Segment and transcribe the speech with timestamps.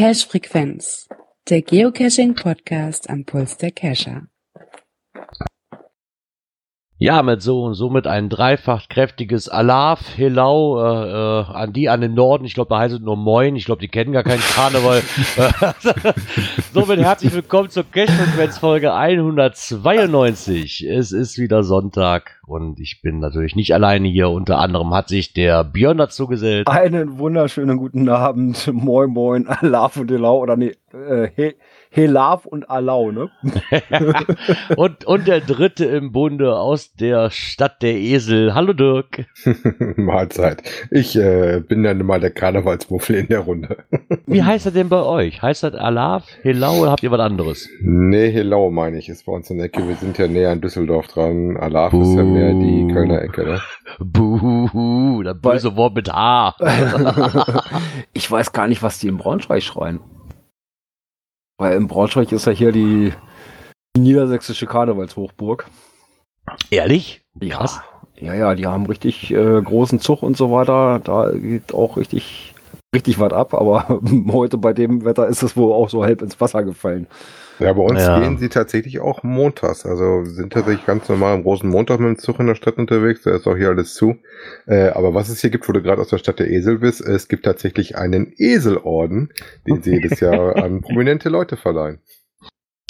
[0.00, 1.08] Cache Frequenz,
[1.50, 4.28] der Geocaching Podcast am Puls der Cacher.
[7.02, 12.02] Ja, mit so und somit ein dreifach kräftiges Alaf, Helau, äh, äh, an die an
[12.02, 12.44] den Norden.
[12.44, 13.56] Ich glaube, da heißt es nur Moin.
[13.56, 15.00] Ich glaube, die kennen gar keinen Karneval.
[16.74, 20.86] somit herzlich willkommen zur Cash-Frequenz Folge 192.
[20.86, 24.28] Es ist wieder Sonntag und ich bin natürlich nicht alleine hier.
[24.28, 26.68] Unter anderem hat sich der Björn dazu gesellt.
[26.68, 28.70] Einen wunderschönen guten Abend.
[28.74, 30.36] Moin, moin, Alaf und Helau.
[30.40, 31.54] Oder nee, äh, he
[31.92, 33.30] Helav und Alau, ne?
[34.76, 38.54] und, und der dritte im Bunde aus der Stadt der Esel.
[38.54, 39.26] Hallo Dirk.
[39.96, 40.62] Mahlzeit.
[40.92, 43.78] Ich äh, bin dann mal der Karnevalsmuffel in der Runde.
[44.26, 45.42] Wie heißt er denn bei euch?
[45.42, 47.68] Heißt das Alav, Helau oder habt ihr was anderes?
[47.82, 49.08] Nee, Helau meine ich.
[49.08, 49.88] Ist bei uns in der Ecke.
[49.88, 51.56] Wir sind ja näher an Düsseldorf dran.
[51.56, 53.60] Alav ist ja mehr die Kölner Ecke, ne?
[53.98, 56.54] Buhu, das böse Wort mit H.
[58.12, 59.98] ich weiß gar nicht, was die im Braunschweig schreien.
[61.60, 63.12] Weil in Braunschweig ist ja hier die,
[63.94, 65.66] die niedersächsische Karnevalshochburg.
[66.70, 67.20] Ehrlich?
[67.38, 67.82] Krass.
[68.16, 71.00] Ja, ja, die haben richtig äh, großen Zug und so weiter.
[71.04, 72.54] Da geht auch richtig,
[72.94, 73.52] richtig was ab.
[73.52, 74.00] Aber
[74.32, 77.06] heute bei dem Wetter ist es wohl auch so halb ins Wasser gefallen.
[77.60, 78.20] Ja, bei uns ja.
[78.20, 79.84] gehen sie tatsächlich auch montags.
[79.86, 83.22] Also sind tatsächlich ganz normal am großen Montag mit dem Zug in der Stadt unterwegs.
[83.22, 84.16] Da ist auch hier alles zu.
[84.66, 87.00] Äh, aber was es hier gibt, wo du gerade aus der Stadt der Esel bist,
[87.00, 89.32] es gibt tatsächlich einen Eselorden,
[89.66, 92.00] den sie jedes Jahr an prominente Leute verleihen.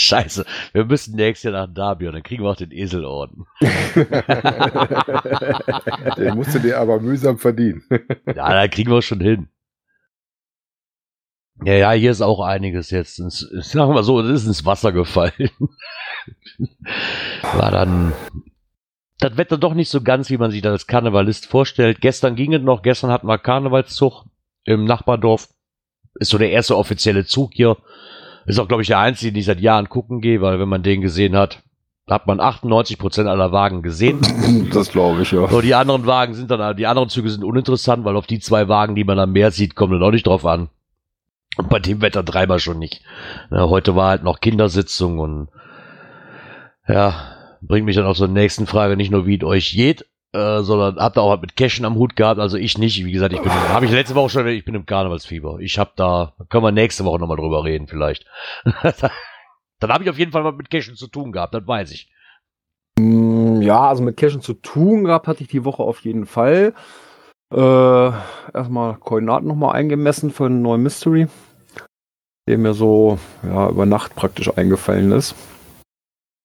[0.00, 3.44] Scheiße, wir müssen nächstes Jahr nach und dann kriegen wir auch den Eselorden.
[6.16, 7.82] den musst du dir aber mühsam verdienen.
[8.26, 9.48] ja, da kriegen wir schon hin.
[11.64, 13.18] Ja, ja, hier ist auch einiges jetzt.
[13.18, 15.50] Ins, sagen wir mal so, es ist ins Wasser gefallen.
[17.54, 18.12] War dann
[19.18, 22.00] das Wetter doch nicht so ganz, wie man sich das als Karnevalist vorstellt.
[22.00, 24.24] Gestern ging es noch, gestern hatten wir Karnevalszug
[24.64, 25.48] im Nachbardorf.
[26.14, 27.76] Ist so der erste offizielle Zug hier.
[28.46, 30.82] Ist auch, glaube ich, der einzige, den ich seit Jahren gucken gehe, weil wenn man
[30.82, 31.62] den gesehen hat,
[32.08, 34.20] hat man 98% aller Wagen gesehen.
[34.72, 35.48] Das glaube ich, ja.
[35.48, 38.68] So, die anderen Wagen sind dann, die anderen Züge sind uninteressant, weil auf die zwei
[38.68, 40.68] Wagen, die man am Meer sieht, kommt dann auch nicht drauf an.
[41.56, 43.02] Und bei dem Wetter dreimal schon nicht.
[43.50, 45.48] Ja, heute war halt noch Kindersitzung und
[46.86, 50.60] ja, bringt mich dann so eine nächsten Frage, nicht nur wie es euch geht, äh,
[50.60, 53.04] sondern habt ihr auch halt mit Cashen am Hut gehabt, also ich nicht.
[53.04, 55.58] Wie gesagt, ich bin, habe ich letzte Woche schon, ich bin im Karnevalsfieber.
[55.60, 58.26] Ich habe da, können wir nächste Woche nochmal drüber reden vielleicht.
[58.82, 62.12] dann habe ich auf jeden Fall mal mit Cashen zu tun gehabt, das weiß ich.
[62.96, 66.74] Mm, ja, also mit Cashen zu tun gehabt hatte ich die Woche auf jeden Fall.
[67.52, 68.12] Äh,
[68.54, 71.26] erstmal Koordinaten nochmal eingemessen für einen neuen Mystery,
[72.48, 75.34] der mir so ja, über Nacht praktisch eingefallen ist.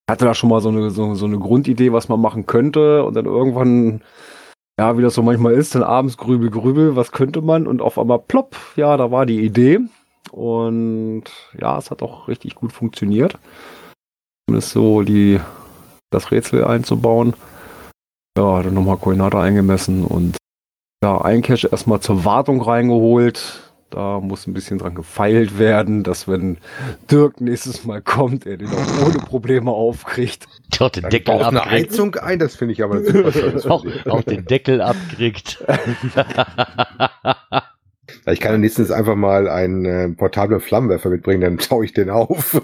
[0.10, 3.16] Hatte da schon mal so eine, so, so eine Grundidee, was man machen könnte und
[3.16, 4.02] dann irgendwann,
[4.80, 8.00] ja, wie das so manchmal ist, dann abends grübel, grübel, was könnte man und auf
[8.00, 9.80] einmal plopp, ja, da war die Idee
[10.32, 11.24] und
[11.60, 13.38] ja, es hat auch richtig gut funktioniert.
[14.48, 15.40] Zumindest so die,
[16.12, 17.34] das Rätsel einzubauen.
[18.38, 20.38] Ja, dann nochmal Koordinate eingemessen und
[21.04, 23.62] ja, ein Cache erstmal zur Wartung reingeholt.
[23.92, 26.58] Da muss ein bisschen dran gefeilt werden, dass wenn
[27.10, 30.48] Dirk nächstes Mal kommt, er den auch ohne Probleme aufkriegt.
[30.80, 31.62] Doch den Deckel abkriegt.
[31.62, 35.64] eine Heizung ein, das finde ich aber super auch, auch den Deckel abkriegt.
[38.26, 42.62] ich kann nächstens einfach mal einen äh, portablen Flammenwerfer mitbringen, dann taue ich den auf.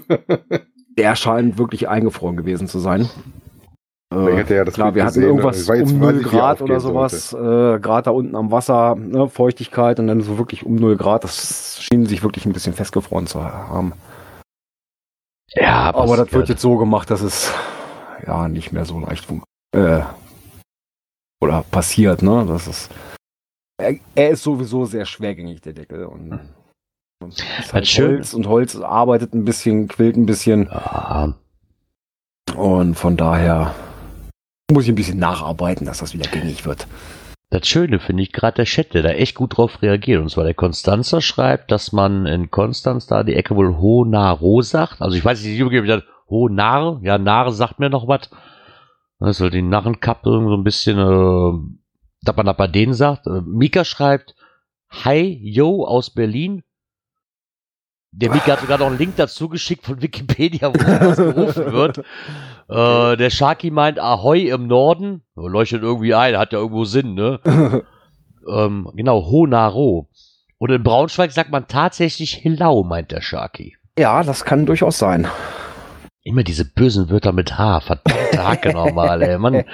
[0.98, 3.08] Der scheint wirklich eingefroren gewesen zu sein.
[4.12, 8.10] Äh, ich ja klar, wir hatten irgendwas um 0 Grad oder sowas, äh, Grad da
[8.10, 11.24] unten am Wasser, ne, Feuchtigkeit und dann so wirklich um 0 Grad.
[11.24, 13.92] Das schien sich wirklich ein bisschen festgefroren zu haben.
[15.54, 17.52] Ja, aber das wird jetzt so gemacht, dass es
[18.26, 19.28] ja nicht mehr so leicht
[19.74, 20.00] äh,
[21.40, 22.46] oder passiert, ne?
[22.48, 22.90] Das ist
[23.82, 26.04] er, er, ist sowieso sehr schwergängig, der Deckel.
[26.04, 26.38] Und,
[27.22, 30.68] und ist halt Holz und Holz arbeitet ein bisschen, quillt ein bisschen.
[30.70, 31.34] Ja.
[32.56, 33.74] Und von daher
[34.72, 36.86] muss ich ein bisschen nacharbeiten, dass das wieder gängig wird.
[37.50, 40.22] Das Schöne finde ich gerade der Chat, der da echt gut drauf reagiert.
[40.22, 45.02] Und zwar der Konstanzer schreibt, dass man in Konstanz da die Ecke wohl Honaro sagt.
[45.02, 48.30] Also ich weiß nicht, ich habe Honar, ja, Nare sagt mir noch was.
[49.20, 51.76] Das soll die Narrenkappe so ein bisschen, äh,
[52.22, 53.26] dass man denen sagt.
[53.26, 54.34] Äh, Mika schreibt,
[55.04, 56.62] Hi, yo, aus Berlin.
[58.14, 62.02] Der Mika hat sogar noch einen Link dazu geschickt von Wikipedia, wo das gerufen wird.
[62.68, 65.22] Äh, der Sharky meint Ahoi im Norden.
[65.34, 67.38] Leuchtet irgendwie ein, hat ja irgendwo Sinn, ne?
[68.48, 70.08] ähm, genau, Honaro.
[70.56, 73.76] Und in Braunschweig sagt man tatsächlich Hillau, meint der Sharky.
[73.98, 75.26] Ja, das kann durchaus sein.
[76.22, 79.38] Immer diese bösen Wörter mit H, verdammte Hacke nochmal, ey.
[79.38, 79.64] Mann,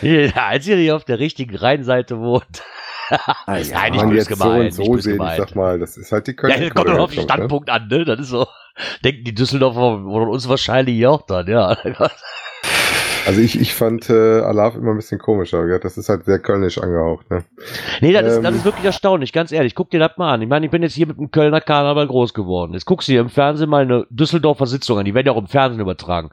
[0.34, 2.62] als ihr nicht auf der richtigen Rheinseite wohnt.
[3.46, 4.74] Ah, ja, Nein, nicht böse gemeint.
[4.74, 6.52] So nicht sehen, ich sag mal, das ist halt die Köln.
[6.52, 7.22] Ja, das kommt doch auf den?
[7.22, 7.74] Standpunkt ne?
[7.74, 8.04] an, ne?
[8.04, 8.46] Das ist so.
[9.04, 11.76] Denken die Düsseldorfer von uns wahrscheinlich auch dann, ja.
[13.26, 15.66] Also ich, ich fand äh, Alaf immer ein bisschen komischer.
[15.66, 15.78] Ja?
[15.78, 17.30] Das ist halt sehr kölnisch angehaucht.
[17.30, 17.44] Ne?
[18.00, 19.74] Nee, das, ähm, ist, das ist wirklich erstaunlich, ganz ehrlich.
[19.74, 20.40] Guck dir das mal an.
[20.40, 22.72] Ich meine, ich bin jetzt hier mit dem Kölner Karneval groß geworden.
[22.72, 25.04] Jetzt guckst du hier im Fernsehen mal eine Düsseldorfer Sitzung an.
[25.04, 26.30] Die werden ja auch im Fernsehen übertragen.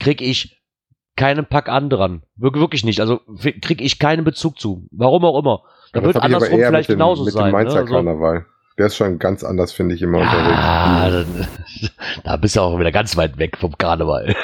[0.00, 0.62] Krieg ich
[1.16, 2.22] keinen Pack an dran.
[2.36, 3.00] Wirklich nicht.
[3.00, 3.20] Also
[3.60, 4.88] krieg ich keinen Bezug zu.
[4.90, 5.64] Warum auch immer.
[5.92, 7.46] Da wird andersrum vielleicht dem, genauso mit sein.
[7.46, 7.90] Dem Mainzer ne?
[7.90, 8.46] Karneval.
[8.78, 11.48] Der ist schon ganz anders, finde ich, immer ja, unterwegs.
[12.24, 14.34] Da bist du auch wieder ganz weit weg vom Karneval.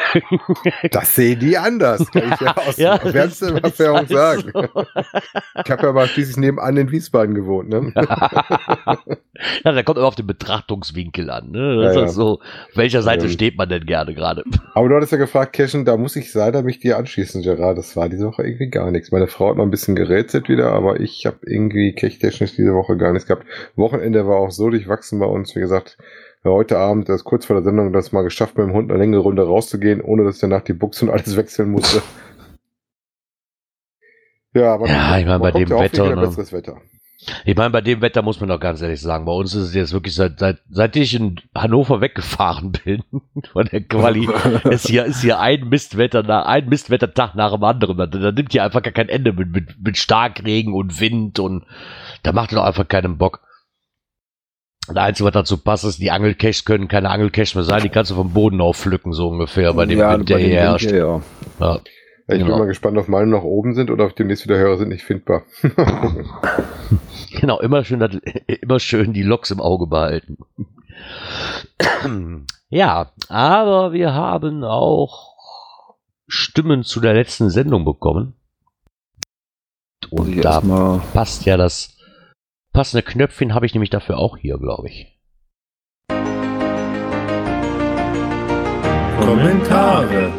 [0.91, 4.51] Das sehen die anders, kann ich ja aus ja, wärmster Erfahrung sagen.
[4.53, 4.85] So.
[5.65, 7.69] Ich habe ja mal schließlich nebenan in Wiesbaden gewohnt.
[7.69, 7.93] Ne?
[7.95, 11.51] ja, da kommt immer auf den Betrachtungswinkel an.
[11.51, 11.83] Ne?
[11.83, 12.41] Das ja, ist so,
[12.75, 14.45] welcher Seite steht man denn gerne gerade?
[14.75, 17.79] Aber du hattest ja gefragt, Cashen, da muss ich leider mich dir anschließen, Gerard.
[17.79, 19.13] Das war diese Woche irgendwie gar nichts.
[19.13, 22.97] Meine Frau hat noch ein bisschen gerätselt wieder, aber ich habe irgendwie kechtechnisch diese Woche
[22.97, 23.47] gar nichts gehabt.
[23.77, 25.55] Wochenende war auch so durchwachsen bei uns.
[25.55, 25.99] Wie gesagt,
[26.45, 29.23] heute Abend, das kurz vor der Sendung, das mal geschafft, mit dem Hund eine längere
[29.23, 32.03] Runde rauszugehen, ohne dass ich danach die Buchse und alles wechseln musste.
[34.55, 36.37] ja, aber ja, ich meine, bei dem Wetter, ne?
[36.37, 36.81] Wetter.
[37.45, 39.75] Ich meine, bei dem Wetter muss man doch ganz ehrlich sagen, bei uns ist es
[39.75, 43.03] jetzt wirklich seit, seit, seit ich in Hannover weggefahren bin,
[43.53, 44.29] von der Quali,
[44.71, 47.97] ist hier, ist hier ein Mistwetter, nach, ein Mistwettertag nach dem anderen.
[47.97, 51.65] Da, da nimmt hier einfach gar kein Ende mit, mit, mit Starkregen und Wind und
[52.23, 53.41] da macht doch einfach keinen Bock.
[54.87, 58.11] Das Einzige, was dazu passt, ist, die Angelcaches können keine Angelcaches mehr sein, die kannst
[58.11, 60.91] du vom Boden aufpflücken, so ungefähr, bei dem ja, Wind, der hier herrscht.
[60.91, 61.23] Ja.
[61.59, 61.81] Ja.
[62.27, 62.47] Ich genau.
[62.47, 64.89] bin mal gespannt, ob meine noch oben sind oder auf dem nächsten wieder Hörer sind
[64.89, 65.43] nicht findbar.
[67.41, 70.39] genau, immer schön, immer schön die Loks im Auge behalten.
[72.69, 75.35] ja, aber wir haben auch
[76.27, 78.35] Stimmen zu der letzten Sendung bekommen.
[80.11, 80.61] Und da
[81.13, 81.94] passt ja das
[82.75, 85.17] Passende Knöpfchen habe ich nämlich dafür auch hier, glaube ich.
[89.21, 90.33] Kommentare.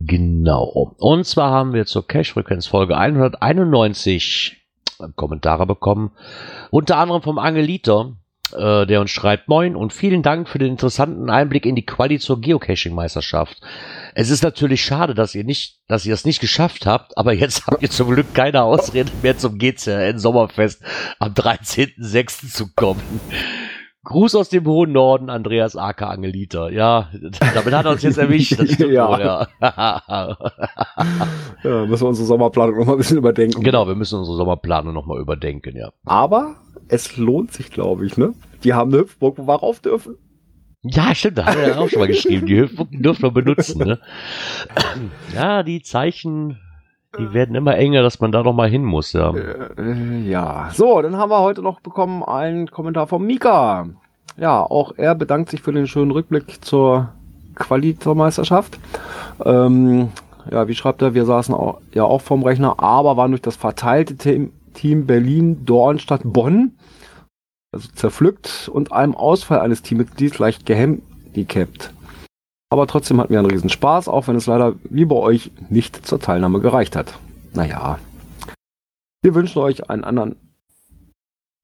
[0.00, 0.94] Genau.
[0.96, 4.56] Und zwar haben wir zur Cash-Frequenz Folge 191
[5.14, 6.12] Kommentare bekommen.
[6.70, 8.16] Unter anderem vom Angeliter,
[8.52, 12.18] äh, der uns schreibt, Moin und vielen Dank für den interessanten Einblick in die Quali
[12.18, 13.60] zur Geocaching-Meisterschaft.
[14.14, 17.66] Es ist natürlich schade, dass ihr nicht, dass ihr es nicht geschafft habt, aber jetzt
[17.66, 20.82] habt ihr zum Glück keine Ausrede mehr zum GCRN Sommerfest
[21.18, 22.52] am 13.06.
[22.52, 23.02] zu kommen.
[24.08, 26.70] Gruß aus dem hohen Norden, Andreas Aka Angelita.
[26.70, 27.10] Ja,
[27.54, 28.58] damit hat er uns jetzt erwischt.
[28.58, 29.08] Das stimmt ja.
[29.08, 29.46] Wohl, ja.
[31.62, 33.62] ja, müssen wir unsere Sommerplanung noch mal ein bisschen überdenken.
[33.62, 35.90] Genau, wir müssen unsere Sommerplanung noch mal überdenken, ja.
[36.06, 36.56] Aber
[36.88, 38.34] es lohnt sich, glaube ich, ne?
[38.64, 40.16] Die haben eine Hüpfburg, wo wir rauf dürfen.
[40.82, 42.46] Ja, stimmt, da hat er auch schon mal geschrieben.
[42.46, 43.98] Die Hüpfburg dürfen wir benutzen, ne?
[45.34, 46.58] Ja, die Zeichen,
[47.18, 49.32] die werden immer enger, dass man da noch mal hin muss, ja.
[49.34, 50.70] Äh, ja.
[50.72, 53.88] So, dann haben wir heute noch bekommen einen Kommentar von Mika.
[54.36, 57.08] Ja, auch er bedankt sich für den schönen Rückblick zur
[57.56, 58.78] Qualitätsmeisterschaft.
[59.44, 60.10] Ähm,
[60.50, 63.56] ja, wie schreibt er, wir saßen auch, ja auch vorm Rechner, aber waren durch das
[63.56, 66.78] verteilte Team Team Berlin, Dornstadt, Bonn.
[67.72, 71.92] Also zerpflückt und einem Ausfall eines Teammitglieds leicht gehandicapt.
[72.70, 76.06] Aber trotzdem hatten wir einen riesen Spaß, auch wenn es leider wie bei euch nicht
[76.06, 77.18] zur Teilnahme gereicht hat.
[77.54, 77.98] Naja.
[79.20, 80.36] Wir wünschen euch einen anderen.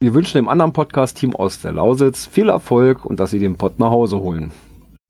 [0.01, 3.79] Wir wünschen dem anderen Podcast-Team aus der Lausitz viel Erfolg und dass sie den Pott
[3.79, 4.51] nach Hause holen.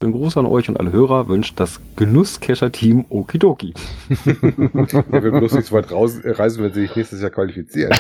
[0.03, 3.75] Ein Gruß an euch und alle Hörer wünscht das Genusskescher-Team Okidoki.
[4.27, 7.97] ja, wir bloß nicht so weit raus, reisen, wenn sie sich nächstes Jahr qualifizieren.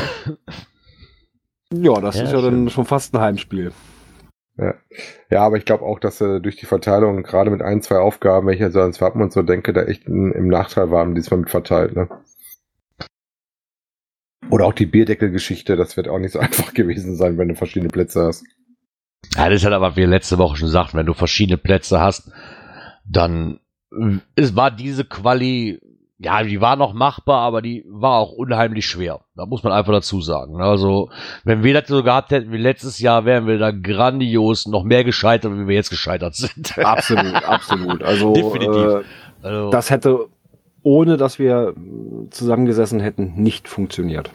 [1.72, 2.44] Ja, das ja, ist ja stimmt.
[2.44, 3.72] dann schon fast ein Heimspiel.
[4.56, 4.74] Ja,
[5.30, 8.46] ja aber ich glaube auch, dass äh, durch die Verteilung, gerade mit ein, zwei Aufgaben,
[8.46, 11.40] wenn ich also ans Wappen und so denke, da echt ein, im Nachteil waren, diesmal
[11.40, 11.96] mit verteilt.
[11.96, 12.08] Ne?
[14.50, 17.90] Oder auch die Bierdeckelgeschichte, das wird auch nicht so einfach gewesen sein, wenn du verschiedene
[17.90, 18.44] Plätze hast.
[19.36, 22.00] Ja, das ist halt aber, wie wir letzte Woche schon sagten, wenn du verschiedene Plätze
[22.00, 22.30] hast,
[23.04, 23.58] dann
[24.36, 25.80] es war diese Quali,
[26.18, 29.20] ja, die war noch machbar, aber die war auch unheimlich schwer.
[29.36, 30.60] Da muss man einfach dazu sagen.
[30.60, 31.10] Also,
[31.44, 35.04] wenn wir das so gehabt hätten wie letztes Jahr, wären wir da grandios noch mehr
[35.04, 36.78] gescheitert, wie wir jetzt gescheitert sind.
[36.84, 38.02] Absolut, absolut.
[38.02, 38.76] Also, Definitiv.
[38.76, 39.02] Äh,
[39.42, 40.26] also, das hätte,
[40.82, 41.74] ohne dass wir
[42.30, 44.30] zusammengesessen hätten, nicht funktioniert.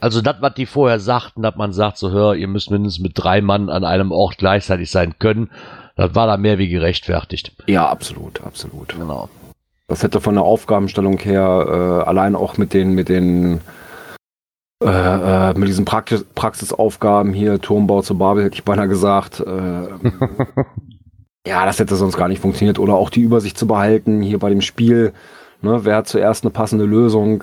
[0.00, 3.12] Also das, was die vorher sagten, dass man sagt, so hör, ihr müsst mindestens mit
[3.14, 5.50] drei Mann an einem Ort gleichzeitig sein können,
[5.96, 7.52] das war da mehr wie gerechtfertigt.
[7.66, 8.94] Ja, absolut, absolut.
[8.96, 9.28] Genau.
[9.88, 13.60] Das hätte von der Aufgabenstellung her äh, allein auch mit den, mit den
[14.84, 14.86] äh,
[15.50, 19.88] äh, mit diesen Praxis Praxisaufgaben hier, Turmbau zur Babel, hätte ich beinahe gesagt, äh,
[21.46, 22.78] Ja, das hätte sonst gar nicht funktioniert.
[22.78, 25.14] Oder auch die Übersicht zu behalten hier bei dem Spiel.
[25.62, 27.42] Ne, wer hat zuerst eine passende Lösung?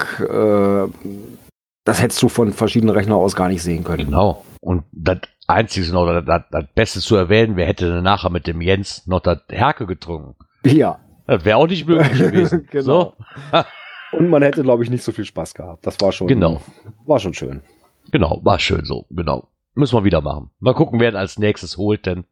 [1.85, 4.05] Das hättest du von verschiedenen Rechnern aus gar nicht sehen können.
[4.05, 4.43] Genau.
[4.59, 8.59] Und das Einzige noch, das, das, das Beste zu erwähnen, wer hätte nachher mit dem
[8.59, 10.35] Jens noch das Herke getrunken?
[10.65, 10.99] Ja.
[11.27, 12.67] Das wäre auch nicht möglich gewesen.
[12.69, 13.13] genau.
[14.11, 15.85] Und man hätte, glaube ich, nicht so viel Spaß gehabt.
[15.85, 16.61] Das war schon, genau.
[17.05, 17.61] war schon schön.
[18.11, 19.49] Genau, war schön so, genau.
[19.75, 20.51] Müssen wir wieder machen.
[20.59, 22.25] Mal gucken, wer als nächstes holt, denn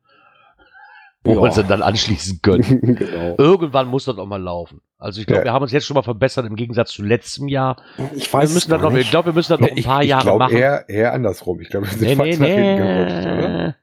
[1.23, 1.35] wo ja.
[1.37, 2.81] wir uns dann anschließen können.
[2.95, 3.35] genau.
[3.37, 4.81] Irgendwann muss das auch mal laufen.
[4.97, 5.45] Also ich glaube, ja.
[5.45, 7.81] wir haben uns jetzt schon mal verbessert im Gegensatz zu letztem Jahr.
[8.15, 10.05] Ich weiß wir müssen das noch, Ich glaube, wir müssen das noch ein paar ich,
[10.05, 10.57] ich Jahre machen.
[10.57, 11.59] Eher, eher andersrum.
[11.61, 12.77] Ich glaube, wir sind nee, nee, nee.
[12.77, 13.75] gerutscht, oder?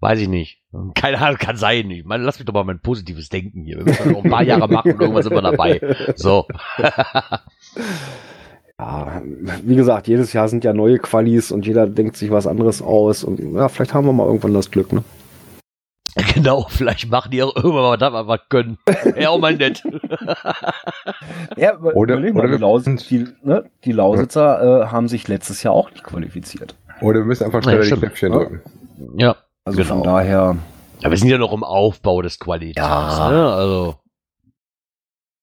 [0.00, 0.62] Weiß ich nicht.
[0.94, 1.90] Keine Ahnung, kann sein.
[1.90, 3.78] Ich meine, lass mich doch mal mein positives Denken hier.
[3.78, 5.80] Wir müssen noch ein paar Jahre machen und irgendwann sind wir dabei.
[6.14, 6.46] So.
[8.78, 9.22] ja,
[9.64, 13.24] wie gesagt, jedes Jahr sind ja neue Qualis und jeder denkt sich was anderes aus
[13.24, 15.02] und ja, vielleicht haben wir mal irgendwann das Glück, ne?
[16.34, 18.78] Genau, vielleicht machen die auch irgendwann mal das, was können.
[19.16, 19.82] Ja, auch mal nett.
[21.56, 25.90] ja, oder, oder die, Lausitz, die, ne, die Lausitzer äh, haben sich letztes Jahr auch
[25.90, 26.74] nicht qualifiziert.
[27.00, 28.62] Oder wir müssen einfach schneller ja, die Knöpfchen drücken.
[29.16, 29.36] Ja.
[29.64, 29.94] Also genau.
[29.94, 30.56] von daher.
[31.00, 32.78] Ja, wir sind ja noch im Aufbau des Qualitäts.
[32.78, 33.30] Ja.
[33.30, 33.52] Ne?
[33.52, 33.94] Also.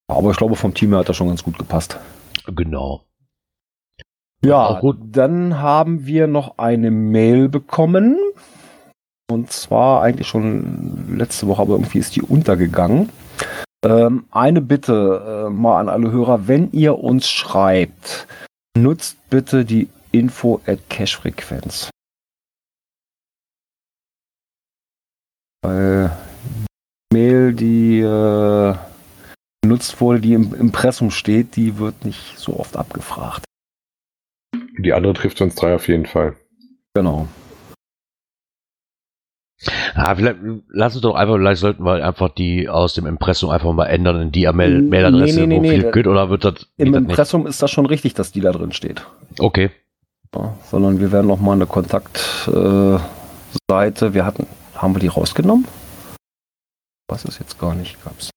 [0.07, 1.97] Aber ich glaube, vom Team her hat das schon ganz gut gepasst.
[2.47, 3.01] Genau.
[4.43, 8.17] Ja, dann haben wir noch eine Mail bekommen
[9.29, 13.09] und zwar eigentlich schon letzte Woche, aber irgendwie ist die untergegangen.
[13.83, 18.27] Ähm, eine Bitte äh, mal an alle Hörer, wenn ihr uns schreibt,
[18.77, 21.89] nutzt bitte die Info at Cache-Frequenz.
[25.61, 26.11] Weil
[27.11, 28.75] Mail, die äh,
[29.61, 33.43] benutzt wurde, die im Impressum steht, die wird nicht so oft abgefragt.
[34.77, 36.35] Die andere trifft uns drei auf jeden Fall.
[36.93, 37.27] Genau.
[39.95, 43.71] Ja, vielleicht, lass uns doch einfach, vielleicht sollten wir einfach die aus dem Impressum einfach
[43.71, 46.67] mal ändern in die Mailadresse, nee, nee, nee, wo viel geht, oder wird das.
[46.77, 49.05] Im Impressum das ist das schon richtig, dass die da drin steht.
[49.39, 49.71] Okay.
[50.35, 53.05] Ja, sondern wir werden noch mal eine Kontaktseite,
[53.69, 54.45] äh, wir hatten,
[54.75, 55.65] haben wir die rausgenommen?
[57.07, 58.31] Was ist jetzt gar nicht, gab's.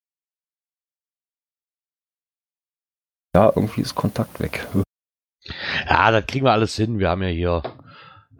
[3.34, 4.68] Ja, irgendwie ist Kontakt weg.
[5.88, 6.98] Ja, das kriegen wir alles hin.
[6.98, 7.62] Wir haben ja hier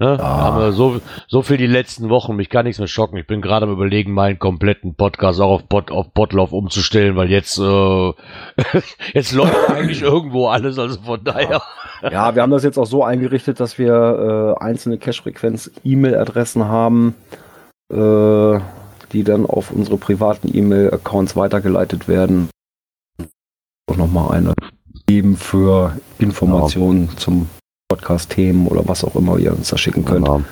[0.01, 0.17] Ne?
[0.19, 0.25] Ja.
[0.25, 3.17] Haben wir so, so viel die letzten Wochen, mich kann nichts mehr schocken.
[3.17, 7.31] Ich bin gerade am überlegen, meinen kompletten Podcast auch auf, Bot, auf Botlauf umzustellen, weil
[7.31, 8.13] jetzt, äh,
[9.15, 11.63] jetzt läuft eigentlich irgendwo alles, also von daher.
[12.03, 17.15] Ja, wir haben das jetzt auch so eingerichtet, dass wir äh, einzelne Cache-Frequenz-E-Mail-Adressen haben,
[17.93, 18.61] äh,
[19.13, 22.51] die dann auf unsere privaten E-Mail-Accounts weitergeleitet werden.
[23.87, 24.55] Und nochmal eine
[25.09, 27.17] geben für Informationen ja.
[27.17, 27.49] zum
[27.89, 30.27] Podcast-Themen oder was auch immer ihr uns da schicken könnt.
[30.27, 30.43] Genau.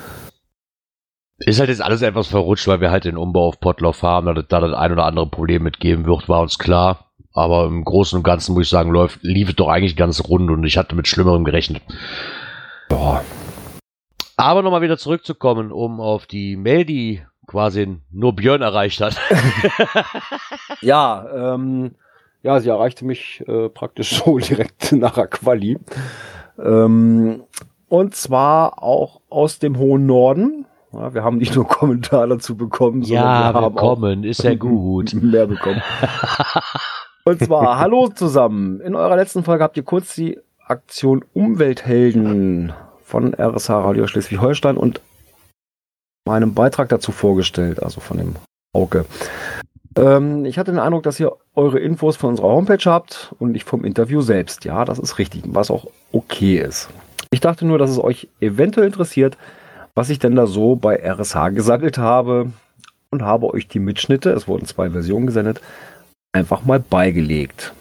[1.39, 4.33] Ist halt jetzt alles etwas verrutscht, weil wir halt den Umbau auf Potloff haben, da,
[4.33, 7.13] da das ein oder andere Problem mitgeben wird, war uns klar.
[7.35, 10.51] Aber im Großen und Ganzen muss ich sagen, läuft, lief es doch eigentlich ganz rund
[10.51, 11.83] und ich hatte mit Schlimmerem gerechnet.
[12.89, 13.23] Boah.
[14.39, 19.21] Aber nochmal wieder zurückzukommen, um auf die Mail, die quasi nur Björn erreicht hat.
[20.81, 21.97] ja, ähm,
[22.43, 25.79] ja, sie erreichte mich äh, praktisch so direkt nach der Quali.
[26.59, 27.45] Ähm,
[27.89, 30.67] und zwar auch aus dem hohen Norden.
[30.93, 34.55] Ja, wir haben nicht nur Kommentare dazu bekommen, sondern ja, wir haben willkommen, ist ja
[34.57, 35.15] gut.
[35.15, 35.83] mehr bekommen.
[37.25, 38.81] und zwar, hallo zusammen.
[38.81, 42.73] In eurer letzten Folge habt ihr kurz die Aktion Umwelthelden
[43.03, 45.01] von RSH Radio Schleswig-Holstein und
[46.27, 48.37] meinem Beitrag dazu vorgestellt, also von dem
[48.73, 49.05] Auge.
[49.97, 53.65] Ähm, ich hatte den Eindruck, dass ihr eure Infos von unserer Homepage habt und nicht
[53.65, 54.65] vom Interview selbst.
[54.65, 56.89] Ja, das ist richtig, was auch okay ist.
[57.31, 59.37] Ich dachte nur, dass es euch eventuell interessiert,
[59.95, 62.53] was ich denn da so bei RSH gesammelt habe
[63.11, 65.61] und habe euch die Mitschnitte, es wurden zwei Versionen gesendet,
[66.33, 67.73] einfach mal beigelegt.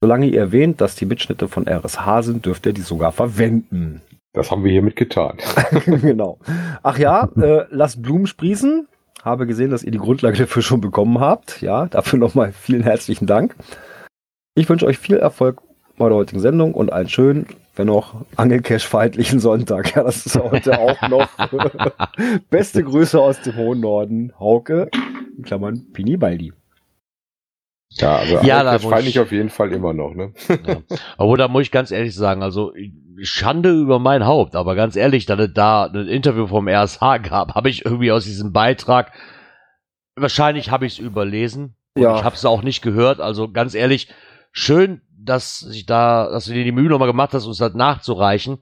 [0.00, 4.00] Solange ihr erwähnt, dass die Mitschnitte von RSH sind, dürft ihr die sogar verwenden.
[4.32, 5.36] Das haben wir hiermit getan.
[5.84, 6.38] genau.
[6.82, 8.88] Ach ja, äh, lasst Blumen sprießen
[9.22, 11.62] habe gesehen, dass ihr die Grundlage dafür schon bekommen habt.
[11.62, 13.56] Ja, dafür nochmal vielen herzlichen Dank.
[14.54, 15.62] Ich wünsche euch viel Erfolg
[15.96, 19.94] bei der heutigen Sendung und einen schönen, wenn auch Angelcash-feindlichen Sonntag.
[19.94, 21.28] Ja, das ist heute auch noch.
[22.50, 24.32] Beste Grüße aus dem hohen Norden.
[24.38, 24.90] Hauke,
[25.36, 26.52] in Klammern Pini Baldi.
[27.90, 30.32] Ja, also ja, das feine ich auf jeden Fall immer noch, ne?
[30.48, 30.82] ja.
[31.18, 32.72] Aber da muss ich ganz ehrlich sagen, also
[33.24, 37.54] Schande über mein Haupt, aber ganz ehrlich, dass es da ein Interview vom RSH gab,
[37.54, 39.12] habe ich irgendwie aus diesem Beitrag,
[40.16, 41.76] wahrscheinlich habe ich es überlesen.
[41.96, 42.16] Ja.
[42.16, 44.08] Ich habe es auch nicht gehört, also ganz ehrlich,
[44.50, 48.58] schön, dass sich da, dass du dir die Mühe nochmal gemacht hast, uns das nachzureichen.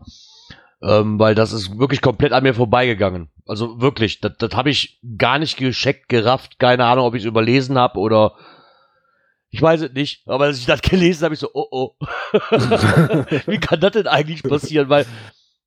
[0.83, 3.29] Ähm, weil das ist wirklich komplett an mir vorbeigegangen.
[3.47, 7.29] Also wirklich, das, das habe ich gar nicht gescheckt, gerafft, keine Ahnung, ob ich es
[7.29, 8.35] überlesen habe oder
[9.51, 11.95] ich weiß es nicht, aber als ich das gelesen habe, ich so, oh oh.
[13.47, 14.89] Wie kann das denn eigentlich passieren?
[14.89, 15.07] Weil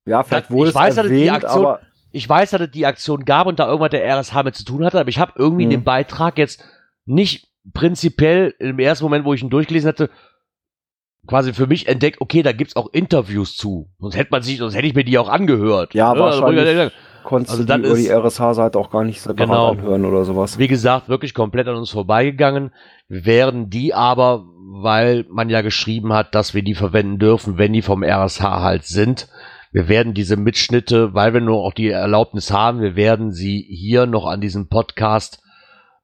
[0.06, 1.80] ja, vielleicht wurde ich weiß, erwähnt, dass die Aktion, aber
[2.12, 4.84] ich weiß, dass es die Aktion gab und da irgendwas der RSH mit zu tun
[4.84, 5.70] hatte, aber ich habe irgendwie mhm.
[5.70, 6.64] den Beitrag jetzt
[7.06, 10.10] nicht prinzipiell im ersten Moment, wo ich ihn durchgelesen hatte,
[11.26, 13.90] quasi für mich entdeckt, okay, da gibt's auch Interviews zu.
[13.98, 15.94] Sonst hätte man sich, sonst hätte ich mir die auch angehört.
[15.94, 16.20] Ja, ne?
[16.20, 20.04] wahrscheinlich also, konntest also du die über die RSH-Seite auch gar nicht separat genau, anhören
[20.04, 20.58] oder sowas.
[20.58, 22.72] Wie gesagt, wirklich komplett an uns vorbeigegangen.
[23.08, 24.44] Wir werden die aber,
[24.80, 28.84] weil man ja geschrieben hat, dass wir die verwenden dürfen, wenn die vom RSH halt
[28.84, 29.28] sind.
[29.72, 34.06] Wir werden diese Mitschnitte, weil wir nur auch die Erlaubnis haben, wir werden sie hier
[34.06, 35.42] noch an diesem Podcast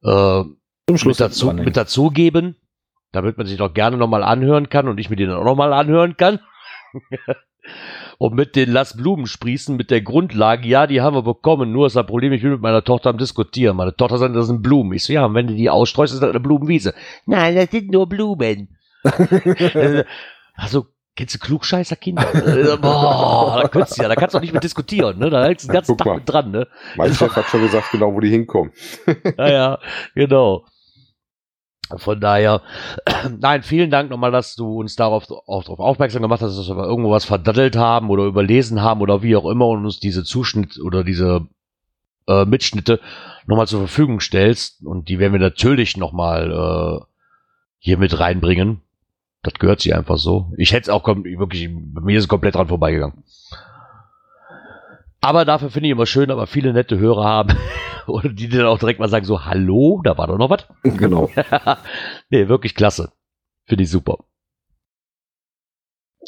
[0.02, 0.42] äh,
[0.88, 2.56] mit, dazu, mit dazugeben
[3.12, 6.16] damit man sich doch gerne nochmal anhören kann und ich mir den auch nochmal anhören
[6.16, 6.40] kann.
[8.18, 11.86] und mit den Lass Blumen sprießen, mit der Grundlage, ja, die haben wir bekommen, nur
[11.86, 13.76] ist das Problem, ich bin mit meiner Tochter am Diskutieren.
[13.76, 14.92] Meine Tochter sagt, das sind Blumen.
[14.92, 16.94] Ich so, ja, und wenn du die ausstreust, ist das eine Blumenwiese.
[17.26, 18.76] Nein, das sind nur Blumen.
[20.54, 20.86] also,
[21.16, 22.26] kennst du klugscheißer Kinder?
[22.80, 25.30] Boah, da könntest du ja, da kannst du auch nicht mehr diskutieren, ne?
[25.30, 26.66] Da hältst du den ganzen Tag mit dran, ne?
[26.96, 28.72] Mein Chef hat schon gesagt, genau, wo die hinkommen.
[29.38, 29.78] ja, ja,
[30.14, 30.66] genau.
[31.96, 32.62] Von daher,
[33.38, 36.84] nein, vielen Dank nochmal, dass du uns darauf auch darauf aufmerksam gemacht hast, dass wir
[36.84, 40.78] irgendwo was verdattelt haben oder überlesen haben oder wie auch immer und uns diese Zuschnitt
[40.80, 41.46] oder diese
[42.28, 43.00] äh, Mitschnitte
[43.46, 44.84] nochmal zur Verfügung stellst.
[44.84, 47.04] Und die werden wir natürlich nochmal äh,
[47.78, 48.82] hier mit reinbringen.
[49.42, 50.52] Das gehört sich einfach so.
[50.56, 53.24] Ich hätte es auch wirklich, bei mir ist es komplett dran vorbeigegangen.
[55.20, 57.56] Aber dafür finde ich immer schön, aber viele nette Hörer haben.
[58.06, 60.66] Oder die dann auch direkt mal sagen so, hallo, da war doch noch was.
[60.82, 61.30] Genau.
[62.30, 63.12] nee, wirklich klasse.
[63.66, 64.18] Finde ich super.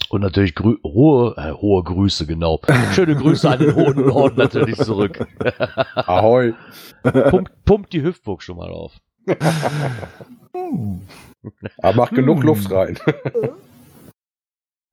[0.08, 2.60] Und natürlich grü hohe, äh, hohe Grüße, genau.
[2.92, 5.26] Schöne Grüße an den hohen Norden natürlich zurück.
[5.94, 6.54] Ahoi.
[7.02, 8.92] Pumpt, pumpt die Hüftburg schon mal auf.
[11.78, 12.98] Aber macht genug Luft rein.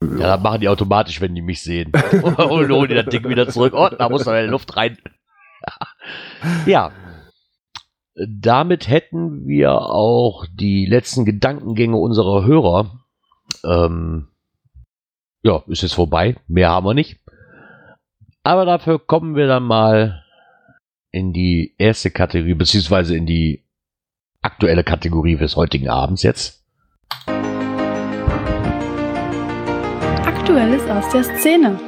[0.01, 1.91] Ja, das machen die automatisch, wenn die mich sehen.
[2.23, 3.73] und holen die das Ding wieder zurück.
[3.75, 4.97] Oh, da muss aber Luft rein.
[6.65, 6.91] ja.
[8.15, 13.05] Damit hätten wir auch die letzten Gedankengänge unserer Hörer.
[13.63, 14.27] Ähm,
[15.43, 16.35] ja, ist jetzt vorbei.
[16.47, 17.19] Mehr haben wir nicht.
[18.43, 20.23] Aber dafür kommen wir dann mal
[21.11, 23.65] in die erste Kategorie, beziehungsweise in die
[24.41, 26.58] aktuelle Kategorie des heutigen Abends jetzt.
[30.49, 31.79] Aktuelles aus der Szene.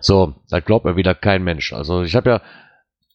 [0.00, 1.72] So, da glaubt mir wieder kein Mensch.
[1.72, 2.42] Also ich habe ja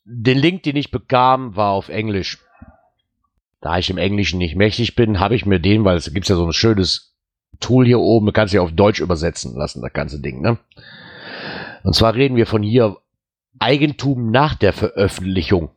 [0.05, 2.39] den Link, den ich bekam, war auf Englisch.
[3.61, 6.35] Da ich im Englischen nicht mächtig bin, habe ich mir den, weil es gibt ja
[6.35, 7.15] so ein schönes
[7.59, 10.57] Tool hier oben, kann es ja auf Deutsch übersetzen lassen, das ganze Ding, ne?
[11.83, 12.97] Und zwar reden wir von hier
[13.59, 15.69] Eigentum nach der Veröffentlichung.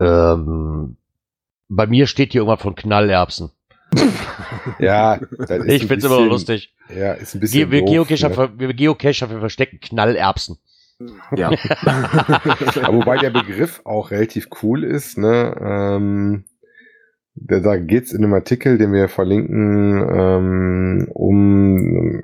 [0.00, 0.96] Ähm,
[1.68, 3.50] bei mir steht hier irgendwas von Knallerbsen
[4.78, 5.20] ja,
[5.66, 6.74] ich finde es immer lustig.
[6.94, 7.70] Ja, ist ein bisschen.
[7.70, 8.52] Ge wir, Geocacher, ne?
[8.56, 10.58] wir Geocacher, wir verstecken Knallerbsen.
[11.36, 11.50] Ja.
[12.82, 15.56] Aber wobei der Begriff auch relativ cool ist, ne?
[15.60, 16.44] Ähm,
[17.34, 22.20] da geht es in einem Artikel, den wir verlinken, ähm, um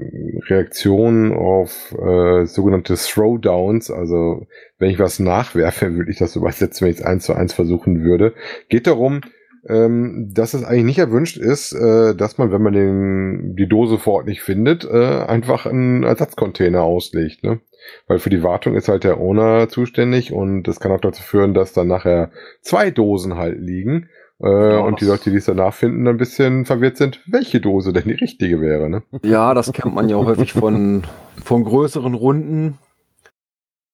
[0.48, 3.90] Reaktionen auf äh, sogenannte Throwdowns.
[3.90, 4.46] Also
[4.78, 8.02] wenn ich was nachwerfe, würde ich das übersetzen, wenn ich es eins zu eins versuchen
[8.02, 8.34] würde.
[8.68, 9.22] Geht darum,
[9.66, 13.98] ähm, dass es eigentlich nicht erwünscht ist, äh, dass man, wenn man den, die Dose
[13.98, 17.42] vor Ort nicht findet, äh, einfach einen Ersatzcontainer auslegt.
[17.44, 17.60] Ne?
[18.06, 21.54] Weil für die Wartung ist halt der Owner zuständig und das kann auch dazu führen,
[21.54, 22.30] dass dann nachher
[22.62, 24.08] zwei Dosen halt liegen.
[24.40, 27.92] Äh, ja, und die Leute, die es danach finden, ein bisschen verwirrt sind, welche Dose
[27.92, 28.88] denn die richtige wäre.
[28.88, 29.02] Ne?
[29.22, 31.02] Ja, das kennt man ja auch häufig von,
[31.42, 32.78] von größeren Runden.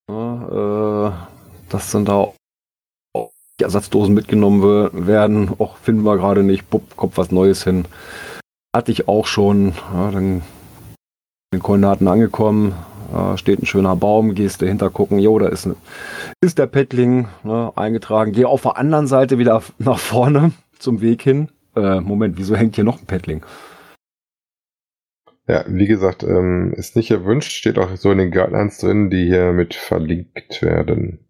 [0.09, 1.12] Ja, äh,
[1.70, 2.33] das sind da
[3.62, 5.51] Ersatzdosen mitgenommen werden.
[5.59, 6.69] Auch finden wir gerade nicht.
[6.71, 7.85] Bupp, kommt was Neues hin.
[8.75, 9.75] Hatte ich auch schon.
[9.93, 10.43] Ja, dann
[11.53, 12.75] den Koordinaten angekommen.
[13.14, 14.35] Äh, steht ein schöner Baum.
[14.35, 15.19] Gehst dahinter gucken.
[15.19, 15.69] Jo, da ist,
[16.40, 18.33] ist der Pettling ne, eingetragen.
[18.33, 21.49] Gehe auf der anderen Seite wieder nach vorne zum Weg hin.
[21.77, 23.45] Äh, Moment, wieso hängt hier noch ein Pettling?
[25.47, 29.27] Ja, wie gesagt, ähm, ist nicht erwünscht, steht auch so in den Guidelines drin, die
[29.27, 31.24] hier mit verlinkt werden.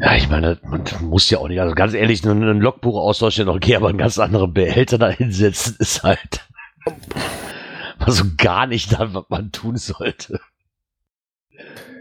[0.00, 3.48] Ja, ich meine, man muss ja auch nicht, also ganz ehrlich, ein, ein Logbuch austauschen
[3.48, 6.46] okay, aber einen ganz anderen Behälter da hinsetzen ist halt
[7.98, 10.40] also gar nicht das, was man tun sollte.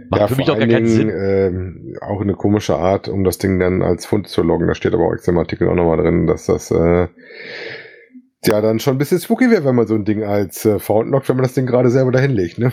[0.10, 1.10] Macht ja, für mich doch gar keinen Sinn.
[1.10, 4.68] Ähm, auch eine komische Art, um das Ding dann als Fund zu loggen.
[4.68, 7.08] Da steht aber auch im Artikel auch nochmal drin, dass das äh,
[8.46, 11.10] Ja, dann schon ein bisschen spooky wäre, wenn man so ein Ding als äh, Found
[11.10, 12.72] lockt, wenn man das Ding gerade selber dahin legt, ne?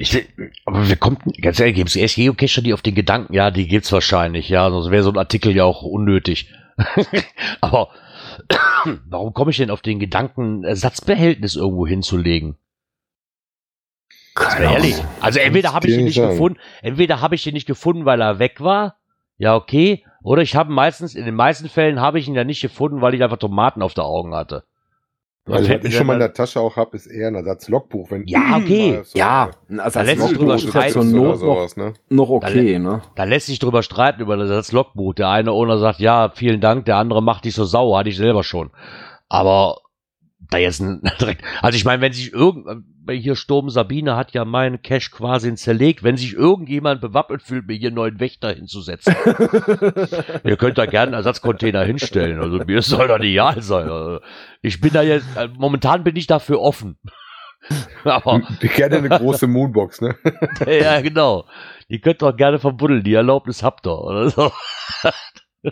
[0.00, 0.28] Ich,
[0.64, 3.66] aber wir kommt, ganz ehrlich, gibt es erst Geocacher, die auf den Gedanken, ja, die
[3.66, 6.54] gibt's wahrscheinlich, ja, sonst wäre so ein Artikel ja auch unnötig.
[7.60, 7.88] aber
[9.08, 12.56] warum komme ich denn auf den Gedanken, Ersatzbehältnis irgendwo hinzulegen?
[14.36, 15.02] Keine ehrlich.
[15.20, 16.30] Also entweder habe ich ihn nicht sagen.
[16.30, 18.96] gefunden, entweder habe ich ihn nicht gefunden, weil er weg war.
[19.36, 20.04] Ja, okay.
[20.22, 23.14] Oder ich habe meistens, in den meisten Fällen habe ich ihn ja nicht gefunden, weil
[23.14, 24.64] ich einfach Tomaten auf der Augen hatte.
[25.50, 28.08] Also, was ich schon mal in der Tasche auch habe, ist eher ein Ersatz-Logbuch.
[28.26, 29.00] ja, okay.
[29.04, 31.94] So ja, ein Ersatz-Logbuch ist zur Not sowas, ne?
[32.08, 33.02] noch okay, da, ne?
[33.14, 35.14] Da lässt sich drüber streiten über das Ersatz-Logbuch.
[35.14, 38.16] Der eine Owner sagt, ja, vielen Dank, der andere macht dich so sauer, hatte ich
[38.16, 38.70] selber schon.
[39.28, 39.78] Aber
[40.50, 42.66] da jetzt ein, direkt, also ich meine, wenn sich irgend,
[43.14, 47.76] hier Sturm Sabine hat ja meinen Cash quasi zerlegt, wenn sich irgendjemand bewappnet fühlt, mir
[47.76, 49.14] hier einen neuen Wächter hinzusetzen.
[50.44, 53.88] Ihr könnt da gerne einen Ersatzcontainer hinstellen, also mir soll das ideal sein.
[53.88, 54.20] Also
[54.62, 56.98] ich bin da jetzt, äh, momentan bin ich dafür offen.
[58.04, 58.40] Aber.
[58.60, 60.16] Gerne eine große Moonbox, ne?
[60.66, 61.46] ja, genau.
[61.88, 64.52] Die könnt ihr auch gerne verbuddeln, die Erlaubnis habt ihr, oder so.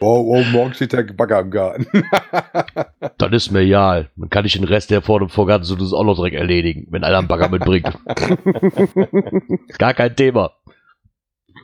[0.01, 1.87] Oh, oh, morgen steht der Bagger im Garten.
[3.19, 4.11] Dann ist mir egal.
[4.17, 6.87] Dann kann ich den Rest der vor dem Vorgarten so das auch noch direkt erledigen,
[6.91, 7.93] wenn einer einen Bagger mitbringt.
[9.79, 10.53] Gar kein Thema.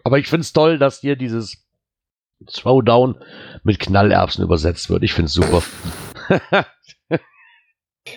[0.04, 1.66] Aber ich finde es toll, dass hier dieses
[2.46, 3.16] Throwdown
[3.62, 5.02] mit Knallerbsen übersetzt wird.
[5.02, 5.62] Ich finde es super.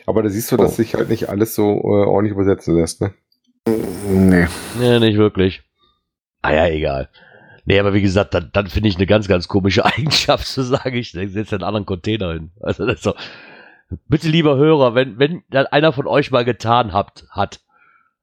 [0.06, 0.76] Aber da siehst du, dass oh.
[0.76, 3.14] sich halt nicht alles so äh, ordentlich übersetzen lässt, ne?
[4.08, 4.48] Nee.
[4.80, 5.64] Nee, nicht wirklich.
[6.42, 7.10] Ah ja, egal.
[7.66, 10.96] Nee, aber wie gesagt, dann, dann finde ich eine ganz, ganz komische Eigenschaft zu sagen,
[10.96, 12.52] ich setze einen anderen Container hin.
[12.62, 13.16] Also das ist so.
[14.08, 17.60] Bitte, lieber Hörer, wenn, wenn einer von euch mal getan habt, hat,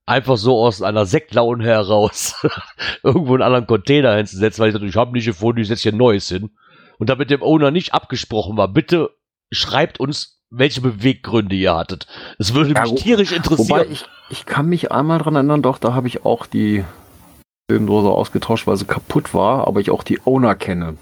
[0.07, 2.35] einfach so aus einer Sektlaune heraus
[3.03, 5.93] irgendwo einen anderen Container hinzusetzen, weil ich dachte, ich habe nicht gefunden, ich setze hier
[5.93, 6.51] ein neues hin.
[6.99, 9.11] Und damit dem Owner nicht abgesprochen war, bitte
[9.51, 12.07] schreibt uns, welche Beweggründe ihr hattet.
[12.39, 13.81] Es würde mich ja, tierisch interessieren.
[13.81, 16.85] Wobei ich, ich kann mich einmal dran erinnern, doch, da habe ich auch die
[17.73, 20.99] Filmdose ausgetauscht, weil sie kaputt war, aber ich auch die Owner kenne.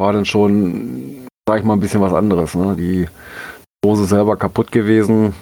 [0.00, 2.56] War dann schon, sag ich mal, ein bisschen was anderes.
[2.56, 2.74] Ne?
[2.76, 3.08] Die
[3.84, 5.32] Dose selber kaputt gewesen.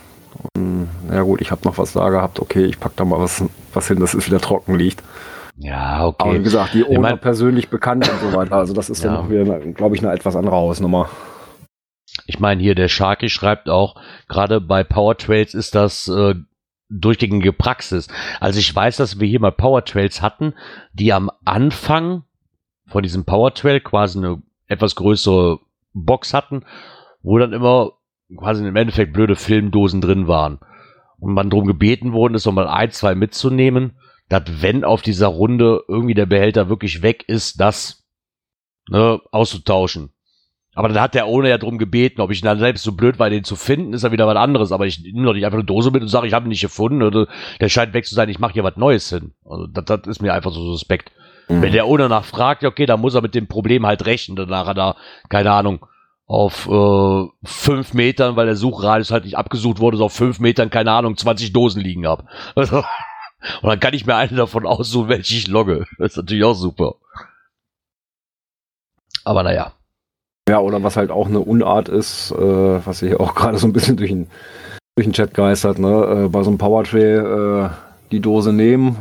[0.54, 2.40] Und, ja gut, ich habe noch was da gehabt.
[2.40, 5.02] Okay, ich pack da mal was, was hin, dass es wieder trocken liegt.
[5.56, 6.28] Ja, okay.
[6.28, 8.56] Aber wie gesagt, die Owner ich mein, persönlich bekannt und so weiter.
[8.56, 9.12] Also das ist ja.
[9.12, 11.08] dann auch wieder, glaube ich, eine etwas andere Hausnummer.
[12.26, 13.94] Ich meine, hier der Sharky schreibt auch,
[14.28, 16.34] gerade bei Power Trails ist das äh,
[16.90, 18.08] durchgängige Praxis.
[18.40, 20.54] Also ich weiß, dass wir hier mal Power Trails hatten,
[20.92, 22.24] die am Anfang
[22.86, 25.60] von diesem Power Trail quasi eine etwas größere
[25.92, 26.64] Box hatten,
[27.22, 27.92] wo dann immer
[28.36, 30.58] quasi im Endeffekt blöde Filmdosen drin waren.
[31.18, 33.98] Und man darum gebeten worden ist, mal ein, zwei mitzunehmen,
[34.28, 38.04] dass wenn auf dieser Runde irgendwie der Behälter wirklich weg ist, das
[38.88, 40.10] ne, auszutauschen.
[40.74, 43.28] Aber dann hat der Owner ja drum gebeten, ob ich dann selbst so blöd war,
[43.28, 44.70] den zu finden, ist ja wieder was anderes.
[44.70, 46.60] Aber ich nehme doch nicht einfach eine Dose mit und sage, ich habe ihn nicht
[46.60, 47.02] gefunden.
[47.02, 47.26] Oder
[47.60, 49.32] der scheint weg zu sein, ich mache hier was Neues hin.
[49.44, 51.10] Also das, das ist mir einfach so suspekt.
[51.48, 51.62] Mhm.
[51.62, 54.36] Wenn der Owner nachfragt, ja okay, dann muss er mit dem Problem halt rechnen.
[54.36, 54.96] Danach hat er,
[55.28, 55.84] keine Ahnung,
[56.26, 60.70] auf äh, fünf Metern, weil der Suchradius halt nicht abgesucht wurde, so auf fünf Metern,
[60.70, 62.26] keine Ahnung, 20 Dosen liegen habe.
[62.54, 62.84] Also,
[63.62, 65.86] und dann kann ich mir eine davon aussuchen, welche ich logge.
[65.98, 66.96] Das ist natürlich auch super.
[69.24, 69.72] Aber naja.
[70.50, 72.36] Ja, oder was halt auch eine Unart ist, äh,
[72.84, 74.26] was hier auch gerade so ein bisschen durch den,
[74.96, 76.24] durch den Chat geistert, ne?
[76.24, 77.68] Äh, bei so einem Powertray äh,
[78.10, 78.96] die Dose nehmen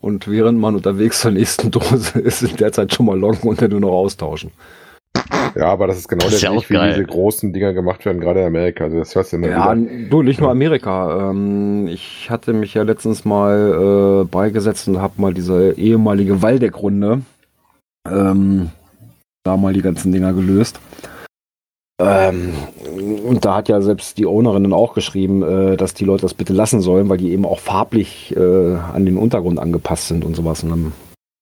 [0.00, 3.60] und während man unterwegs zur nächsten Dose ist, in der Zeit schon mal loggen und
[3.60, 4.50] dann nur noch austauschen.
[5.54, 8.40] Ja, aber das ist genau das der Weg, wie diese großen Dinger gemacht werden, gerade
[8.40, 8.84] in Amerika.
[8.84, 10.08] Also das hörst du immer ja, wieder.
[10.08, 11.30] du, nicht nur Amerika.
[11.30, 17.20] Ähm, ich hatte mich ja letztens mal äh, beigesetzt und habe mal diese ehemalige Waldeck-Runde
[18.10, 18.70] ähm,
[19.44, 20.80] da mal die ganzen Dinger gelöst.
[22.00, 22.54] Ähm,
[23.24, 26.34] und da hat ja selbst die Ownerin dann auch geschrieben, äh, dass die Leute das
[26.34, 30.34] bitte lassen sollen, weil die eben auch farblich äh, an den Untergrund angepasst sind und
[30.34, 30.64] sowas.
[30.64, 30.92] Und dann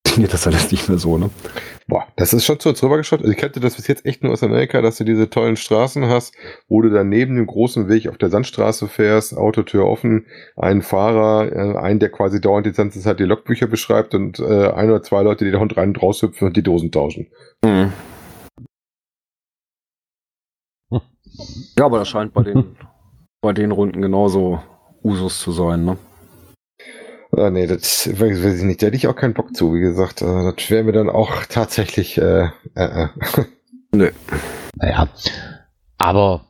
[0.07, 1.31] funktioniert das alles nicht mehr so, ne?
[1.89, 3.21] Boah, das ist schon zu uns rübergeschaut.
[3.21, 6.07] Also ich kannte das bis jetzt echt nur aus Amerika, dass du diese tollen Straßen
[6.07, 6.35] hast,
[6.69, 11.51] wo du dann neben dem großen Weg auf der Sandstraße fährst, Autotür offen, einen Fahrer,
[11.53, 15.03] äh, einen, der quasi dauernd die ganze Zeit die Logbücher beschreibt und äh, ein oder
[15.03, 17.29] zwei Leute, die da rein und raushüpfen und die Dosen tauschen.
[17.65, 17.93] Mhm.
[21.79, 22.77] Ja, aber das scheint bei den,
[23.41, 24.61] bei den Runden genauso
[25.03, 25.97] Usus zu sein, ne?
[27.35, 28.83] Ah, nee, das weiß ich nicht.
[28.83, 30.21] Da hätte ich auch keinen Bock zu, wie gesagt.
[30.21, 32.19] Äh, das wäre mir dann auch tatsächlich.
[32.19, 33.09] Äh, äh, äh.
[33.93, 34.11] Nö.
[34.77, 35.09] Naja.
[35.97, 36.45] Aber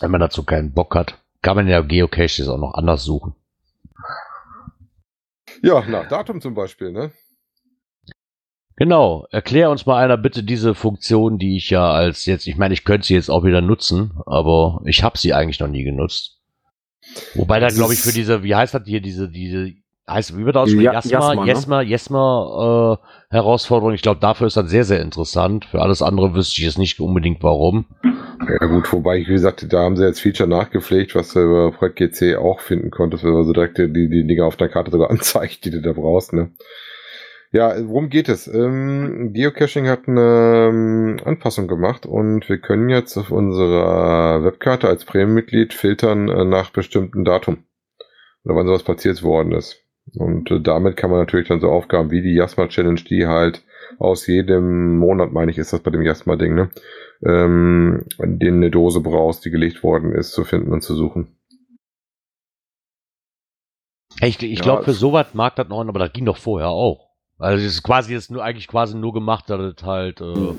[0.00, 3.34] wenn man dazu keinen Bock hat, kann man ja Geocaches auch noch anders suchen.
[5.62, 7.12] Ja, nach Datum zum Beispiel, ne?
[8.76, 12.74] Genau, erklär uns mal einer bitte diese Funktion, die ich ja als jetzt, ich meine,
[12.74, 16.42] ich könnte sie jetzt auch wieder nutzen, aber ich habe sie eigentlich noch nie genutzt.
[17.34, 19.72] Wobei da glaube ich für diese, wie heißt das hier, diese, diese,
[20.08, 20.84] heißt, wie wird das aussprechen?
[20.84, 21.46] Ja, Jasma, Jasma, ne?
[21.46, 22.98] Jesma, Jesma,
[23.30, 23.94] äh, Herausforderung.
[23.94, 25.64] Ich glaube, dafür ist das sehr, sehr interessant.
[25.66, 27.86] Für alles andere wüsste ich jetzt nicht unbedingt warum.
[28.48, 31.96] Ja gut, wobei, wie gesagt, da haben sie jetzt Feature nachgepflegt, was du über Projekt
[31.96, 35.64] GC auch finden konntest, weil also direkt die, die Dinge auf der Karte sogar anzeigt,
[35.64, 36.50] die du da brauchst, ne?
[37.52, 38.48] Ja, worum geht es?
[38.48, 45.04] Ähm, Geocaching hat eine ähm, Anpassung gemacht und wir können jetzt auf unserer Webkarte als
[45.04, 47.64] Premium-Mitglied filtern äh, nach bestimmten Datum.
[48.44, 49.85] Oder wann sowas platziert worden ist.
[50.14, 53.64] Und äh, damit kann man natürlich dann so Aufgaben wie die Jasma Challenge, die halt
[53.98, 56.70] aus jedem Monat, meine ich, ist das bei dem Jasma-Ding, ne?
[57.24, 61.28] Ähm, denen eine Dose brauchst, die gelegt worden ist, zu finden und zu suchen.
[64.20, 67.05] Ich, ich Ja, glaube, für sowas mag das noch, aber das ging doch vorher auch.
[67.38, 70.54] Also es ist quasi jetzt nur eigentlich quasi nur gemacht, dass es halt äh,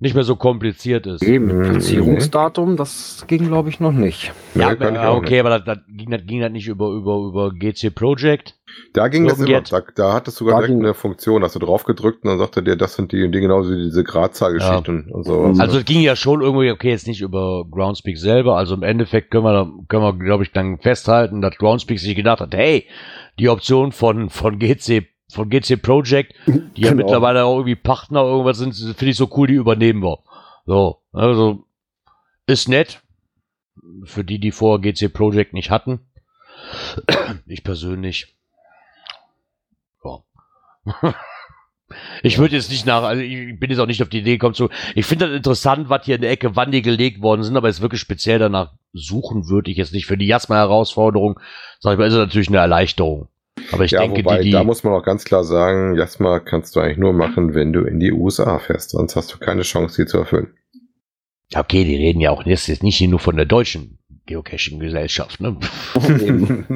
[0.00, 1.22] nicht mehr so kompliziert ist.
[1.22, 1.58] Eben, Mhm.
[1.58, 4.32] mit Platzierungsdatum, das ging, glaube ich, noch nicht.
[4.56, 7.50] Ja, ja, auch okay, aber das, das, ging, das ging halt nicht über, über, über
[7.52, 8.54] GC Project.
[8.92, 9.60] Da ging das immer.
[9.60, 11.44] Da, da hat es sogar Da direkt eine Funktion.
[11.44, 13.84] Hast du drauf gedrückt und dann sagte dir, das sind die und die genauso wie
[13.84, 15.42] diese Gradzahlgeschichte und, und so.
[15.42, 15.60] Mhm.
[15.60, 18.56] Also es ging ja schon irgendwie, okay, jetzt nicht über Groundspeak selber.
[18.56, 22.40] Also im Endeffekt können wir, können wir, glaube ich, dann festhalten, dass Groundspeak sich gedacht
[22.40, 22.86] hat, hey,
[23.38, 27.02] die Option von, von GC, von GC Project, die ja Genau.
[27.04, 30.18] mittlerweile auch irgendwie Partner irgendwas sind, finde ich so cool, die übernehmen wir.
[30.66, 31.64] So, also
[32.46, 33.02] ist nett.
[34.04, 36.00] Für die, die vorher GC Project nicht hatten.
[37.46, 38.34] Ich persönlich.
[40.04, 41.14] Ja.
[42.24, 44.54] Ich würde jetzt nicht nach, also ich bin jetzt auch nicht auf die Idee gekommen
[44.54, 44.70] zu.
[44.96, 47.68] Ich finde das interessant, was hier in der Ecke, wann die gelegt worden sind, aber
[47.68, 50.06] jetzt wirklich speziell danach suchen würde ich jetzt nicht.
[50.06, 51.38] Für die Jasma-Herausforderung,
[51.78, 53.28] sag ich mal, ist es natürlich eine Erleichterung.
[53.72, 56.40] Aber ich ja, denke, wobei, die, die da muss man auch ganz klar sagen, Jasma
[56.40, 58.90] kannst du eigentlich nur machen, wenn du in die USA fährst.
[58.90, 60.54] Sonst hast du keine Chance, sie zu erfüllen.
[61.50, 65.56] Ja, okay, die reden ja auch jetzt jetzt nicht nur von der deutschen Geocaching-Gesellschaft, ne?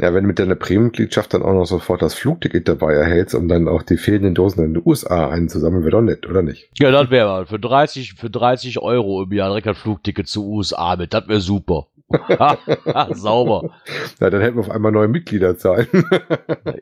[0.00, 3.48] ja, wenn du mit deiner Premium-Mitgliedschaft dann auch noch sofort das Flugticket dabei erhältst, um
[3.48, 6.70] dann auch die fehlenden Dosen in den USA einzusammeln, wäre doch nett, oder nicht?
[6.78, 10.48] Ja, das wäre mal für 30, für 30 Euro im Jahr direkt ein Flugticket zu
[10.48, 11.12] USA mit.
[11.12, 11.88] Das wäre super.
[13.12, 13.70] Sauber.
[14.18, 15.88] Ja, dann hätten wir auf einmal neue Mitgliederzahlen.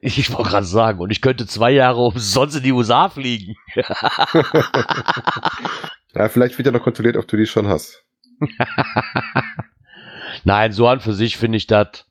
[0.00, 3.56] Ich wollte gerade sagen, und ich könnte zwei Jahre umsonst in die USA fliegen.
[6.14, 8.04] ja, vielleicht wird ja noch kontrolliert, ob du die schon hast.
[10.44, 12.06] Nein, so an für sich finde ich das,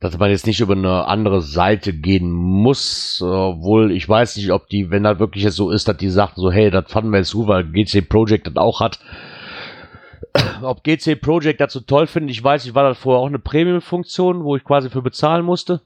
[0.00, 4.68] dass man jetzt nicht über eine andere Seite gehen muss, obwohl ich weiß nicht, ob
[4.68, 7.18] die, wenn das wirklich jetzt so ist, dass die sagten so, hey, das fanden wir
[7.18, 9.00] jetzt weil GC Project das auch hat.
[10.62, 14.44] Ob GC Project so toll findet, ich weiß nicht, war das vorher auch eine Premium-Funktion,
[14.44, 15.80] wo ich quasi für bezahlen musste?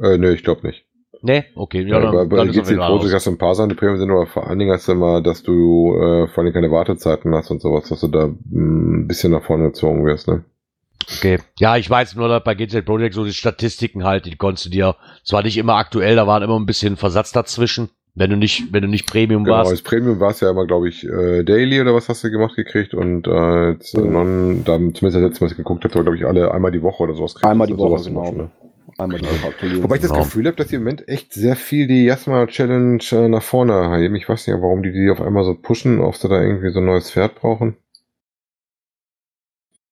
[0.00, 0.84] Äh, nö, ich glaube nicht.
[1.22, 1.44] Nee?
[1.54, 3.74] Okay, Ja, ja, bei, dann, bei dann GC Project hast du ein paar Sachen, die
[3.74, 6.70] Premium sind, aber vor allen Dingen hast du immer, dass du äh, vor allem keine
[6.70, 10.44] Wartezeiten hast und sowas, dass du da mh, ein bisschen nach vorne gezogen wirst, ne?
[11.16, 11.38] Okay.
[11.58, 14.70] Ja, ich weiß nur, dass bei GZ Project so die Statistiken halt, die konntest du
[14.70, 18.72] dir, zwar nicht immer aktuell, da waren immer ein bisschen Versatz dazwischen, wenn du nicht,
[18.72, 19.70] wenn du nicht Premium Genau, warst.
[19.70, 22.56] als Premium war es ja immer, glaube ich, äh, Daily oder was hast du gemacht
[22.56, 26.16] gekriegt und äh, äh, non, da, zumindest das letzte Mal, als ich geguckt habe, glaube
[26.16, 27.46] ich, alle einmal die Woche oder sowas kriegst.
[27.46, 28.24] Einmal die Also Woche, sowas genau.
[28.26, 28.50] schon, ne?
[28.98, 29.82] Einmal die Woche.
[29.82, 30.24] Wobei ich das Genau.
[30.24, 33.96] Gefühl habe, dass die im Moment echt sehr viel die Jasma Challenge äh, nach vorne
[33.96, 34.14] heben.
[34.16, 36.80] Ich weiß nicht, warum die die auf einmal so pushen, ob sie da irgendwie so
[36.80, 37.76] ein neues Pferd brauchen.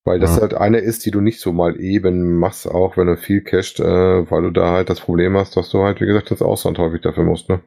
[0.04, 0.42] Weil das Ja.
[0.42, 3.78] halt eine ist, die du nicht so mal eben machst, auch wenn du viel cached,
[3.80, 6.78] äh, weil du da halt das Problem hast, dass du halt, wie gesagt, das Ausland
[6.78, 7.60] häufig dafür musst, ne?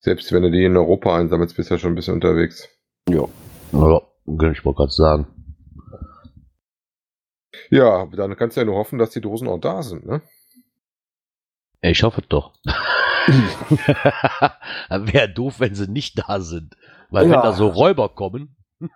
[0.00, 2.68] Selbst wenn du die in Europa einsammelst, bist du ja schon ein bisschen unterwegs.
[3.08, 3.26] Ja,
[3.72, 5.26] kann ich mal gerade sagen.
[7.70, 10.22] Ja, dann kannst du ja nur hoffen, dass die Dosen auch da sind, ne?
[11.80, 12.54] Ich hoffe doch.
[14.90, 16.76] Wäre doof, wenn sie nicht da sind.
[17.10, 17.42] Weil wenn Ja.
[17.42, 18.56] da so Räuber kommen.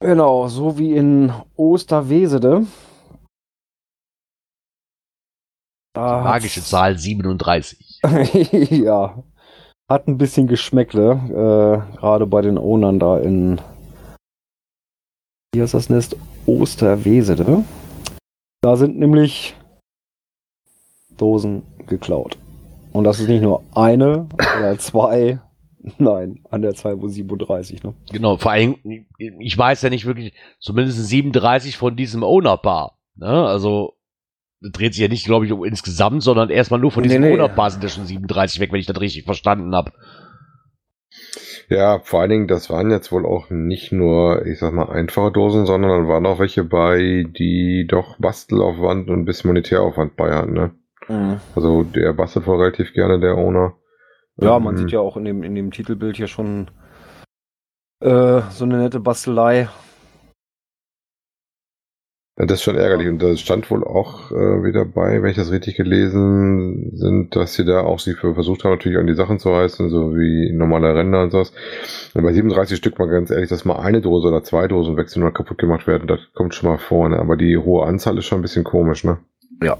[0.00, 2.64] Genau, so wie in Osterwesede.
[5.96, 8.00] Magische Zahl 37.
[8.70, 9.24] ja.
[9.88, 13.58] Hat ein bisschen Geschmäckle, äh, gerade bei den Ownern da in.
[15.54, 16.14] Wie heißt das Nest?
[16.44, 17.64] Osterwesede.
[18.60, 19.54] Da sind nämlich
[21.16, 22.36] Dosen geklaut.
[22.92, 25.40] Und das ist nicht nur eine oder zwei.
[25.98, 27.94] Nein, an der Zahl wo 37, ne?
[28.10, 28.76] Genau, vor allem,
[29.16, 32.98] ich weiß ja nicht wirklich, zumindest 37 von diesem Owner-Paar.
[33.14, 33.26] Ne?
[33.26, 33.94] Also,
[34.60, 37.36] dreht sich ja nicht, glaube ich, um insgesamt, sondern erstmal nur von Nee, diesem nee.
[37.36, 39.92] Ja schon 37 weg, wenn ich das richtig verstanden habe.
[41.68, 45.32] Ja, vor allen Dingen, das waren jetzt wohl auch nicht nur, ich sag mal, einfache
[45.32, 50.34] Dosen, sondern dann waren auch welche bei, die doch Bastelaufwand und ein bisschen Monetäraufwand bei
[50.34, 50.70] hatten, ne?
[51.08, 51.40] Mhm.
[51.54, 53.74] Also der bastelt wohl relativ gerne, der Owner.
[54.40, 56.70] Ja, man ähm, sieht ja auch in dem, in dem Titelbild hier schon
[58.00, 59.68] äh, so eine nette Bastelei.
[62.40, 63.08] Das ist schon ärgerlich.
[63.08, 67.54] Und da stand wohl auch äh, wieder bei, wenn ich das richtig gelesen sind, dass
[67.54, 70.94] sie da auch sich versucht haben, natürlich an die Sachen zu reißen, so wie normale
[70.94, 71.52] Ränder und sowas.
[72.14, 75.24] Und bei 37 Stück mal ganz ehrlich, dass mal eine Dose oder zwei Dosen wechseln
[75.24, 77.08] oder kaputt gemacht werden, das kommt schon mal vor.
[77.08, 77.18] Ne?
[77.18, 79.18] Aber die hohe Anzahl ist schon ein bisschen komisch, ne?
[79.60, 79.76] Ja.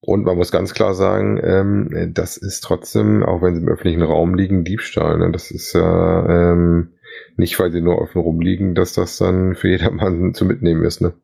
[0.00, 4.02] Und man muss ganz klar sagen, ähm, das ist trotzdem, auch wenn sie im öffentlichen
[4.02, 5.18] Raum liegen, Diebstahl.
[5.18, 5.30] Ne?
[5.30, 6.94] Das ist ja ähm,
[7.38, 11.00] nicht, weil sie nur offen rumliegen, dass das dann für jedermann zu mitnehmen ist.
[11.00, 11.14] Ne?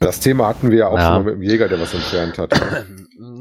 [0.00, 1.06] Das Thema hatten wir ja auch ja.
[1.06, 2.60] schon mal mit dem Jäger, der was entfernt hat.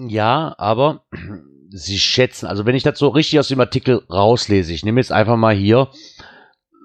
[0.09, 1.05] Ja, aber
[1.69, 5.11] sie schätzen, also wenn ich das so richtig aus dem Artikel rauslese, ich nehme jetzt
[5.11, 5.89] einfach mal hier,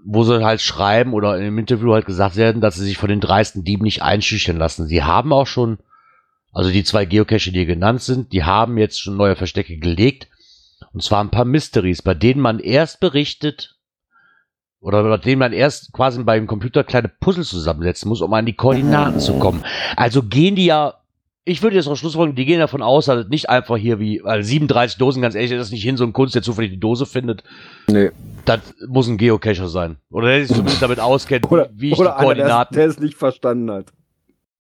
[0.05, 3.21] wo sie halt schreiben oder im Interview halt gesagt werden, dass sie sich von den
[3.21, 4.87] dreisten Dieben nicht einschüchtern lassen.
[4.87, 5.79] Sie haben auch schon
[6.53, 10.29] also die zwei Geocache, die genannt sind, die haben jetzt schon neue Verstecke gelegt.
[10.93, 13.77] Und zwar ein paar Mysteries, bei denen man erst berichtet,
[14.81, 18.55] oder bei denen man erst quasi beim Computer kleine Puzzle zusammensetzen muss, um an die
[18.55, 19.65] Koordinaten zu kommen.
[19.97, 20.95] Also gehen die ja,
[21.45, 24.43] ich würde jetzt auch Schlussfolgerung, die gehen davon aus, dass nicht einfach hier wie, weil
[24.43, 27.07] 37 Dosen, ganz ehrlich, das ist nicht hin so ein Kunst, der zufällig die Dose
[27.07, 27.45] findet.
[27.89, 28.11] Nee.
[28.45, 29.97] Das muss ein Geocacher sein.
[30.11, 32.75] Oder der sich zumindest damit auskennt, oder, wie ich die Koordinaten.
[32.75, 33.87] der es nicht verstanden hat.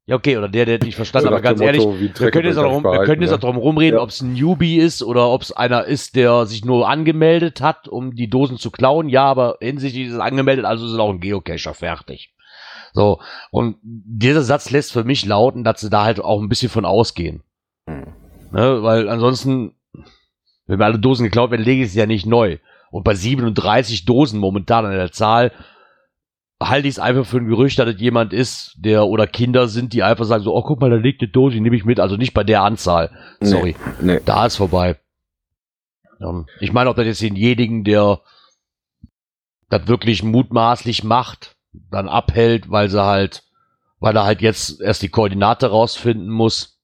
[0.07, 2.65] Ja, okay, oder der, der nicht verstanden hat, aber ganz ehrlich, wir können jetzt auch
[2.65, 4.03] darum, wir können jetzt auch darum rumreden, ja.
[4.03, 7.87] ob es ein Newbie ist oder ob es einer ist, der sich nur angemeldet hat,
[7.87, 9.09] um die Dosen zu klauen.
[9.09, 12.35] Ja, aber hinsichtlich ist es angemeldet, also ist es auch ein Geocacher fertig.
[12.93, 13.21] So,
[13.53, 16.85] und dieser Satz lässt für mich lauten, dass sie da halt auch ein bisschen von
[16.85, 17.43] ausgehen.
[17.87, 18.13] Hm.
[18.51, 19.77] Ne, weil ansonsten,
[20.67, 22.59] wenn mir alle Dosen geklaut werden, lege ich es ja nicht neu.
[22.91, 25.53] Und bei 37 Dosen momentan an der Zahl,
[26.69, 29.93] halte ich es einfach für ein Gerücht, dass es jemand ist, der oder Kinder sind,
[29.93, 32.01] die einfach sagen so, oh guck mal, da liegt eine Dose, die nehme ich mit.
[32.01, 33.11] Also nicht bei der Anzahl.
[33.41, 33.77] Sorry.
[34.01, 34.21] Nee, nee.
[34.25, 34.97] Da ist vorbei.
[36.21, 38.21] Ähm, ich meine, ob das jetzt denjenigen, der
[39.69, 43.45] das wirklich mutmaßlich macht, dann abhält, weil sie halt,
[44.01, 46.79] weil er halt jetzt erst die Koordinate rausfinden muss.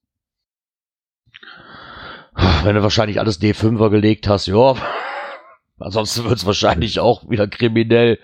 [2.63, 4.75] Wenn du wahrscheinlich alles D5er gelegt hast, ja.
[5.79, 8.19] Ansonsten wird es wahrscheinlich auch wieder kriminell.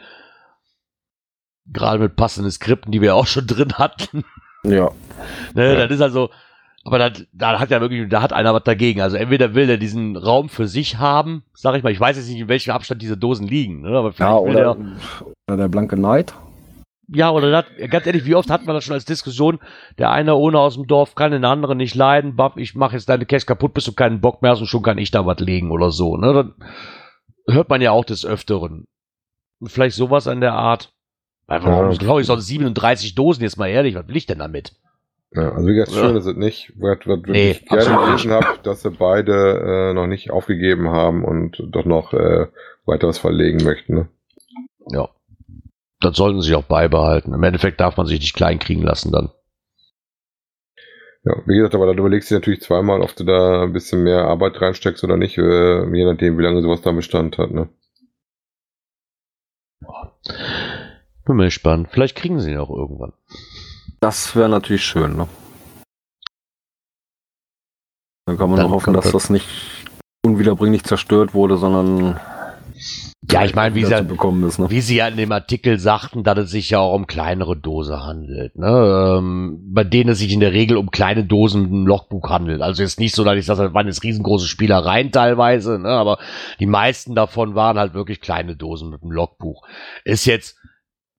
[1.68, 4.24] Gerade mit passenden Skripten, die wir auch schon drin hatten.
[4.64, 4.92] Ja.
[5.54, 5.88] ne, ja.
[5.88, 6.30] Das ist also,
[6.84, 9.02] aber da, da hat ja wirklich, da hat einer was dagegen.
[9.02, 12.30] Also entweder will er diesen Raum für sich haben, sag ich mal, ich weiß jetzt
[12.30, 13.98] nicht, in welchem Abstand diese Dosen liegen, ne?
[13.98, 14.78] aber ja, oder, der,
[15.48, 16.36] oder der blanke Neid.
[17.08, 19.60] Ja, oder das, ganz ehrlich, wie oft hat man das schon als Diskussion?
[19.98, 23.10] Der eine ohne aus dem Dorf kann den anderen nicht leiden, Bab, ich mache jetzt
[23.10, 25.40] deine Cash kaputt, bis du keinen Bock mehr hast und schon kann ich da was
[25.40, 26.18] legen oder so.
[26.18, 26.34] Ne?
[26.34, 26.54] Dann
[27.48, 28.86] hört man ja auch des Öfteren.
[29.64, 30.95] Vielleicht sowas an der Art.
[31.48, 31.98] Warum ja.
[31.98, 34.74] glaube ich sonst 37 Dosen, jetzt mal ehrlich, was will ich denn damit?
[35.32, 36.04] Ja, also wie gesagt, ja.
[36.04, 36.74] schön ist es nicht.
[36.78, 41.26] Was, was nee, ich gerne gelesen habe, dass sie beide äh, noch nicht aufgegeben haben
[41.26, 42.48] und doch noch äh,
[42.86, 43.96] weiter was verlegen möchten.
[43.96, 44.08] Ne?
[44.92, 45.10] Ja.
[46.00, 47.34] Das sollten sie auch beibehalten.
[47.34, 49.30] Im Endeffekt darf man sich nicht klein kriegen lassen dann.
[51.26, 54.26] Ja, wie gesagt, aber dann überlegst du natürlich zweimal, ob du da ein bisschen mehr
[54.26, 57.68] Arbeit reinsteckst oder nicht, äh, je nachdem, wie lange sowas da Bestand hat, ne?
[61.26, 61.88] Bin mal gespannt.
[61.92, 63.14] Vielleicht kriegen sie ihn auch irgendwann.
[64.00, 65.28] Das wäre natürlich schön, ne?
[68.28, 69.48] Dann kann man Dann nur hoffen, dass das nicht
[70.24, 72.20] unwiederbringlich zerstört wurde, sondern
[73.32, 74.70] ja, ich meine, wie, sie, ist, ne?
[74.70, 78.04] wie sie ja in dem Artikel sagten, dass es sich ja auch um kleinere Dose
[78.04, 79.18] handelt, ne?
[79.18, 82.62] Ähm, bei denen es sich in der Regel um kleine Dosen mit einem Logbuch handelt.
[82.62, 85.90] Also jetzt nicht so, dass ich sage, das waren jetzt riesengroße Spielereien teilweise, ne?
[85.90, 86.20] aber
[86.60, 89.66] die meisten davon waren halt wirklich kleine Dosen mit einem Logbuch.
[90.04, 90.58] Ist jetzt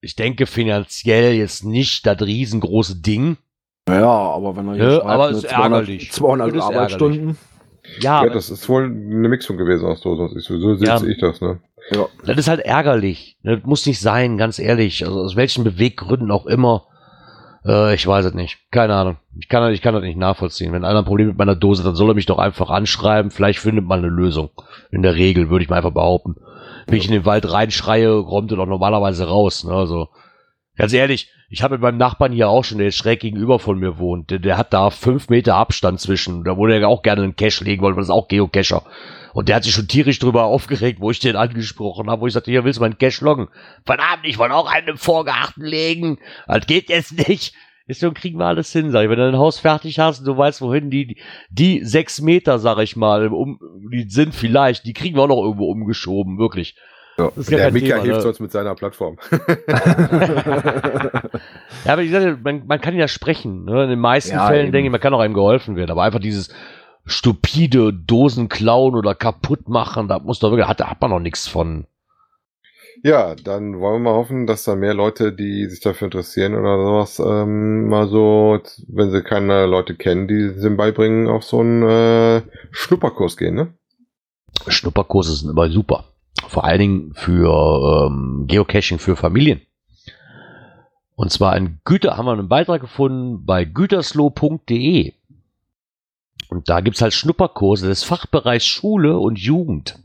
[0.07, 3.37] ich denke finanziell jetzt nicht das riesengroße Ding.
[3.89, 6.13] Ja, aber wenn er hier ja, schreibt, aber es ist 200, ärgerlich.
[6.13, 7.19] 200 Arbeitsstunden.
[7.19, 8.03] Ärgerlich.
[8.03, 10.15] Ja, ja das ist wohl eine Mixung gewesen aus so.
[10.17, 11.03] So sehe ja.
[11.03, 11.61] ich das, ne?
[11.91, 12.07] Ja.
[12.25, 13.37] Das ist halt ärgerlich.
[13.43, 15.05] Das muss nicht sein, ganz ehrlich.
[15.05, 16.87] Also aus welchen Beweggründen auch immer.
[17.67, 18.59] Äh, ich weiß es nicht.
[18.71, 19.17] Keine Ahnung.
[19.39, 20.73] Ich kann, ich kann das nicht nachvollziehen.
[20.73, 23.31] Wenn einer ein Problem mit meiner Dose, dann soll er mich doch einfach anschreiben.
[23.31, 24.51] Vielleicht findet man eine Lösung.
[24.91, 26.37] In der Regel, würde ich mal einfach behaupten
[26.87, 29.65] wenn ich in den Wald reinschreie, kommt er doch normalerweise raus.
[29.65, 29.73] Ne?
[29.73, 30.09] Also,
[30.77, 33.99] ganz ehrlich, ich habe mit meinem Nachbarn hier auch schon, der schräg gegenüber von mir
[33.99, 36.45] wohnt, der, der hat da fünf Meter Abstand zwischen.
[36.45, 38.83] Da würde er auch gerne einen Cache legen wollen, weil das ist auch Geocacher.
[39.37, 42.33] Und der hat sich schon tierisch drüber aufgeregt, wo ich den angesprochen habe, wo ich
[42.33, 43.49] sagte, hier willst du meinen Cache loggen?
[43.85, 46.17] Verdammt, ich wollte auch einen im Vorgarten legen.
[46.49, 47.55] Das geht jetzt nicht.
[47.87, 49.11] Ist so, kriegen wir alles hin, sag ich.
[49.11, 51.19] Wenn du dein Haus fertig hast und du weißt, wohin die,
[51.51, 53.61] die sechs Meter, sag ich mal, um,
[53.93, 56.75] die sind vielleicht, die kriegen wir auch noch irgendwo umgeschoben, wirklich.
[57.19, 58.29] Ja, der Mika Thema, hilft ne?
[58.29, 59.19] uns mit seiner Plattform.
[59.31, 59.39] ja,
[61.93, 63.67] aber ich sage, man, man kann ja sprechen.
[63.67, 63.85] Ne?
[63.85, 64.73] In den meisten ja, Fällen eben.
[64.73, 65.91] denke ich, man kann auch einem geholfen werden.
[65.91, 66.55] Aber einfach dieses
[67.07, 71.49] stupide Dosen klauen oder kaputt machen, da muss doch wirklich, hat, hat man noch nichts
[71.49, 71.87] von.
[73.03, 76.77] Ja, dann wollen wir mal hoffen, dass da mehr Leute, die sich dafür interessieren oder
[76.77, 81.83] sowas, ähm, mal so, wenn sie keine Leute kennen, die sie beibringen, auf so einen
[81.83, 82.43] äh,
[82.73, 83.75] Schnupperkurs gehen, ne?
[84.67, 86.05] Schnupperkurse sind immer super.
[86.49, 89.61] Vor allen Dingen für ähm, Geocaching für Familien.
[91.15, 95.15] Und zwar in Güter haben wir einen Beitrag gefunden bei gütersloh.de.
[96.49, 99.99] Und da gibt's halt Schnupperkurse des Fachbereichs Schule und Jugend.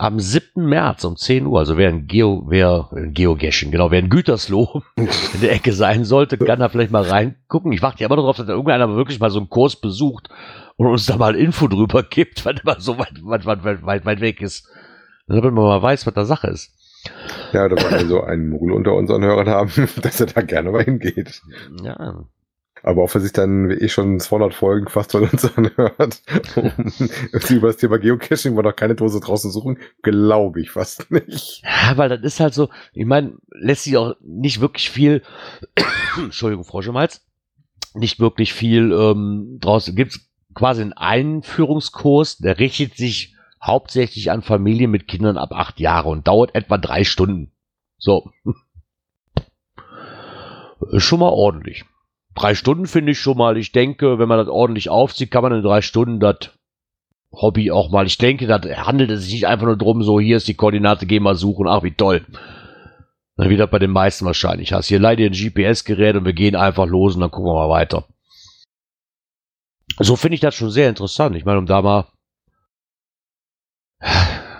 [0.00, 0.64] Am 7.
[0.64, 4.82] März um 10 Uhr, also wer ein Geo, wer ein Geocaching, genau, wer ein Gütersloh
[4.96, 7.72] in der Ecke sein sollte, kann da vielleicht mal reingucken.
[7.72, 10.28] Ich warte ja immer darauf, dass da irgendeiner wirklich mal so einen Kurs besucht
[10.76, 14.20] und uns da mal Info drüber gibt, weil immer so weit, weit, weit, weit, weit
[14.20, 14.68] weg ist.
[15.26, 16.72] Damit man mal weiß, was da Sache ist.
[17.52, 19.70] Ja, da wir so einen Mogul unter unseren Hörern haben,
[20.02, 21.42] dass er da gerne mal hingeht.
[21.82, 22.24] Ja.
[22.82, 26.22] Aber ob er sich dann eh schon 200 Folgen fast von uns anhört,
[26.56, 26.72] um
[27.48, 31.62] über das Thema Geocaching, wo noch keine Dose draußen suchen, glaube ich fast nicht.
[31.64, 35.22] Ja, weil das ist halt so, ich meine, lässt sich auch nicht wirklich viel,
[36.16, 37.26] Entschuldigung, Frau Schmalz,
[37.94, 40.20] nicht wirklich viel ähm, draußen, gibt's
[40.54, 46.26] quasi einen Einführungskurs, der richtet sich hauptsächlich an Familien mit Kindern ab acht Jahre und
[46.26, 47.52] dauert etwa drei Stunden.
[47.98, 48.30] So.
[50.96, 51.84] schon mal ordentlich.
[52.38, 53.56] Drei Stunden finde ich schon mal.
[53.56, 56.50] Ich denke, wenn man das ordentlich aufzieht, kann man in drei Stunden das
[57.32, 58.06] Hobby auch mal.
[58.06, 61.06] Ich denke, da handelt es sich nicht einfach nur drum, so hier ist die Koordinate,
[61.06, 61.66] geh mal suchen.
[61.68, 62.24] Ach, wie toll.
[63.36, 64.72] Dann wieder bei den meisten wahrscheinlich.
[64.72, 67.68] Hast hier leider ein GPS-Gerät und wir gehen einfach los und dann gucken wir mal
[67.68, 68.04] weiter
[70.00, 71.36] so finde ich das schon sehr interessant.
[71.36, 72.06] Ich meine, um da mal,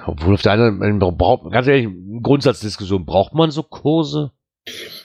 [0.07, 0.72] obwohl auf der
[1.12, 1.89] braucht, ganz ehrlich,
[2.22, 4.33] Grundsatzdiskussion, braucht man so Kurse?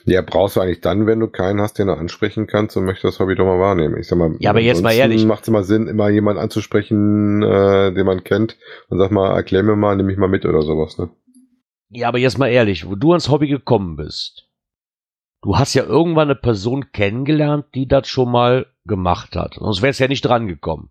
[0.06, 3.14] Ja, brauchst du eigentlich dann, wenn du keinen hast, den du ansprechen kannst und möchtest
[3.14, 3.96] das Hobby doch mal wahrnehmen.
[3.98, 5.24] Ich sag mal, ja, aber jetzt mal ehrlich.
[5.24, 8.58] Macht es immer Sinn, immer jemanden anzusprechen, äh, den man kennt
[8.88, 11.08] und sag mal, erklär mir mal, nimm mich mal mit oder sowas, ne?
[11.88, 14.48] Ja, aber jetzt mal ehrlich, wo du ans Hobby gekommen bist,
[15.42, 19.54] du hast ja irgendwann eine Person kennengelernt, die das schon mal gemacht hat.
[19.54, 20.90] Sonst wäre es ja nicht dran gekommen.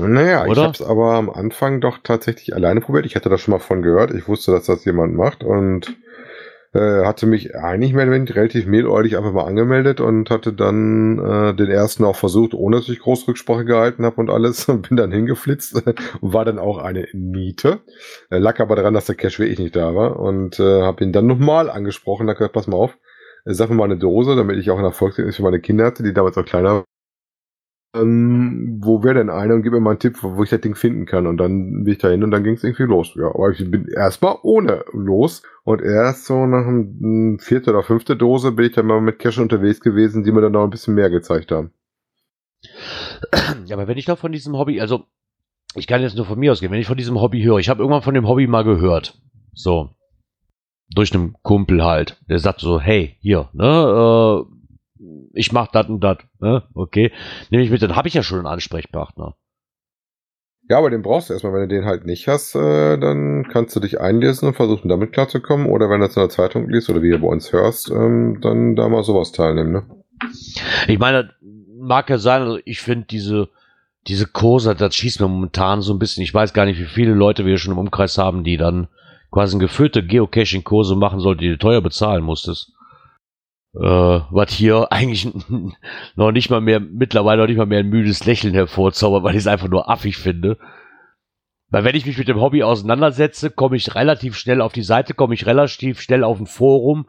[0.00, 0.52] Naja, Oder?
[0.52, 3.06] ich habe es aber am Anfang doch tatsächlich alleine probiert.
[3.06, 4.12] Ich hatte das schon mal von gehört.
[4.12, 5.96] Ich wusste, dass das jemand macht und
[6.74, 11.70] äh, hatte mich eigentlich mehr relativ mehläugig einfach mal angemeldet und hatte dann äh, den
[11.70, 15.12] ersten auch versucht, ohne dass ich groß Rücksprache gehalten habe und alles und bin dann
[15.12, 15.86] hingeflitzt
[16.20, 17.80] und war dann auch eine Miete.
[18.30, 21.12] Äh, lag aber daran, dass der Cash wirklich nicht da war und äh, habe ihn
[21.12, 22.26] dann nochmal angesprochen.
[22.26, 22.96] Da gesagt, pass mal auf,
[23.44, 26.14] sag mir mal eine Dose, damit ich auch ein Erfolgserlebnis für meine Kinder hatte, die
[26.14, 26.84] damals auch kleiner
[27.94, 30.74] ähm, wo wäre denn einer und gib mir mal einen Tipp, wo ich das Ding
[30.74, 31.26] finden kann.
[31.26, 33.14] Und dann bin ich da hin und dann ging es irgendwie los.
[33.14, 35.42] Ja, aber ich bin erstmal ohne los.
[35.64, 39.38] Und erst so nach einem vierte oder fünfte Dose bin ich dann mal mit Cash
[39.38, 41.72] unterwegs gewesen, die mir dann noch ein bisschen mehr gezeigt haben.
[43.66, 45.04] Ja, aber wenn ich doch von diesem Hobby, also
[45.74, 47.80] ich kann jetzt nur von mir ausgehen, wenn ich von diesem Hobby höre, ich habe
[47.80, 49.20] irgendwann von dem Hobby mal gehört.
[49.52, 49.90] So.
[50.94, 52.18] Durch einen Kumpel halt.
[52.28, 54.61] Der sagt so, hey, hier, ne, äh,
[55.32, 56.24] ich mach dat und dat.
[56.40, 56.62] Ne?
[56.74, 57.12] Okay.
[57.50, 59.36] Nehme ich mit, dann habe ich ja schon einen Ansprechpartner.
[60.68, 61.52] Ja, aber den brauchst du erstmal.
[61.52, 65.12] Wenn du den halt nicht hast, äh, dann kannst du dich einlesen und versuchen, damit
[65.12, 65.66] klarzukommen.
[65.66, 68.38] Oder wenn du es in der Zeitung liest oder wie du bei uns hörst, ähm,
[68.40, 69.72] dann da mal sowas teilnehmen.
[69.72, 69.82] Ne?
[70.86, 71.30] Ich meine,
[71.78, 73.48] mag ja sein, also ich finde diese,
[74.06, 76.22] diese Kurse, das schießt mir momentan so ein bisschen.
[76.22, 78.86] Ich weiß gar nicht, wie viele Leute wir schon im Umkreis haben, die dann
[79.32, 82.72] quasi geführte Geocaching-Kurse machen sollten, die du teuer bezahlen musstest
[83.74, 85.28] äh, was hier eigentlich
[86.16, 89.40] noch nicht mal mehr, mittlerweile noch nicht mal mehr ein müdes Lächeln hervorzaubert, weil ich
[89.40, 90.58] es einfach nur affig finde.
[91.70, 95.14] Weil wenn ich mich mit dem Hobby auseinandersetze, komme ich relativ schnell auf die Seite,
[95.14, 97.06] komme ich relativ schnell auf ein Forum,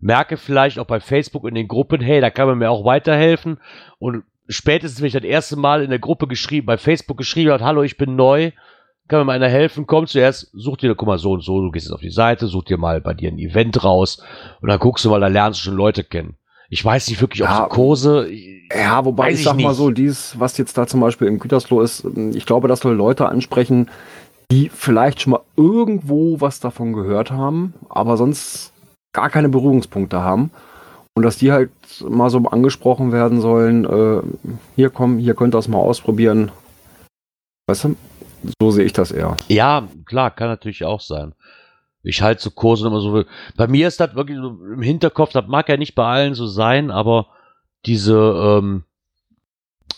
[0.00, 3.58] merke vielleicht auch bei Facebook in den Gruppen, hey, da kann man mir auch weiterhelfen.
[3.98, 7.62] Und spätestens, wenn ich das erste Mal in der Gruppe geschrieben, bei Facebook geschrieben hat,
[7.62, 8.50] hallo, ich bin neu,
[9.08, 11.70] kann mir mal einer helfen, komm zuerst, such dir, guck mal, so und so, du
[11.70, 14.22] gehst jetzt auf die Seite, such dir mal bei dir ein Event raus
[14.60, 16.36] und dann guckst du mal, da lernst du schon Leute kennen.
[16.70, 18.30] Ich weiß nicht wirklich, ob ja, so Kurse.
[18.74, 19.66] Ja, wobei ich, ich sag nicht.
[19.66, 22.94] mal so, dies, was jetzt da zum Beispiel im Gütersloh ist, ich glaube, das soll
[22.94, 23.90] Leute ansprechen,
[24.50, 28.72] die vielleicht schon mal irgendwo was davon gehört haben, aber sonst
[29.12, 30.50] gar keine Berührungspunkte haben.
[31.14, 31.70] Und dass die halt
[32.08, 34.22] mal so angesprochen werden sollen, äh,
[34.76, 36.50] hier komm, hier könnt ihr es mal ausprobieren.
[37.66, 37.96] Weißt du?
[38.60, 39.36] So sehe ich das eher.
[39.48, 41.34] Ja, klar, kann natürlich auch sein.
[42.02, 43.24] Ich halte so Kurse immer so.
[43.56, 46.90] Bei mir ist das wirklich im Hinterkopf, das mag ja nicht bei allen so sein,
[46.90, 47.28] aber
[47.86, 48.84] diese, ähm,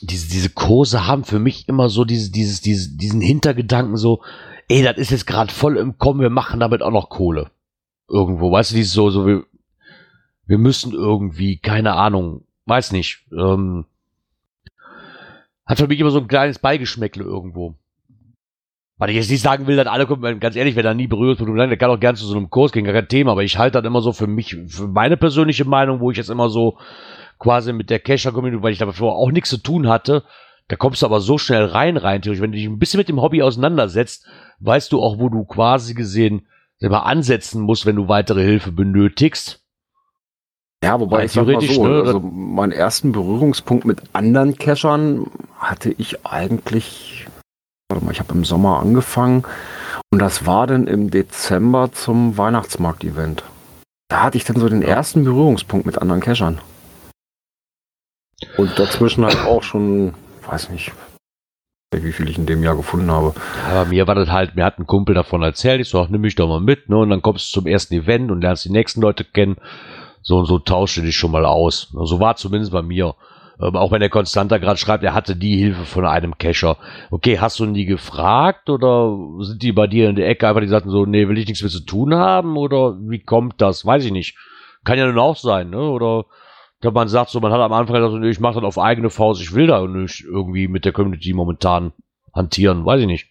[0.01, 4.23] diese, diese Kurse haben für mich immer so diese, dieses, dieses, diesen Hintergedanken so,
[4.69, 7.51] ey, das ist jetzt gerade voll im Kommen, wir machen damit auch noch Kohle.
[8.09, 9.45] Irgendwo, weißt du, die ist so, so, wir,
[10.47, 13.87] wir müssen irgendwie, keine Ahnung, weiß nicht, ähm,
[15.65, 17.75] hat für mich immer so ein kleines Beigeschmäckle irgendwo.
[18.97, 21.61] Weil ich jetzt nicht sagen will, dass alle kommen, ganz ehrlich, wer da nie Berührungspunkte
[21.61, 23.59] hat, der kann auch gern zu so einem Kurs gehen, gar kein Thema, aber ich
[23.59, 26.79] halte das immer so für mich, für meine persönliche Meinung, wo ich jetzt immer so
[27.39, 30.23] quasi mit der Cacher-Community, weil ich davor auch nichts zu tun hatte,
[30.69, 32.43] da kommst du aber so schnell rein, rein, theoretisch.
[32.43, 34.27] Wenn du dich ein bisschen mit dem Hobby auseinandersetzt,
[34.61, 36.47] weißt du auch, wo du quasi gesehen
[36.79, 39.61] selber ansetzen musst, wenn du weitere Hilfe benötigst.
[40.83, 45.27] Ja, wobei ich theoretisch, so, ne, also meinen ersten Berührungspunkt mit anderen Cachern
[45.59, 47.27] hatte ich eigentlich,
[47.89, 49.45] warte mal, ich habe im Sommer angefangen
[50.13, 53.45] und das war dann im Dezember zum Weihnachtsmarkt-Event.
[54.09, 56.61] Da hatte ich dann so den ersten Berührungspunkt mit anderen Cachern.
[58.57, 60.15] Und dazwischen halt auch schon,
[60.47, 60.93] weiß nicht,
[61.93, 63.35] wie viel ich in dem Jahr gefunden habe.
[63.71, 66.23] Aber mir war das halt, mir hat ein Kumpel davon erzählt, ich so, ach, nimm
[66.23, 66.99] mich doch mal mit, ne?
[66.99, 69.57] Und dann kommst du zum ersten Event und lernst die nächsten Leute kennen
[70.25, 71.89] so und so tauschte dich schon mal aus.
[71.93, 73.15] So war zumindest bei mir.
[73.61, 76.77] Ähm, auch wenn der Konstanter gerade schreibt, er hatte die Hilfe von einem Cacher.
[77.11, 80.69] Okay, hast du nie gefragt oder sind die bei dir in der Ecke einfach, die
[80.69, 83.87] sagten so, nee, will ich nichts mehr zu tun haben oder wie kommt das?
[83.87, 84.37] Weiß ich nicht.
[84.85, 85.81] Kann ja nun auch sein, ne?
[85.81, 86.27] Oder
[86.81, 89.09] dass man sagt so, man hat am Anfang gesagt, nee, ich mache das auf eigene
[89.09, 91.93] Faust, ich will da nicht irgendwie mit der Community momentan
[92.35, 93.31] hantieren, weiß ich nicht.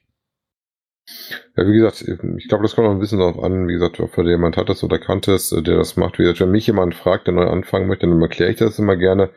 [1.57, 2.01] Ja, wie gesagt,
[2.37, 4.97] ich glaube, das kommt noch ein bisschen darauf an, wie gesagt, ob jemand hattest oder
[4.99, 6.17] kanntest, äh, der das macht.
[6.17, 8.95] Wie gesagt, wenn mich jemand fragt, der neu anfangen möchte, dann erkläre ich das immer
[8.95, 9.29] gerne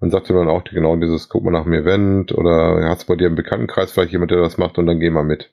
[0.00, 3.06] und sagt dir dann auch genau dieses, guck mal nach dem Event oder hast du
[3.06, 5.52] bei dir im Bekanntenkreis vielleicht jemand, der das macht und dann geh mal mit.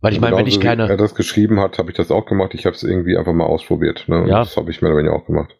[0.00, 0.86] Weil ich meine, wenn ich keine.
[0.86, 2.54] Wie er das geschrieben hat, habe ich das auch gemacht.
[2.54, 4.04] Ich habe es irgendwie einfach mal ausprobiert.
[4.06, 4.28] Ne?
[4.28, 4.40] Ja.
[4.40, 5.57] Das habe ich mir aber auch gemacht.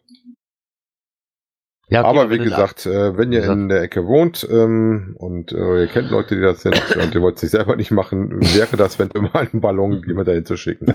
[1.89, 5.81] Ja, okay, aber wie gesagt, äh, wenn ihr in der Ecke wohnt ähm, und äh,
[5.81, 8.77] ihr kennt Leute, die das sind und ihr wollt es sich selber nicht machen, wäre
[8.77, 10.93] das, wenn wir mal einen Ballon jemand dahin zu schicken.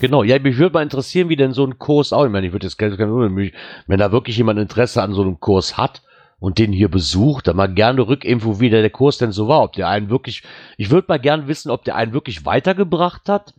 [0.00, 2.52] Genau, ja, mich würde mal interessieren, wie denn so ein Kurs auch, ich meine, ich
[2.52, 6.02] würde jetzt gerne, wenn da wirklich jemand Interesse an so einem Kurs hat
[6.38, 9.62] und den hier besucht, dann mal gerne Rückinfo, wie der, der Kurs denn so war,
[9.62, 10.42] ob der einen wirklich,
[10.76, 13.54] ich würde mal gerne wissen, ob der einen wirklich weitergebracht hat,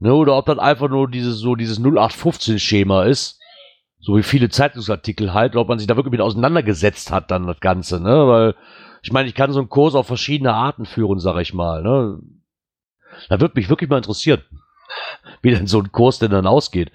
[0.00, 3.37] ne, oder ob das einfach nur dieses, so dieses 0815-Schema ist
[4.00, 7.60] so wie viele Zeitungsartikel halt, ob man sich da wirklich mit auseinandergesetzt hat, dann das
[7.60, 8.26] Ganze, ne?
[8.28, 8.54] Weil,
[9.02, 12.20] ich meine, ich kann so einen Kurs auf verschiedene Arten führen, sag ich mal, ne?
[13.28, 14.42] Da würde mich wirklich mal interessieren,
[15.42, 16.92] wie denn so ein Kurs denn dann ausgeht.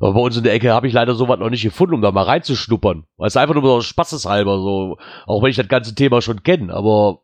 [0.00, 2.12] Aber bei uns in der Ecke habe ich leider sowas noch nicht gefunden, um da
[2.12, 3.04] mal reinzuschnuppern.
[3.16, 6.74] Weil es einfach nur so spaßeshalber, so, auch wenn ich das ganze Thema schon kenne,
[6.74, 7.20] aber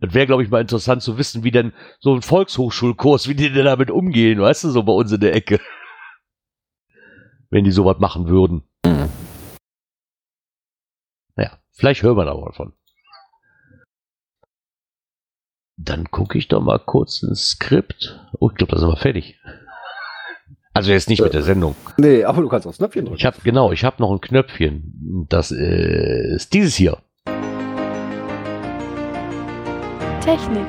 [0.00, 3.52] das wäre, glaube ich, mal interessant zu wissen, wie denn so ein Volkshochschulkurs, wie die
[3.52, 5.60] denn damit umgehen, weißt du, so bei uns in der Ecke
[7.50, 8.62] wenn die sowas machen würden.
[8.84, 9.08] Mhm.
[11.36, 12.72] Naja, vielleicht hören wir da mal von.
[15.76, 18.20] Dann gucke ich doch mal kurz ins Skript.
[18.38, 19.40] Oh, ich glaube, das ist aber fertig.
[20.72, 21.74] Also jetzt nicht mit der Sendung.
[21.96, 23.18] Nee, aber du kannst aufs Knöpfchen drücken.
[23.18, 25.26] Ich habe genau, ich habe noch ein Knöpfchen.
[25.28, 27.02] Das ist dieses hier.
[30.20, 30.68] Technik.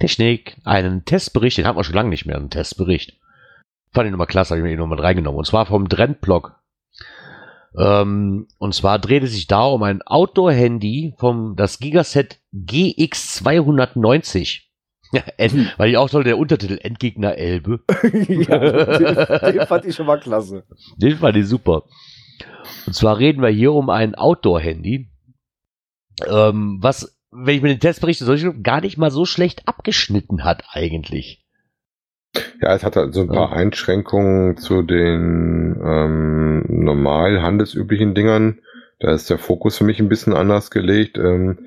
[0.00, 0.56] Technik.
[0.64, 3.21] Einen Testbericht, den haben wir schon lange nicht mehr, einen Testbericht.
[3.92, 5.38] Fand ich nochmal klasse, habe ich mir nochmal reingenommen.
[5.38, 6.58] Und zwar vom Trendblock.
[7.76, 14.62] Ähm, und zwar dreht es sich da um ein Outdoor-Handy vom das Gigaset GX290.
[15.38, 15.68] Hm.
[15.76, 17.80] Weil ich auch toll, der Untertitel Endgegner Elbe.
[18.12, 20.64] ja, den, den fand ich schon mal klasse.
[20.96, 21.82] Den fand ich super.
[22.86, 25.10] Und zwar reden wir hier um ein Outdoor-Handy,
[26.26, 28.24] ähm, was, wenn ich mir den Test berichte,
[28.62, 31.41] gar nicht mal so schlecht abgeschnitten hat eigentlich.
[32.60, 33.52] Ja, es hat halt so ein paar.
[33.52, 38.60] Einschränkungen zu den ähm, normal handelsüblichen Dingern.
[39.00, 41.18] Da ist der Fokus für mich ein bisschen anders gelegt.
[41.18, 41.58] Ähm,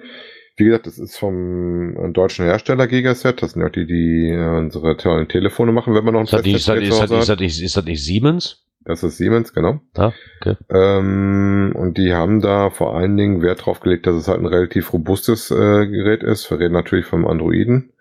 [0.57, 3.41] wie gesagt, das ist vom äh, deutschen Hersteller Gigaset.
[3.41, 6.55] Das sind ja die, die äh, unsere tollen Telefone machen, wenn man noch ein Festnetz
[6.55, 8.63] ist, das, ist, das, ist, das nicht, ist das nicht Siemens?
[8.85, 9.81] Das ist Siemens, genau.
[9.95, 10.55] Ah, okay.
[10.69, 14.45] Ähm, und die haben da vor allen Dingen Wert drauf gelegt, dass es halt ein
[14.45, 16.49] relativ robustes äh, Gerät ist.
[16.49, 17.91] Wir reden natürlich vom Androiden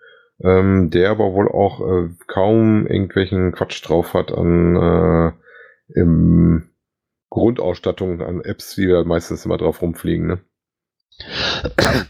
[0.43, 5.31] ähm, der aber wohl auch äh, kaum irgendwelchen Quatsch drauf hat an äh,
[5.99, 6.69] im
[7.29, 10.41] Grundausstattung an Apps, die wir meistens immer drauf rumfliegen, ne?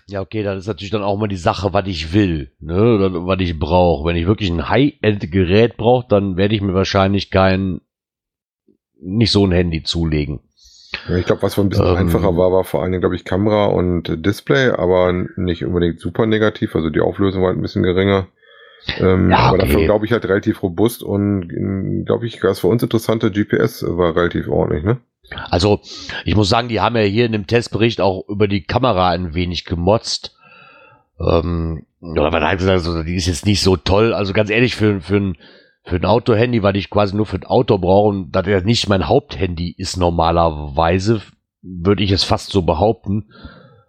[0.07, 3.27] Ja, okay, das ist natürlich dann auch mal die Sache, was ich will, ne, oder
[3.27, 4.07] was ich brauche.
[4.07, 7.81] Wenn ich wirklich ein High-End-Gerät brauche, dann werde ich mir wahrscheinlich kein,
[8.99, 10.39] nicht so ein Handy zulegen.
[11.07, 13.25] Ja, ich glaube, was ein bisschen ähm, einfacher war, war vor allen Dingen, glaube ich,
[13.25, 16.75] Kamera und Display, aber nicht unbedingt super negativ.
[16.75, 18.27] Also die Auflösung war halt ein bisschen geringer.
[18.99, 21.47] Ähm, ja, aber dafür glaube ich halt relativ robust und
[22.05, 24.97] glaube ich, das für uns interessante GPS war relativ ordentlich, ne?
[25.49, 25.81] Also,
[26.23, 29.33] ich muss sagen, die haben ja hier in dem Testbericht auch über die Kamera ein
[29.33, 30.37] wenig gemotzt.
[31.19, 34.13] Ähm, oder man hat gesagt, so, die ist jetzt nicht so toll.
[34.13, 35.37] Also ganz ehrlich, für, für ein,
[35.85, 38.89] für ein Auto-Handy, weil ich quasi nur für ein Auto brauche und das ja nicht
[38.89, 41.21] mein Haupthandy ist normalerweise,
[41.61, 43.29] würde ich es fast so behaupten.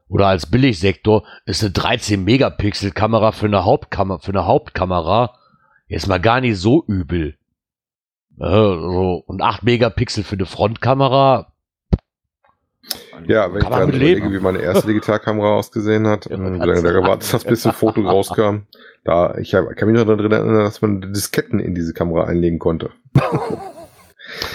[0.08, 5.34] Oder als Billigsektor ist eine 13 Megapixel Kamera für eine Hauptkamera, für eine Hauptkamera
[5.88, 7.38] jetzt mal gar nicht so übel.
[8.38, 11.52] Äh, so, und 8 Megapixel für eine Frontkamera.
[13.26, 16.66] Ja, wenn Kann ich dann überlege, wie meine erste Digitalkamera ausgesehen hat, Ja, und wie
[16.66, 18.62] lange da gewartet hat, bis ein Foto rauskam.
[19.04, 22.58] Da, ich hab, kann mich noch daran erinnern, dass man Disketten in diese Kamera einlegen
[22.58, 22.90] konnte.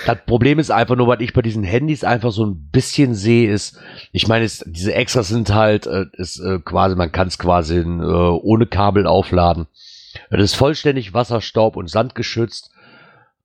[0.05, 3.51] Das Problem ist einfach nur, was ich bei diesen Handys einfach so ein bisschen sehe,
[3.51, 3.79] ist,
[4.11, 7.77] ich meine, es, diese Extras sind halt, äh, ist äh, quasi, man kann es quasi
[7.77, 9.67] äh, ohne Kabel aufladen.
[10.29, 12.70] Das ist vollständig Wasserstaub und Sand geschützt.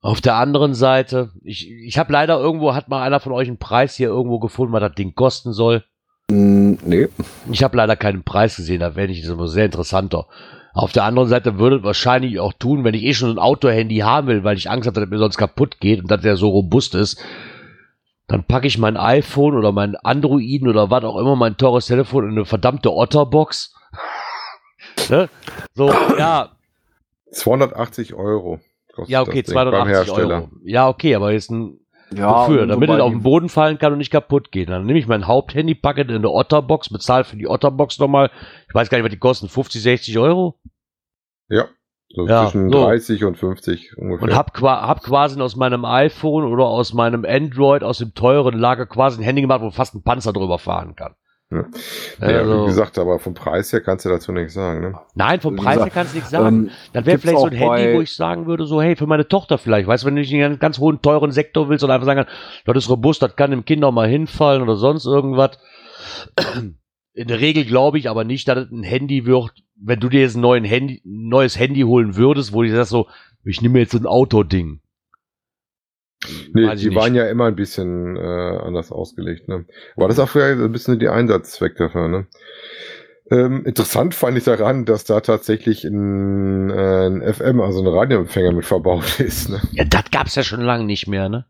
[0.01, 3.59] Auf der anderen Seite, ich, ich habe leider irgendwo, hat mal einer von euch einen
[3.59, 5.85] Preis hier irgendwo gefunden, was das Ding kosten soll.
[6.31, 7.09] Mm, nee.
[7.51, 10.27] Ich habe leider keinen Preis gesehen, da wäre ich das immer sehr interessanter.
[10.75, 13.99] Auf der anderen Seite würde es wahrscheinlich auch tun, wenn ich eh schon ein Auto-Handy
[13.99, 16.37] haben will, weil ich Angst habe, dass es mir sonst kaputt geht und dass der
[16.37, 17.19] so robust ist,
[18.27, 22.25] dann packe ich mein iPhone oder mein Androiden oder was auch immer, mein teures Telefon
[22.25, 23.75] in eine verdammte Otterbox.
[25.09, 25.29] ne?
[25.75, 26.51] So, ja,
[27.33, 28.61] 280 Euro.
[28.97, 30.35] Kostet ja, okay, das Ding beim 280 Hersteller.
[30.37, 30.51] Euro.
[30.65, 31.79] Ja, okay, aber jetzt ein,
[32.15, 32.67] Ja, wofür?
[32.67, 34.69] Damit es auf den Boden fallen kann und nicht kaputt geht.
[34.69, 38.31] Dann nehme ich mein Haupthandy, packe es in eine Otterbox, bezahle für die Otterbox nochmal,
[38.69, 40.59] ich weiß gar nicht, was die kosten, 50, 60 Euro?
[41.49, 41.69] Ja,
[42.09, 42.85] so Ja, zwischen so.
[42.85, 44.29] 30 und 50 ungefähr.
[44.29, 48.87] Und hab, hab quasi aus meinem iPhone oder aus meinem Android, aus dem teuren Lager
[48.87, 51.15] quasi ein Handy gemacht, wo fast ein Panzer drüber fahren kann.
[51.53, 51.65] Ja.
[52.21, 54.81] Ja, ja, also- wie gesagt, aber vom Preis her kannst du dazu nichts sagen.
[54.81, 54.95] Ne?
[55.15, 56.47] Nein, vom Preis her kannst du nichts sagen.
[56.67, 59.29] Ähm, das wäre vielleicht so ein Handy, wo ich sagen würde, so, hey, für meine
[59.29, 61.91] Tochter vielleicht, weißt du, wenn du nicht in einen ganz hohen, teuren Sektor willst und
[61.93, 62.33] einfach sagen kannst,
[62.65, 65.59] das ist robust, das kann dem Kind auch mal hinfallen oder sonst irgendwas.
[67.15, 70.21] In der Regel glaube ich aber nicht, dass es ein Handy wird, wenn du dir
[70.21, 73.07] jetzt ein neuen Handy, neues Handy holen würdest, wo du sagst so,
[73.45, 74.81] ich nehme jetzt so ein Autoding.
[76.53, 76.97] Nee, ich die nicht.
[76.97, 79.49] waren ja immer ein bisschen äh, anders ausgelegt.
[79.49, 79.67] Ne?
[79.97, 82.09] Aber das auch vielleicht ein bisschen die Einsatzzweck dafür.
[82.09, 82.27] Ne?
[83.31, 88.53] Ähm, interessant fand ich daran, dass da tatsächlich ein, äh, ein FM, also ein Radioempfänger
[88.53, 89.51] mit verbaut ist.
[89.51, 89.61] Ne?
[89.73, 91.45] Ja, das gab's ja schon lange nicht mehr, ne?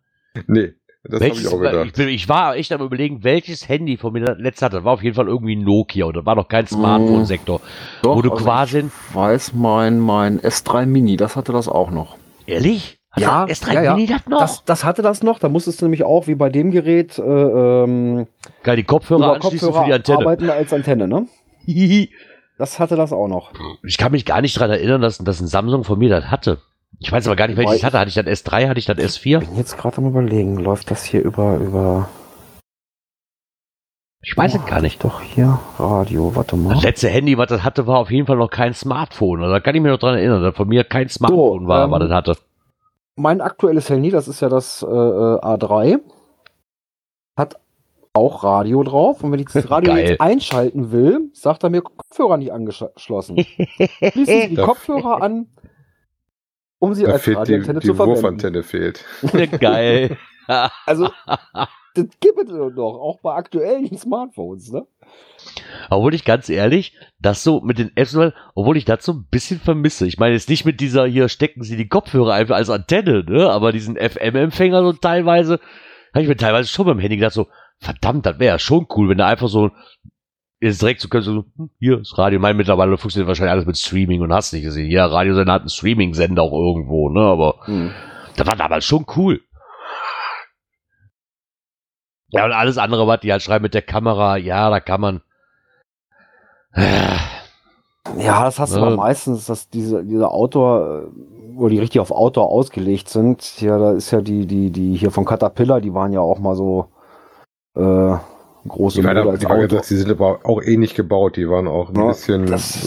[0.46, 1.96] Nee, das habe ich auch ich, gedacht.
[1.96, 4.76] bin, ich war echt am überlegen, welches Handy von mir das letzte hatte.
[4.76, 7.60] Das war auf jeden Fall irgendwie ein Nokia oder war noch kein Smartphone-Sektor.
[8.02, 11.90] Doch, wo du also quasi, ich weiß, mein, mein S3 Mini, das hatte das auch
[11.90, 12.16] noch.
[12.46, 12.98] ehrlich?
[13.16, 13.94] Hat Ja, das S3 ja, ja.
[13.94, 14.38] Mini das noch?
[14.40, 15.38] Das, das hatte das noch.
[15.38, 18.26] Da musstest du nämlich auch, wie bei dem Gerät, äh, ähm,
[18.62, 20.18] Geil, die Kopfhörer Kopfhörer für die Antenne.
[20.18, 21.26] arbeiten als Antenne, ne?
[22.58, 23.52] Das hatte das auch noch.
[23.82, 26.58] Ich kann mich gar nicht dran erinnern, dass, dass ein Samsung von mir das hatte.
[27.00, 27.98] Ich weiß aber gar nicht, welches ich hatte.
[27.98, 29.40] Hatte ich das S3, hatte ich das S4?
[29.40, 32.08] bin jetzt gerade am überlegen, läuft das hier über, über.
[34.22, 35.04] Ich weiß es gar nicht.
[35.04, 36.72] Doch hier, Radio, warte mal.
[36.72, 39.42] Das letzte Handy, was das hatte, war auf jeden Fall noch kein Smartphone.
[39.42, 41.90] Also da kann ich mich noch dran erinnern, dass von mir kein Smartphone war, ähm,
[41.90, 42.36] was das hatte.
[43.16, 46.00] Mein aktuelles Handy, das ist ja das äh, äh, A3,
[47.36, 47.58] hat
[48.12, 49.22] auch Radio drauf.
[49.24, 50.08] Und wenn ich das Radio Geil.
[50.08, 53.38] jetzt einschalten will, sagt er mir, Kopfhörer nicht angeschlossen.
[53.44, 55.48] Schließen Sie die Kopfhörer an,
[56.78, 58.22] um sie Da als fehlt die, Radioantenne die zu verwenden.
[58.22, 59.04] Wurfantenne fehlt.
[59.60, 60.18] Geil.
[60.84, 61.08] Also,
[61.94, 64.86] das gibt es doch, auch bei aktuellen Smartphones, ne?
[65.90, 68.16] Obwohl ich ganz ehrlich, das so mit den Apps,
[68.54, 70.06] obwohl ich das so ein bisschen vermisse.
[70.06, 73.48] Ich meine jetzt nicht mit dieser, hier stecken sie die Kopfhörer einfach als Antenne, ne?
[73.50, 75.60] Aber diesen FM-Empfänger so teilweise,
[76.14, 77.46] habe ich mir teilweise schon beim Handy gedacht, so,
[77.78, 79.70] verdammt, das wäre ja schon cool, wenn da einfach so
[80.60, 82.38] jetzt direkt so können, so, hm, hier ist Radio.
[82.38, 84.90] Ich meine, mittlerweile funktioniert wahrscheinlich alles mit Streaming und hast nicht gesehen.
[84.90, 87.20] Ja, Radiosender hat einen Streaming-Sender auch irgendwo, ne?
[87.20, 87.92] Aber Hm.
[88.36, 89.42] das war damals schon cool.
[92.28, 95.22] Ja, und alles andere, was die halt schreiben mit der Kamera, ja, da kann man.
[96.76, 101.06] Ja, das hast du aber meistens, dass diese, diese Outdoor, äh,
[101.54, 103.60] wo die richtig auf Outdoor ausgelegt sind.
[103.60, 106.54] Ja, da ist ja die, die, die hier von Caterpillar, die waren ja auch mal
[106.54, 106.88] so
[107.76, 108.14] äh,
[108.68, 111.36] große Die, als die, gesagt, die sind aber auch ähnlich gebaut.
[111.36, 112.46] Die waren auch ein Ja, bisschen.
[112.46, 112.78] das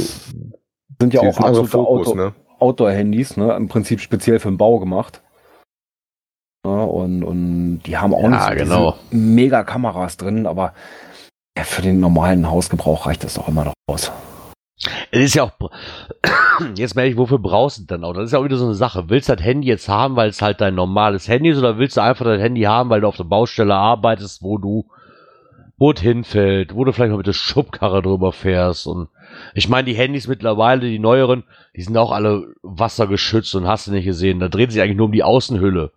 [1.00, 2.34] sind ja auch sind absolute Fokus, Auto, ne?
[2.60, 3.54] Outdoor-Handys, ne?
[3.56, 5.22] Im Prinzip speziell für den Bau gemacht.
[6.66, 8.96] Ja, und, und die haben auch Ja, nicht so genau.
[9.12, 10.74] diese mega Kameras drin, aber
[11.58, 14.12] ja, für den normalen Hausgebrauch reicht das doch immer noch aus.
[15.12, 15.52] Es ist ja auch.
[16.76, 18.14] Jetzt merke ich, wofür brauchst du denn auch?
[18.14, 19.10] Das ist ja auch wieder so eine Sache.
[19.10, 21.98] Willst du das Handy jetzt haben, weil es halt dein normales Handy ist, oder willst
[21.98, 24.90] du einfach dein Handy haben, weil du auf der Baustelle arbeitest, wo du,
[25.78, 29.08] wo es hinfällt, wo du vielleicht mal mit der Schubkarre drüber fährst und
[29.54, 31.44] ich meine, die Handys mittlerweile, die neueren,
[31.76, 34.40] die sind auch alle wassergeschützt und hast du nicht gesehen.
[34.40, 35.92] Da dreht sich eigentlich nur um die Außenhülle.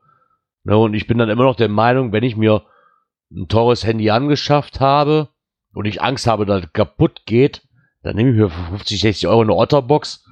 [0.65, 2.63] Ne, und ich bin dann immer noch der Meinung, wenn ich mir
[3.33, 5.29] ein teures Handy angeschafft habe
[5.75, 7.63] und ich Angst habe, dass es kaputt geht,
[8.03, 10.25] Dann nehme ich mir für 50, 60 Euro eine Otterbox,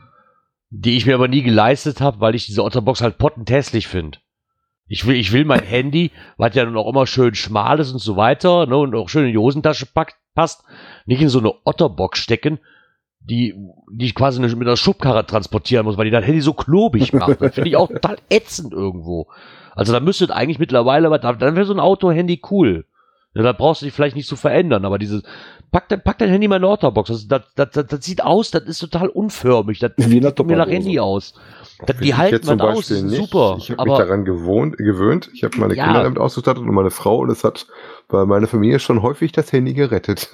[0.71, 4.19] die ich mir aber nie geleistet habe, weil ich diese Otterbox halt pottenthässlich finde.
[4.87, 8.01] Ich will, ich will mein Handy, was ja nun auch immer schön schmal ist und
[8.01, 10.65] so weiter, ne, und auch schön in die Hosentasche packt, passt,
[11.07, 12.59] nicht in so eine Otterbox stecken,
[13.21, 13.55] die,
[13.93, 17.41] die ich quasi mit einer Schubkarre transportieren muss, weil die das Handy so klobig macht.
[17.41, 19.29] Das finde ich auch total ätzend irgendwo.
[19.77, 22.87] Also da müsstet eigentlich mittlerweile, dann wäre so ein Auto-Handy cool.
[23.35, 25.23] Ja, da brauchst du dich vielleicht nicht zu verändern, aber dieses,
[25.71, 27.11] pack, dein, pack dein Handy mal in eine Otterbox.
[27.11, 29.79] Das, das, das, das, das sieht aus, das ist total unförmig.
[29.79, 31.35] Das Wie sieht mir nach Handy aus.
[31.87, 33.57] Das, die halten man aus, das super.
[33.59, 35.31] Ich habe mich daran gewohnt, gewöhnt.
[35.33, 35.85] Ich habe meine ja.
[35.85, 37.67] Kinder damit ausgestattet und meine Frau und es hat
[38.09, 40.29] bei meiner Familie schon häufig das Handy gerettet.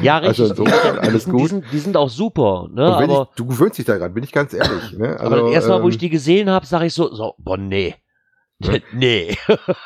[0.00, 0.40] Ja, richtig.
[0.40, 1.40] Also insofern, alles gut.
[1.40, 2.68] Die sind, die sind auch super.
[2.72, 2.84] Ne?
[2.84, 4.92] Aber, ich, du gewöhnst dich daran, bin ich ganz ehrlich.
[4.98, 5.16] Ne?
[5.18, 7.94] Also, aber erstmal, ähm, wo ich die gesehen habe, sage ich so, so, boah, nee.
[8.92, 9.36] nee.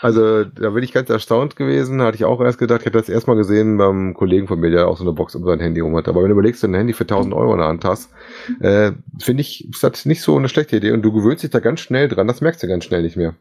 [0.03, 2.03] also da bin ich ganz erstaunt gewesen.
[2.03, 4.89] Hatte ich auch erst gedacht, ich habe das erstmal gesehen beim Kollegen von mir, der
[4.89, 6.09] auch so eine Box um sein Handy rum hat.
[6.09, 8.11] Aber wenn du überlegst, du ein Handy für 1000 Euro in der Hand hast,
[8.61, 10.93] äh, finde ich, ist das nicht so eine schlechte Idee.
[10.93, 12.29] Und du gewöhnst dich da ganz schnell dran.
[12.29, 13.35] Das merkst du ganz schnell nicht mehr.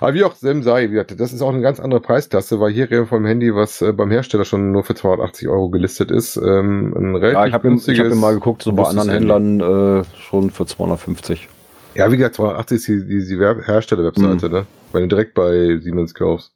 [0.00, 3.02] Aber wie auch Sem sei, das ist auch eine ganz andere Preisklasse, weil hier reden
[3.02, 6.36] wir vom Handy, was äh, beim Hersteller schon nur für 280 Euro gelistet ist.
[6.36, 10.50] Ähm, ein relativ ja, ich habe hab mal geguckt, so bei anderen Händlern äh, schon
[10.50, 11.48] für 250.
[11.94, 14.54] Ja, wie gesagt, 280 ist die, die, die Hersteller-Webseite, mhm.
[14.54, 14.66] ne?
[14.92, 16.54] Wenn du direkt bei Siemens kaufst.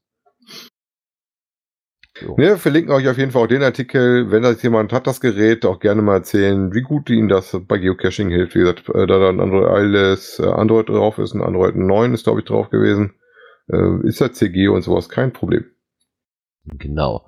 [2.21, 2.37] So.
[2.37, 5.65] Wir verlinken euch auf jeden Fall auch den Artikel, wenn das jemand hat, das Gerät,
[5.65, 8.55] auch gerne mal erzählen, wie gut ihnen das bei Geocaching hilft.
[8.55, 12.25] Wie gesagt, äh, da dann Android, alles äh, Android drauf ist, ein Android 9 ist,
[12.25, 13.15] glaube ich, drauf gewesen,
[13.69, 15.65] äh, ist das CG und sowas kein Problem.
[16.65, 17.27] Genau.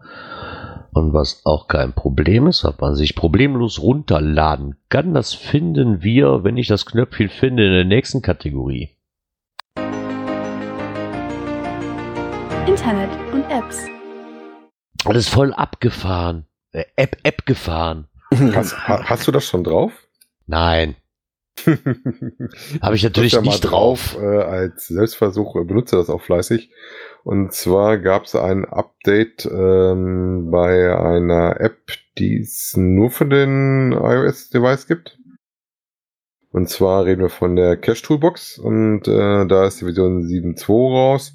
[0.95, 6.45] Und was auch kein Problem ist, was man sich problemlos runterladen kann, das finden wir,
[6.45, 8.90] wenn ich das Knöpfchen finde, in der nächsten Kategorie.
[12.68, 13.86] Internet und Apps.
[15.05, 16.47] Das ist voll abgefahren.
[16.70, 18.07] Äh, App, App gefahren.
[18.55, 19.92] Hast, hast du das schon drauf?
[20.47, 20.95] Nein.
[22.80, 24.12] Habe ich natürlich ja nicht drauf.
[24.12, 26.70] drauf äh, als Selbstversuch äh, benutze das auch fleißig.
[27.24, 31.78] Und zwar gab es ein Update ähm, bei einer App,
[32.18, 35.18] die es nur für den iOS-Device gibt.
[36.52, 40.68] Und zwar reden wir von der Cache Toolbox und äh, da ist die Version 7.2
[40.70, 41.32] raus.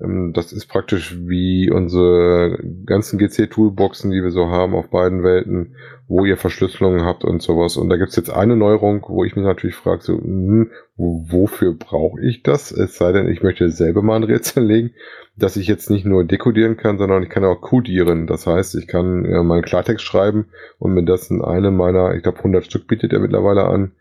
[0.00, 5.76] Ähm, das ist praktisch wie unsere ganzen GC-Toolboxen, die wir so haben auf beiden Welten,
[6.08, 7.76] wo ihr Verschlüsselungen habt und sowas.
[7.76, 12.20] Und da gibt's jetzt eine Neuerung, wo ich mich natürlich frage, so, hm, wofür brauche
[12.22, 12.72] ich das?
[12.72, 14.90] Es sei denn, ich möchte selber mal ein Rätsel legen,
[15.36, 18.26] dass ich jetzt nicht nur dekodieren kann, sondern ich kann auch codieren.
[18.26, 20.46] Das heißt, ich kann äh, meinen Klartext schreiben
[20.78, 23.92] und mit das in einem meiner, ich glaube 100 Stück bietet er mittlerweile an,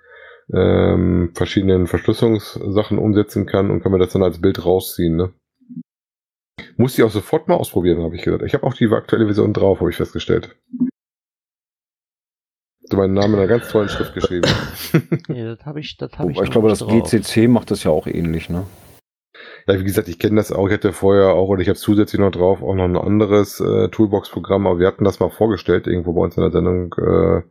[0.53, 5.15] ähm, verschiedenen Verschlüsselungssachen umsetzen kann und kann mir das dann als Bild rausziehen.
[5.17, 5.33] Ne?
[6.77, 8.43] Muss ich auch sofort mal ausprobieren, habe ich gedacht.
[8.45, 10.55] Ich habe auch die aktuelle Version drauf, habe ich festgestellt.
[12.89, 14.47] Du meinen Namen in einer ganz tollen Schrift geschrieben.
[15.29, 16.39] ja, das habe ich, das habe ich.
[16.39, 17.09] Ich glaube, das drauf.
[17.09, 18.67] GCC macht das ja auch ähnlich, ne?
[19.67, 20.67] Ja, wie gesagt, ich kenne das auch.
[20.67, 23.89] Ich hatte vorher auch, oder ich habe zusätzlich noch drauf, auch noch ein anderes äh,
[23.89, 27.41] Toolbox-Programm, aber wir hatten das mal vorgestellt, irgendwo bei uns in der Sendung, äh,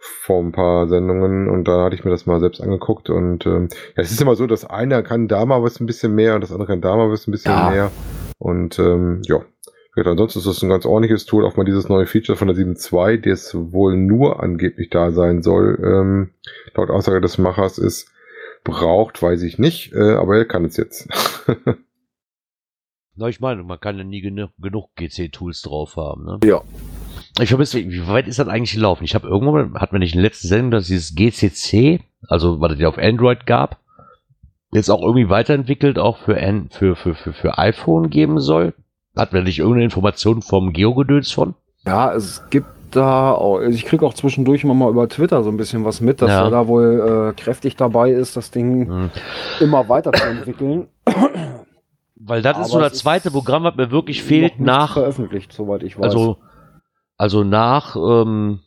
[0.00, 3.68] vor ein paar Sendungen und da hatte ich mir das mal selbst angeguckt und ähm,
[3.96, 6.42] ja, es ist immer so, dass einer kann da mal was ein bisschen mehr und
[6.42, 7.70] das andere kann da mal was ein bisschen ja.
[7.70, 7.90] mehr.
[8.38, 9.40] Und ähm, ja,
[9.96, 13.28] ansonsten ist das ein ganz ordentliches Tool, auch mal dieses neue Feature von der 7.2,
[13.28, 16.30] das wohl nur angeblich da sein soll, ähm,
[16.76, 18.08] laut Aussage des Machers ist,
[18.62, 21.08] braucht, weiß ich nicht, äh, aber er kann es jetzt.
[23.16, 26.38] Na, ich meine, man kann ja nie genug, genug GC-Tools drauf haben, ne?
[26.44, 26.62] Ja.
[27.40, 29.04] Ich vermisse, wie weit ist das eigentlich gelaufen?
[29.04, 32.72] Ich habe irgendwann, hat man nicht in der letzten Sendung, dass dieses GCC, also was
[32.72, 33.78] es ja auf Android gab,
[34.72, 36.36] jetzt auch irgendwie weiterentwickelt, auch für,
[36.70, 38.74] für, für, für, für iPhone geben soll?
[39.16, 41.54] Hat man nicht irgendeine Information vom Geogedöns von?
[41.84, 45.50] Ja, es gibt da auch, also ich kriege auch zwischendurch immer mal über Twitter so
[45.50, 46.44] ein bisschen was mit, dass ja.
[46.44, 49.10] er da wohl äh, kräftig dabei ist, das Ding hm.
[49.60, 50.86] immer weiterzuentwickeln.
[52.20, 54.94] Weil das Aber ist so das zweite Programm, was mir wirklich fehlt nach.
[54.94, 56.04] Veröffentlicht, soweit ich weiß.
[56.04, 56.38] Also,
[57.16, 58.60] also nach ähm,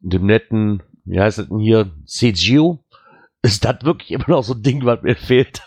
[0.00, 2.78] dem netten, wie heißt das denn hier, CGO,
[3.42, 5.62] ist das wirklich immer noch so ein Ding, was mir fehlt.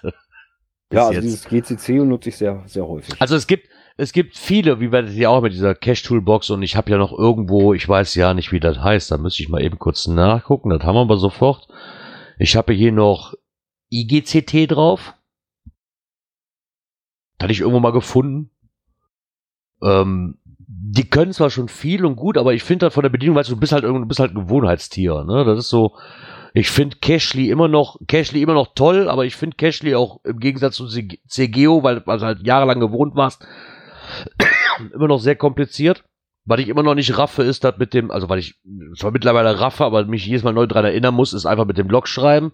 [0.91, 1.23] ja, also jetzt.
[1.23, 3.15] dieses GCC nutze ich sehr, sehr häufig.
[3.19, 6.63] Also es gibt, es gibt viele, wie wir das ja auch mit dieser Cache-Toolbox und
[6.63, 9.49] ich habe ja noch irgendwo, ich weiß ja nicht, wie das heißt, da müsste ich
[9.49, 11.67] mal eben kurz nachgucken, das haben wir aber sofort.
[12.37, 13.33] Ich habe hier noch
[13.91, 15.13] IGCT drauf.
[17.41, 18.51] Hatte ich irgendwo mal gefunden.
[19.81, 20.37] Ähm,
[20.71, 23.49] die können zwar schon viel und gut, aber ich finde halt von der Bedienung, weißt
[23.49, 25.43] du, du bist halt du bist halt ein Gewohnheitstier, ne?
[25.45, 25.95] Das ist so,
[26.53, 30.39] ich finde Cashly immer noch, Cashly immer noch toll, aber ich finde Cashly auch im
[30.39, 33.45] Gegensatz zu CGO, weil, du halt jahrelang gewohnt warst,
[34.93, 36.03] immer noch sehr kompliziert.
[36.45, 38.59] Was ich immer noch nicht raffe, ist das mit dem, also weil ich
[38.97, 41.89] zwar mittlerweile raffe, aber mich jedes Mal neu dran erinnern muss, ist einfach mit dem
[41.89, 42.53] Log schreiben.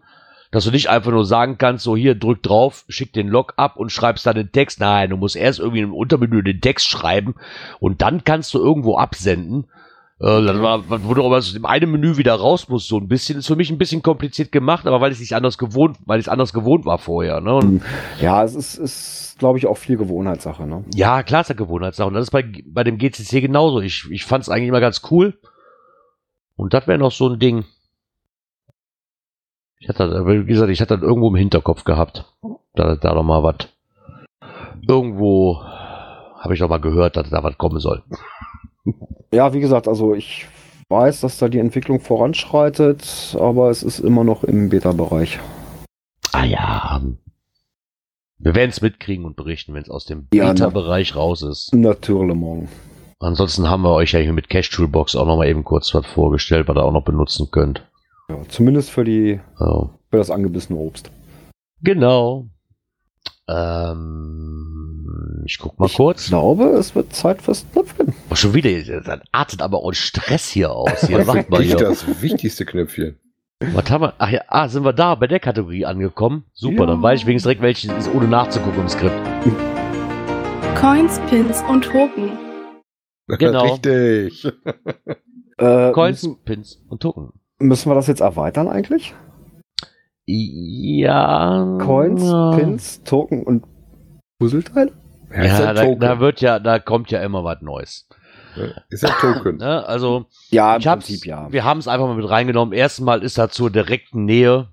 [0.51, 3.77] Dass du nicht einfach nur sagen kannst, so hier, drück drauf, schick den Log ab
[3.77, 4.79] und schreibst dann den Text.
[4.79, 7.35] Nein, du musst erst irgendwie im Untermenü den Text schreiben
[7.79, 9.65] und dann kannst du irgendwo absenden.
[10.19, 13.09] Äh, dann war, wo du aber aus dem einen Menü wieder raus musst, so ein
[13.09, 15.97] bisschen, ist für mich ein bisschen kompliziert gemacht, aber weil ich es nicht anders gewohnt,
[16.05, 17.53] weil ich es anders gewohnt war vorher, ne?
[17.53, 17.81] Und
[18.21, 20.85] Ja, es ist, ist glaube ich, auch viel Gewohnheitssache, ne?
[20.93, 22.07] Ja, klar ist ja Gewohnheitssache.
[22.07, 23.81] Und das ist bei, bei dem GCC genauso.
[23.81, 25.37] Ich, ich fand es eigentlich immer ganz cool.
[26.55, 27.65] Und das wäre noch so ein Ding.
[29.85, 32.25] Ich hatte, wie gesagt, ich hatte das irgendwo im Hinterkopf gehabt.
[32.73, 33.67] Da, da doch mal was.
[34.87, 38.01] Irgendwo habe ich doch mal gehört, dass da was kommen soll.
[39.31, 40.47] Ja, wie gesagt, also ich
[40.89, 45.39] weiß, dass da die Entwicklung voranschreitet, aber es ist immer noch im Beta-Bereich.
[46.31, 46.99] Ah ja.
[48.39, 50.51] Wir werden es mitkriegen und berichten, wenn es aus dem Ja.
[50.51, 51.75] Beta-Bereich raus ist.
[51.75, 52.35] Natürlich.
[53.19, 56.07] Ansonsten haben wir euch ja hier mit Cash Toolbox auch noch mal eben kurz was
[56.07, 57.85] vorgestellt, was ihr auch noch benutzen könnt.
[58.29, 59.91] Ja, zumindest für die So.
[60.09, 61.11] für das angebissene Obst.
[61.81, 62.47] Genau.
[63.47, 66.27] Ähm, ich guck mal Ich kurz.
[66.27, 68.13] glaube, es wird Zeit fürs Knöpfchen.
[68.31, 71.05] Oh, schon wieder, das artet aber auch Stress hier aus.
[71.07, 71.87] Hier, warte mal Nicht hier.
[71.87, 73.19] das wichtigste Knöpfchen.
[73.73, 74.13] Was haben wir?
[74.17, 76.43] Ach ja, ah, sind wir da bei der Kategorie angekommen?
[76.53, 76.85] Super, Ja.
[76.87, 79.15] dann weiß ich wenigstens direkt, welches ist, ohne nachzugucken im Skript.
[80.79, 82.31] Coins, Pins und Token.
[83.27, 83.63] Genau.
[83.73, 84.47] Richtig.
[85.57, 87.31] Äh, Coins, müssen, Pins und Token.
[87.59, 89.13] Müssen wir das jetzt erweitern eigentlich?
[90.25, 91.77] Ja.
[91.81, 92.51] Coins, ja.
[92.55, 93.65] Pins, Token und
[94.39, 94.91] Puzzleteile?
[95.31, 98.07] Ja, da, da wird ja, da kommt ja immer was Neues.
[98.89, 99.57] Ist ein Token.
[99.65, 99.85] Ne?
[99.85, 101.51] Also, Ja, im Prinzip ja.
[101.51, 102.73] wir haben es einfach mal mit reingenommen.
[102.73, 104.69] Erstmal ist er zur direkten Nähe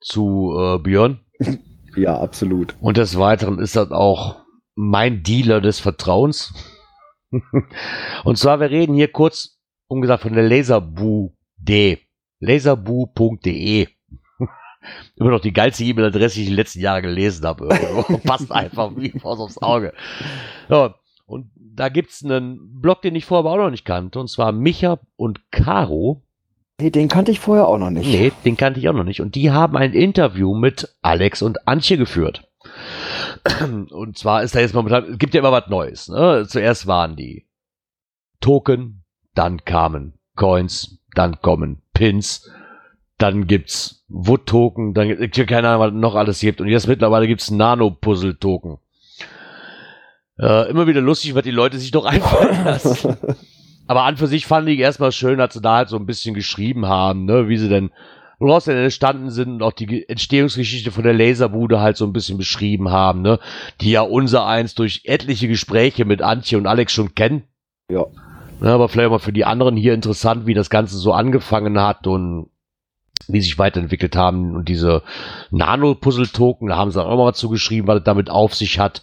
[0.00, 1.20] zu äh, Björn.
[1.96, 2.76] Ja, absolut.
[2.78, 4.42] Und des Weiteren ist das auch
[4.74, 6.52] mein Dealer des Vertrauens.
[8.24, 9.58] Und zwar, wir reden hier kurz,
[9.88, 11.96] um gesagt, von der Laserboo.de.
[12.40, 13.88] Laserboo.de.
[15.16, 17.68] Immer noch die geilste E-Mail-Adresse, die ich in den letzten Jahren gelesen habe.
[18.24, 19.92] Passt einfach wie Faust aufs Auge.
[20.68, 20.94] Ja,
[21.26, 24.18] und da gibt's einen Blog, den ich vorher aber auch noch nicht kannte.
[24.20, 26.22] Und zwar Micha und Caro.
[26.80, 28.06] Nee, den kannte ich vorher auch noch nicht.
[28.06, 29.20] Nee, den kannte ich auch noch nicht.
[29.20, 32.46] Und die haben ein Interview mit Alex und Antje geführt.
[33.90, 36.08] Und zwar ist da jetzt momentan, es gibt ja immer was Neues.
[36.08, 36.46] Ne?
[36.48, 37.46] Zuerst waren die
[38.40, 42.50] Token, dann kamen Coins, dann kommen Pins,
[43.18, 46.60] dann gibt's Wood-Token, dann gibt es keine Ahnung, was noch alles gibt.
[46.60, 48.76] Und jetzt mittlerweile gibt's Nano-Puzzle-Token.
[50.38, 53.16] Äh, immer wieder lustig, was die Leute sich doch einfallen lassen.
[53.86, 56.34] Aber an für sich fand ich erstmal schön, dass sie da halt so ein bisschen
[56.34, 57.90] geschrieben haben, ne, wie sie denn,
[58.38, 62.12] woraus denn entstanden sind und auch die Ge- Entstehungsgeschichte von der Laserbude halt so ein
[62.12, 63.38] bisschen beschrieben haben, ne,
[63.80, 67.44] die ja unser eins durch etliche Gespräche mit Antje und Alex schon kennen.
[67.90, 68.04] Ja.
[68.60, 72.06] Ne, aber vielleicht mal für die anderen hier interessant, wie das Ganze so angefangen hat
[72.06, 72.48] und
[73.28, 75.02] wie sich weiterentwickelt haben und diese
[75.50, 79.02] Nano-Puzzle-Token, da haben sie auch mal zugeschrieben, was es damit auf sich hat.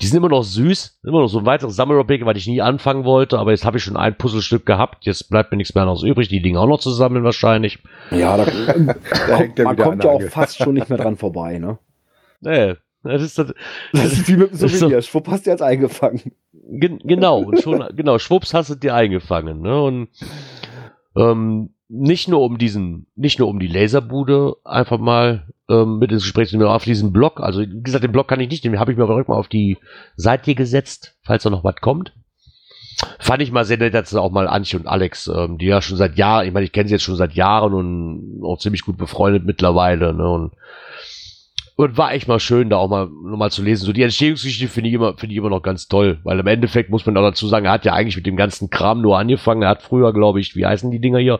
[0.00, 3.04] Die sind immer noch süß, immer noch so ein weiteres Sammelobjekt, weil ich nie anfangen
[3.04, 5.96] wollte, aber jetzt habe ich schon ein Puzzlestück gehabt, jetzt bleibt mir nichts mehr noch
[5.96, 7.78] so übrig, die Dinge auch noch zu sammeln wahrscheinlich.
[8.10, 8.44] Ja, da,
[9.28, 11.78] Da hängt kommt, er man kommt ja auch fast schon nicht mehr dran vorbei, ne?
[12.40, 13.54] Nee, das ist das,
[13.92, 15.00] Das ist wie mit dem Das Souvenir.
[15.00, 16.32] Schwupp hast du jetzt eingefangen.
[16.68, 19.80] Gen genau, und schon, genau, schwupps hast du dir eingefangen, ne?
[19.80, 20.08] Und
[21.16, 26.22] ähm, nicht nur um diesen, nicht nur um die Laserbude einfach mal ähm, mit ins
[26.22, 27.40] Gespräch zu nehmen, auf diesen Blog.
[27.40, 29.48] Also wie gesagt, den Blog kann ich nicht nehmen, habe ich mir aber mal auf
[29.48, 29.78] die
[30.16, 32.12] Seite gesetzt, falls da noch was kommt.
[33.18, 35.98] Fand ich mal sehr nett, dass auch mal Antje und Alex, ähm, die ja schon
[35.98, 38.96] seit Jahren, ich meine, ich kenne sie jetzt schon seit Jahren und auch ziemlich gut
[38.96, 40.28] befreundet mittlerweile, ne?
[40.28, 40.52] Und
[41.76, 43.84] und war echt mal schön, da auch mal nochmal zu lesen.
[43.84, 46.90] So die Entstehungsgeschichte finde ich immer, finde ich immer noch ganz toll, weil im Endeffekt
[46.90, 49.62] muss man auch dazu sagen, er hat ja eigentlich mit dem ganzen Kram nur angefangen.
[49.62, 51.38] Er hat früher, glaube ich, wie heißen die Dinger hier?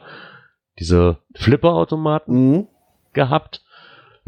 [0.79, 2.67] Diese Flipper-Automaten Mhm.
[3.13, 3.63] gehabt.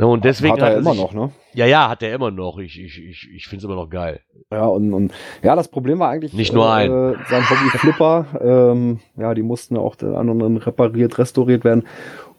[0.00, 1.32] Ne, und deswegen hat er er immer sich- noch, ne?
[1.54, 2.58] Ja, ja, hat er immer noch.
[2.58, 4.20] Ich, ich, ich, ich finde es immer noch geil.
[4.52, 6.88] Ja, und, und ja, das Problem war eigentlich Nicht nur ein.
[6.90, 8.26] äh, sein Hobby Flipper.
[8.40, 11.82] ähm, ja, die mussten ja auch der anderen repariert, restauriert werden.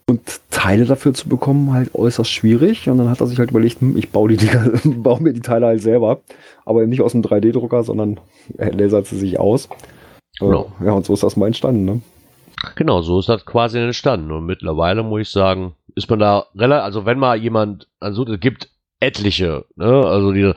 [0.10, 2.89] Und Teile dafür zu bekommen, halt äußerst schwierig.
[2.89, 5.41] Und dann hat er sich halt überlegt, hm, ich baue, die Dinger, baue mir die
[5.41, 6.20] Teile halt selber.
[6.66, 8.20] Aber nicht aus dem 3D-Drucker, sondern
[8.57, 9.66] er lasert sie sich aus.
[9.66, 10.72] Äh, Genau.
[10.84, 12.01] Ja, und so ist das mal entstanden, ne?
[12.76, 14.32] Genau, so ist das quasi entstanden.
[14.32, 18.39] Und mittlerweile muss ich sagen, ist man da relativ, also wenn mal jemand, also es
[18.39, 20.55] gibt etliche, ne, also diese,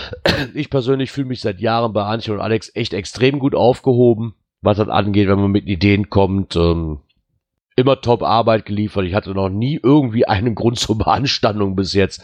[0.54, 4.78] ich persönlich fühle mich seit Jahren bei Antje und Alex echt extrem gut aufgehoben, was
[4.78, 7.00] das angeht, wenn man mit Ideen kommt, ähm,
[7.76, 9.04] immer top Arbeit geliefert.
[9.04, 12.22] Ich hatte noch nie irgendwie einen Grund zur Beanstandung bis jetzt.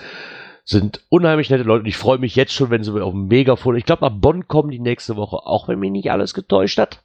[0.64, 3.76] Sind unheimlich nette Leute und ich freue mich jetzt schon, wenn sie auf dem Megafon.
[3.76, 7.02] Ich glaube, nach Bonn kommen die nächste Woche, auch wenn mich nicht alles getäuscht hat.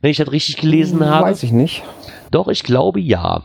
[0.00, 1.26] Wenn ich das richtig gelesen habe.
[1.26, 1.82] Weiß ich nicht.
[2.30, 3.44] Doch, ich glaube ja.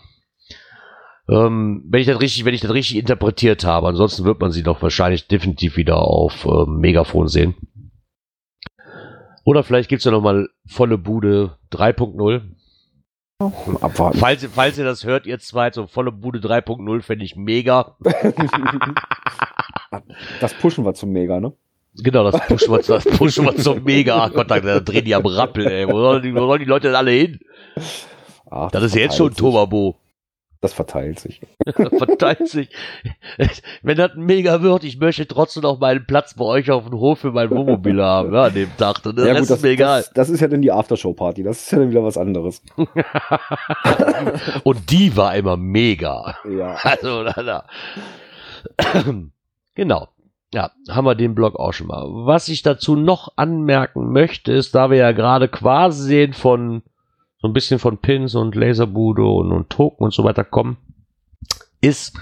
[1.27, 3.87] Ähm, wenn ich das richtig, wenn ich das richtig interpretiert habe.
[3.87, 7.55] Ansonsten wird man sie doch wahrscheinlich definitiv wieder auf ähm, Megafon sehen.
[9.43, 12.41] Oder vielleicht gibt es ja nochmal volle Bude 3.0.
[13.39, 14.17] Abwarten.
[14.17, 17.97] Falls, falls ihr das hört, ihr zwei, so volle Bude 3.0 fände ich mega.
[20.39, 21.51] das pushen wir zum Mega, ne?
[21.97, 24.23] Genau, das pushen wir, das pushen wir zum Mega.
[24.23, 25.85] Ach Gott, da, da drehen die am Rappel, ey.
[25.85, 27.39] Wo sollen die, wo sollen die Leute denn alle hin?
[28.49, 29.33] Ach, Das ist ja jetzt schon.
[29.33, 29.97] Tomabo.
[30.65, 31.41] Das verteilt sich.
[31.75, 32.69] Verteilt sich.
[33.83, 37.19] Wenn das Mega wird, ich möchte trotzdem noch meinen Platz bei euch auf dem Hof
[37.19, 39.03] für mein Wohnmobil haben, ja, an dem Tag.
[39.03, 39.99] Der Ja, gut, das, ist mir egal.
[40.01, 41.43] das, das ist ja dann die Aftershow-Party.
[41.43, 42.63] Das ist ja dann wieder was anderes.
[44.63, 46.35] Und die war immer mega.
[46.49, 46.79] Ja.
[46.81, 47.65] Also, na, na.
[49.75, 50.07] genau.
[50.51, 52.07] Ja, haben wir den Blog auch schon mal.
[52.25, 56.81] Was ich dazu noch anmerken möchte, ist, da wir ja gerade quasi sehen von
[57.45, 60.77] so ein bisschen von Pins und Laserbude und, und Token und so weiter kommen,
[61.79, 62.17] ist,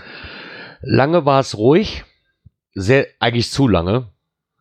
[0.82, 2.03] lange war es ruhig,
[2.76, 4.07] sehr, eigentlich zu lange,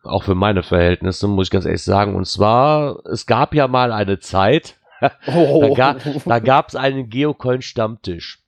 [0.03, 2.15] auch für meine Verhältnisse, muss ich ganz ehrlich sagen.
[2.15, 4.77] Und zwar, es gab ja mal eine Zeit,
[5.27, 8.41] Oh, da, ga, da gab es einen Geocoin-Stammtisch.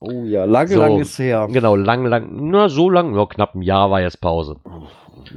[0.00, 0.78] oh ja, lange, So.
[0.80, 1.48] lange ist her.
[1.50, 4.56] Genau, lang, lang, na, so lang, ja, knapp ein Jahr war jetzt Pause.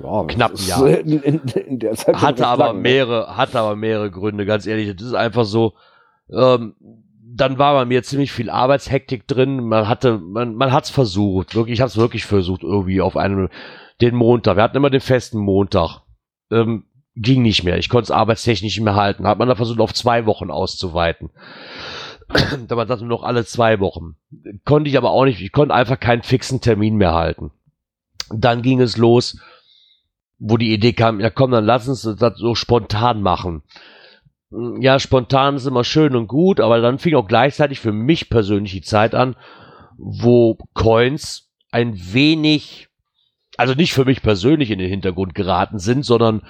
[0.01, 0.87] Ja, Knapp ein Jahr.
[0.99, 1.39] In, in,
[1.79, 2.81] in Hatte aber lang, ne?
[2.81, 4.93] mehrere, hatte aber mehrere Gründe, ganz ehrlich.
[4.95, 5.73] Das ist einfach so,
[6.33, 6.75] ähm,
[7.35, 9.63] dann war bei mir ziemlich viel Arbeitshektik drin.
[9.63, 13.49] Man hatte, man, man hat's versucht, wirklich, ich habe es wirklich versucht, irgendwie auf einen,
[14.01, 14.57] den Montag.
[14.57, 16.01] Wir hatten immer den festen Montag.
[16.51, 17.77] Ähm, ging nicht mehr.
[17.77, 19.27] Ich konnte es arbeitstechnisch nicht mehr halten.
[19.27, 21.31] Hat man da versucht, auf zwei Wochen auszuweiten.
[22.67, 24.15] da man sagte nur noch alle zwei Wochen.
[24.65, 25.41] Konnte ich aber auch nicht.
[25.41, 27.51] Ich konnte einfach keinen fixen Termin mehr halten.
[28.29, 29.39] Dann ging es los,
[30.39, 33.63] wo die Idee kam, ja komm, dann lass uns das so spontan machen.
[34.79, 38.71] Ja, spontan ist immer schön und gut, aber dann fing auch gleichzeitig für mich persönlich
[38.71, 39.35] die Zeit an,
[39.97, 42.89] wo Coins ein wenig,
[43.57, 46.43] also nicht für mich persönlich in den Hintergrund geraten sind, sondern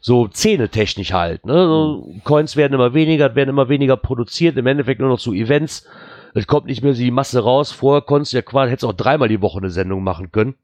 [0.00, 1.44] so zähnetechnisch halt.
[1.44, 1.52] Ne?
[1.52, 5.86] So, Coins werden immer weniger, werden immer weniger produziert, im Endeffekt nur noch zu Events.
[6.34, 7.72] Es kommt nicht mehr so die Masse raus.
[7.72, 10.54] Vorher konntest du ja quasi, hättest auch dreimal die Woche eine Sendung machen können.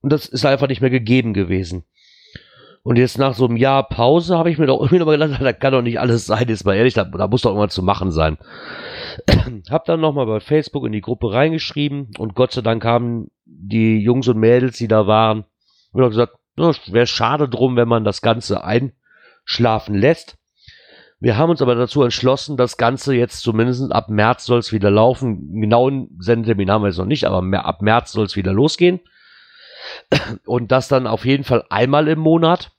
[0.00, 1.84] Und das ist einfach nicht mehr gegeben gewesen.
[2.82, 5.52] Und jetzt nach so einem Jahr Pause habe ich mir doch irgendwie nochmal gedacht, da
[5.52, 8.10] kann doch nicht alles sein, jetzt mal ehrlich, da, da muss doch irgendwas zu machen
[8.10, 8.38] sein.
[9.70, 13.98] hab dann nochmal bei Facebook in die Gruppe reingeschrieben und Gott sei Dank haben die
[13.98, 15.44] Jungs und Mädels, die da waren,
[15.92, 20.36] mir doch gesagt, ja, wäre schade drum, wenn man das Ganze einschlafen lässt.
[21.22, 24.90] Wir haben uns aber dazu entschlossen, das Ganze jetzt zumindest ab März soll es wieder
[24.90, 25.60] laufen.
[25.60, 29.00] Genauen Sendetermin haben wir jetzt noch nicht, aber ab März soll es wieder losgehen.
[30.46, 32.72] Und das dann auf jeden Fall einmal im Monat.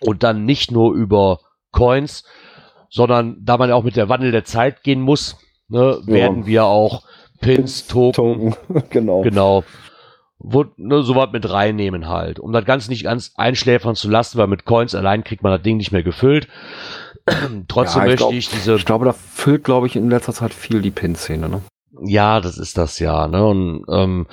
[0.00, 2.24] Und dann nicht nur über Coins,
[2.90, 5.36] sondern da man ja auch mit der Wandel der Zeit gehen muss,
[5.68, 6.12] ne, Ja.
[6.12, 7.04] werden wir auch
[7.40, 8.84] Pins, Token, Token.
[8.90, 9.22] genau.
[9.22, 9.64] Genau.
[10.38, 12.40] Wo, ne, so was mit reinnehmen halt.
[12.40, 15.62] Um das Ganze nicht ganz einschläfern zu lassen, weil mit Coins allein kriegt man das
[15.62, 16.48] Ding nicht mehr gefüllt.
[17.68, 18.74] Trotzdem Ja, ich möchte glaub- ich diese.
[18.74, 21.62] Ich glaube, da füllt, glaube ich, in letzter Zeit viel die Pin-Szene, ne?
[22.04, 23.28] Ja, das ist das ja.
[23.28, 23.44] Ne?
[23.46, 24.26] Und ähm,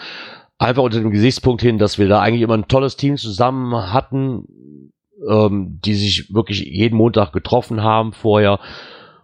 [0.60, 4.92] einfach unter dem Gesichtspunkt hin, dass wir da eigentlich immer ein tolles Team zusammen hatten,
[5.28, 8.60] ähm, die sich wirklich jeden Montag getroffen haben vorher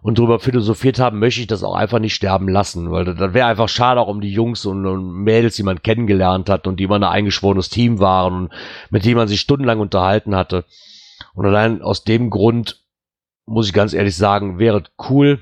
[0.02, 3.34] und darüber philosophiert haben, möchte ich das auch einfach nicht sterben lassen, weil das, das
[3.34, 6.80] wäre einfach schade auch um die Jungs und, und Mädels, die man kennengelernt hat und
[6.80, 8.52] die man ein eingeschworenes Team waren und
[8.90, 10.64] mit denen man sich stundenlang unterhalten hatte.
[11.34, 12.84] Und allein aus dem Grund
[13.46, 15.40] muss ich ganz ehrlich sagen, wäre cool,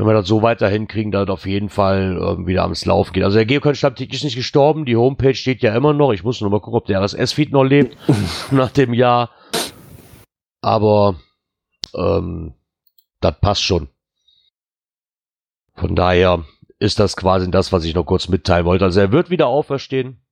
[0.00, 3.24] wenn wir das so weiter hinkriegen, es auf jeden Fall ähm, wieder ans Laufen geht.
[3.24, 6.12] Also der Geocoin-Stammtisch ist nicht gestorben, die Homepage steht ja immer noch.
[6.12, 7.96] Ich muss nur mal gucken, ob der RSS-Feed noch lebt
[8.50, 9.30] nach dem Jahr.
[10.62, 11.16] Aber
[11.94, 12.54] ähm,
[13.20, 13.88] das passt schon.
[15.74, 16.44] Von daher
[16.78, 18.84] ist das quasi das, was ich noch kurz mitteilen wollte.
[18.84, 20.22] Also er wird wieder auferstehen.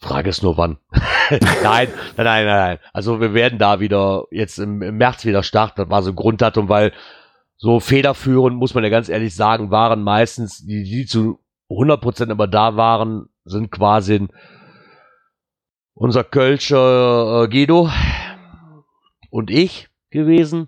[0.00, 0.78] Frage ist nur wann.
[1.30, 2.78] nein, nein, nein, nein, nein.
[2.92, 5.80] Also wir werden da wieder jetzt im, im März wieder starten.
[5.82, 6.92] Das war so ein Grunddatum, weil
[7.62, 11.38] so federführend, muss man ja ganz ehrlich sagen, waren meistens, die, die zu
[11.70, 14.26] 100% immer da waren, sind quasi
[15.94, 17.88] unser Kölscher äh, Guido
[19.30, 20.66] und ich gewesen.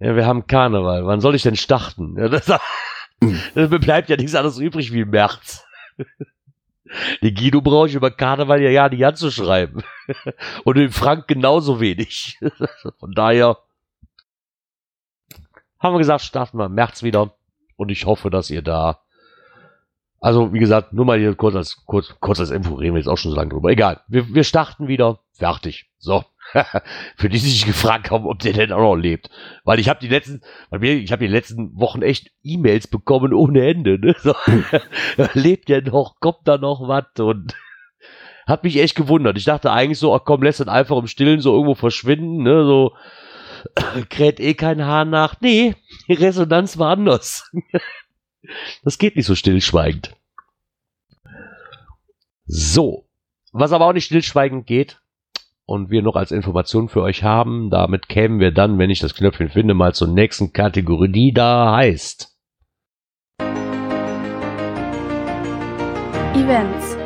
[0.00, 1.06] Ja, wir haben Karneval.
[1.06, 2.16] Wann soll ich denn starten?
[2.18, 2.46] Ja, das,
[3.54, 5.64] das bleibt ja nichts anderes übrig wie im März.
[7.22, 9.84] Die Guido brauche ich über Karneval ja ja nicht anzuschreiben.
[10.64, 12.40] Und den Frank genauso wenig.
[12.98, 13.58] Von daher
[15.84, 17.36] haben wir gesagt, starten wir im März wieder.
[17.76, 19.00] Und ich hoffe, dass ihr da
[20.20, 23.08] Also, wie gesagt, nur mal hier kurz als, kurz, kurz als Info, reden wir jetzt
[23.08, 23.70] auch schon so lange drüber.
[23.70, 25.20] Egal, wir, wir starten wieder.
[25.34, 25.90] Fertig.
[25.98, 26.24] So.
[27.16, 29.28] Für die, die sich gefragt haben, ob der denn auch noch lebt.
[29.64, 33.34] Weil ich habe die letzten, bei mir, ich habe die letzten Wochen echt E-Mails bekommen
[33.34, 33.98] ohne Ende.
[33.98, 34.14] Ne?
[34.18, 34.34] So.
[35.34, 36.18] lebt der noch?
[36.20, 37.04] Kommt da noch was?
[37.18, 37.54] Und
[38.46, 39.36] hat mich echt gewundert.
[39.36, 42.64] Ich dachte eigentlich so, ach komm, lässt ihn einfach im Stillen so irgendwo verschwinden, ne?
[42.64, 42.92] So
[44.08, 45.40] kräht eh kein Haar nach.
[45.40, 45.74] Nee,
[46.08, 47.50] die Resonanz war anders.
[48.84, 50.14] das geht nicht so stillschweigend.
[52.46, 53.08] So.
[53.52, 55.00] Was aber auch nicht stillschweigend geht,
[55.66, 57.70] und wir noch als Information für euch haben.
[57.70, 61.74] Damit kämen wir dann, wenn ich das Knöpfchen finde, mal zur nächsten Kategorie, die da
[61.76, 62.30] heißt.
[66.34, 66.98] Events.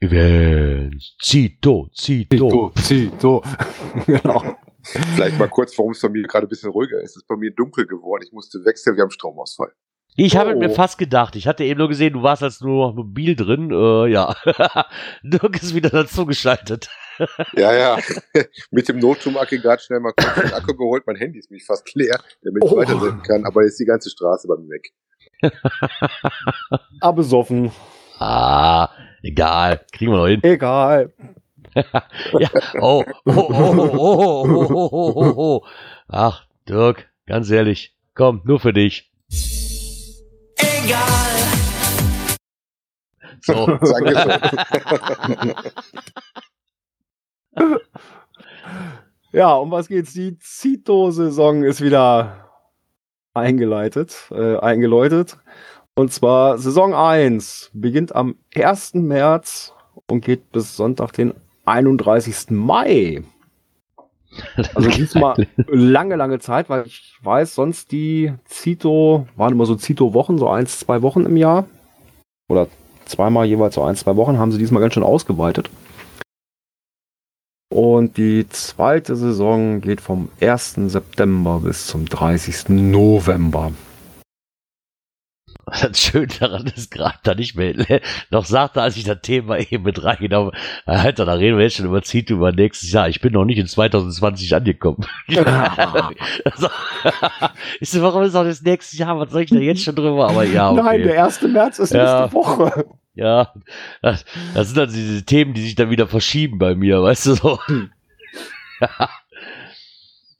[0.00, 1.16] Events.
[1.20, 2.72] Zito, Zito.
[2.76, 3.42] Zito.
[4.06, 4.56] genau.
[4.82, 7.10] Vielleicht mal kurz, warum es bei mir gerade ein bisschen ruhiger ist.
[7.10, 8.22] Es ist bei mir dunkel geworden.
[8.26, 9.72] Ich musste wechseln, wir haben Stromausfall.
[10.16, 10.58] Ich habe Oh.
[10.58, 11.36] mir fast gedacht.
[11.36, 13.70] Ich hatte eben nur gesehen, du warst als nur noch mobil drin.
[13.70, 14.34] Äh, ja.
[15.22, 16.88] Dirk ist wieder dazu geschaltet.
[17.54, 17.98] Ja, ja.
[18.70, 21.04] Mit dem Notstromaggregat schnell mal kurz den Akku geholt.
[21.06, 22.76] Mein Handy ist mich fast leer, damit ich Oh.
[22.76, 23.44] weitersenden kann.
[23.44, 24.92] Aber jetzt ist die ganze Straße bei mir weg.
[27.00, 27.70] Aber besoffen.
[28.18, 28.88] Ah,
[29.22, 29.84] egal.
[29.92, 30.42] Kriegen wir noch hin.
[30.42, 31.12] Egal.
[32.38, 32.50] Ja.
[32.80, 35.66] Oh, oh, oh, oh, oh, oh, oh, oh, oh, oh.
[36.08, 37.94] Ach, Dirk, ganz ehrlich.
[38.14, 39.10] Komm, nur für dich.
[43.40, 43.66] So.
[43.66, 45.54] Danke
[49.32, 50.14] Ja, um was geht's?
[50.14, 52.48] Die Zito-Saison ist wieder
[53.34, 55.36] eingeleitet, äh, eingeläutet.
[55.94, 58.94] Und zwar Saison 1 beginnt am 1.
[58.94, 59.74] März
[60.06, 61.34] und geht bis Sonntag, den
[61.68, 62.50] 31.
[62.50, 63.22] Mai.
[64.74, 70.38] Also diesmal lange, lange Zeit, weil ich weiß, sonst die Zito, waren immer so Zito-Wochen,
[70.38, 71.66] so eins, zwei Wochen im Jahr.
[72.48, 72.68] Oder
[73.04, 75.70] zweimal jeweils so ein, zwei Wochen, haben sie diesmal ganz schön ausgeweitet.
[77.70, 80.74] Und die zweite Saison geht vom 1.
[80.86, 82.70] September bis zum 30.
[82.70, 83.72] November.
[85.70, 87.74] Das Schöne daran ist gerade da nicht mehr
[88.30, 90.52] noch sagte, als ich das Thema eben mit reingenommen
[90.86, 93.08] habe, Alter, da reden wir jetzt schon über Zito über nächstes Jahr.
[93.08, 95.06] Ich bin noch nicht in 2020 angekommen.
[96.44, 96.68] also,
[97.80, 99.18] ich so, warum ist auch das nächste Jahr?
[99.18, 100.28] Was soll ich da jetzt schon drüber?
[100.28, 100.82] Aber ja, okay.
[100.82, 101.42] Nein, der 1.
[101.42, 102.22] März ist Ja.
[102.22, 102.86] nächste Woche.
[103.14, 103.52] Ja,
[104.00, 107.34] das, das sind dann diese Themen, die sich dann wieder verschieben bei mir, weißt du
[107.34, 107.58] so.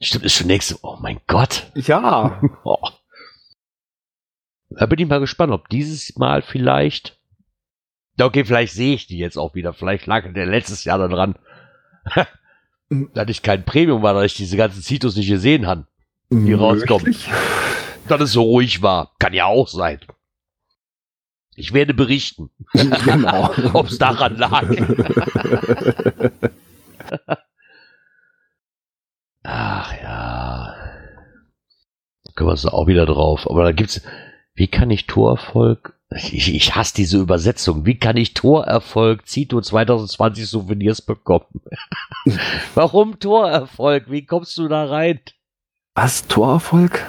[0.01, 0.77] Stimmt, ist schon nächste.
[0.83, 1.67] Oh mein Gott.
[1.75, 2.41] Ja.
[2.63, 2.77] Oh.
[4.79, 7.19] Da bin ich mal gespannt, ob dieses Mal vielleicht.
[8.21, 9.73] Okay, vielleicht sehe ich die jetzt auch wieder.
[9.73, 11.35] Vielleicht lag der letztes Jahr da dran.
[12.89, 15.89] dass ich kein Premium war, dass ich diese ganzen Citos nicht gesehen habe.
[16.31, 17.17] Die rauskommen.
[18.07, 19.15] Dass es so ruhig war.
[19.19, 19.99] Kann ja auch sein.
[21.57, 23.53] Ich werde berichten, genau.
[23.73, 24.63] ob es daran lag.
[29.43, 30.75] Ach ja.
[32.37, 33.51] Können wir uns da auch wieder drauf.
[33.51, 34.01] Aber da gibt's.
[34.59, 35.95] Wie kann ich Torerfolg.
[36.11, 37.87] Ich, ich hasse diese Übersetzung.
[37.87, 41.63] Wie kann ich Torerfolg Zito 2020 Souvenirs bekommen?
[42.75, 44.11] Warum Torerfolg?
[44.11, 45.21] Wie kommst du da rein?
[45.95, 46.27] Was?
[46.27, 47.07] Torerfolg?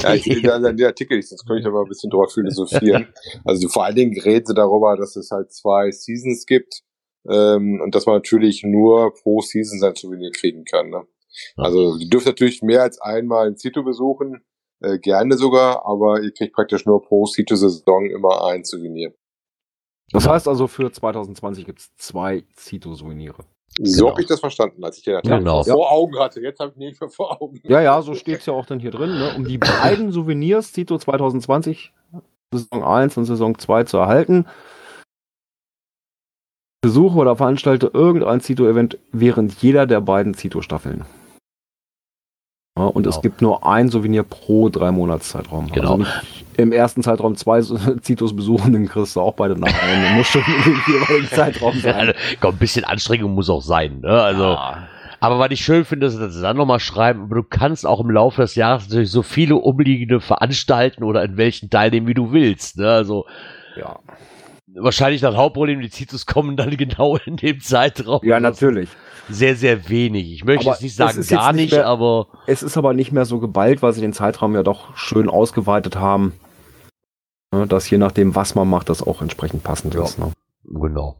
[0.00, 3.12] Ja, ich sehe dann den Artikel nicht, sonst könnte ich aber ein bisschen drüber philosophieren.
[3.44, 6.82] Also vor allen Dingen reden sie darüber, dass es halt zwei Seasons gibt
[7.28, 10.90] ähm, und dass man natürlich nur pro Season sein Souvenir kriegen kann.
[10.90, 11.06] Ne?
[11.56, 14.42] Also ihr dürft natürlich mehr als einmal ein Zito besuchen,
[14.82, 19.12] äh, gerne sogar, aber ihr kriegt praktisch nur pro Zito-Saison immer ein Souvenir.
[20.12, 23.36] Das heißt also, für 2020 gibt es zwei Zito-Souvenirs.
[23.78, 24.10] So Genau.
[24.10, 25.62] habe ich das verstanden, als ich den Artikel Genau.
[25.62, 26.40] vor Augen hatte.
[26.40, 27.58] Jetzt habe ich ihn nicht mehr vor Augen.
[27.64, 29.32] Ja, ja, so steht es ja auch dann hier drin, ne?
[29.34, 31.92] um die beiden Souvenirs Zito 2020,
[32.52, 34.46] Saison 1 und Saison 2 zu erhalten.
[36.82, 41.04] Besuche oder veranstalte irgendein Zito-Event während jeder der beiden Zito-Staffeln.
[42.78, 43.22] Ja, und es Genau.
[43.22, 45.70] gibt nur ein Souvenir pro drei Monatszeitraum.
[45.72, 45.92] Genau.
[45.98, 46.06] Also
[46.56, 47.60] im ersten Zeitraum zwei
[48.00, 49.68] Zitos besuchen, dann kriegst du auch beide nach.
[49.68, 52.08] Du musst schon dem jeweiligen Zeitraum sein.
[52.08, 54.00] Ja, komm, ein bisschen Anstrengung muss auch sein.
[54.00, 54.08] Ne?
[54.08, 54.88] Also, Ja.
[55.20, 58.00] Aber was ich schön finde, ist, dass sie dann nochmal schreiben, aber du kannst auch
[58.00, 62.32] im Laufe des Jahres natürlich so viele umliegende veranstalten oder in welchen teilnehmen, wie du
[62.32, 62.78] willst.
[62.78, 62.90] Ne?
[62.90, 63.26] Also
[63.76, 64.00] ja.
[64.74, 68.20] Wahrscheinlich das Hauptproblem, die Zitus kommen dann genau in dem Zeitraum.
[68.24, 68.88] ja, natürlich.
[69.28, 70.32] Sehr, sehr wenig.
[70.32, 72.76] Ich möchte Aber jetzt nicht es sagen jetzt gar nicht nicht, mehr- aber Es ist
[72.76, 76.32] aber nicht mehr so geballt, weil sie den Zeitraum ja doch schön ausgeweitet haben.
[77.54, 80.02] Ne, Dass je nachdem, was man macht, das auch entsprechend passend Ja.
[80.04, 80.18] ist.
[80.18, 80.32] Ne?
[80.64, 81.18] genau.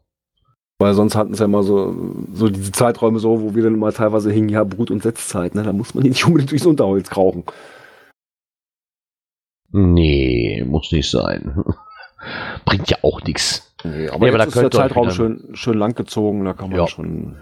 [0.79, 1.95] Weil sonst hatten sie ja immer so,
[2.33, 5.55] so diese Zeiträume so, wo wir dann mal teilweise hingen, ja, Brut- und Setzzeit.
[5.55, 5.62] Ne?
[5.62, 7.45] Da muss man die nicht unbedingt durchs Unterholz krauchen.
[9.70, 11.62] Nee, muss nicht sein.
[12.65, 13.74] Bringt ja auch nichts.
[13.85, 16.78] Nee, aber, Ja, aber da ist der Zeitraum schön, schön lang gezogen, da kann man
[16.78, 16.86] Ja.
[16.86, 17.36] schon.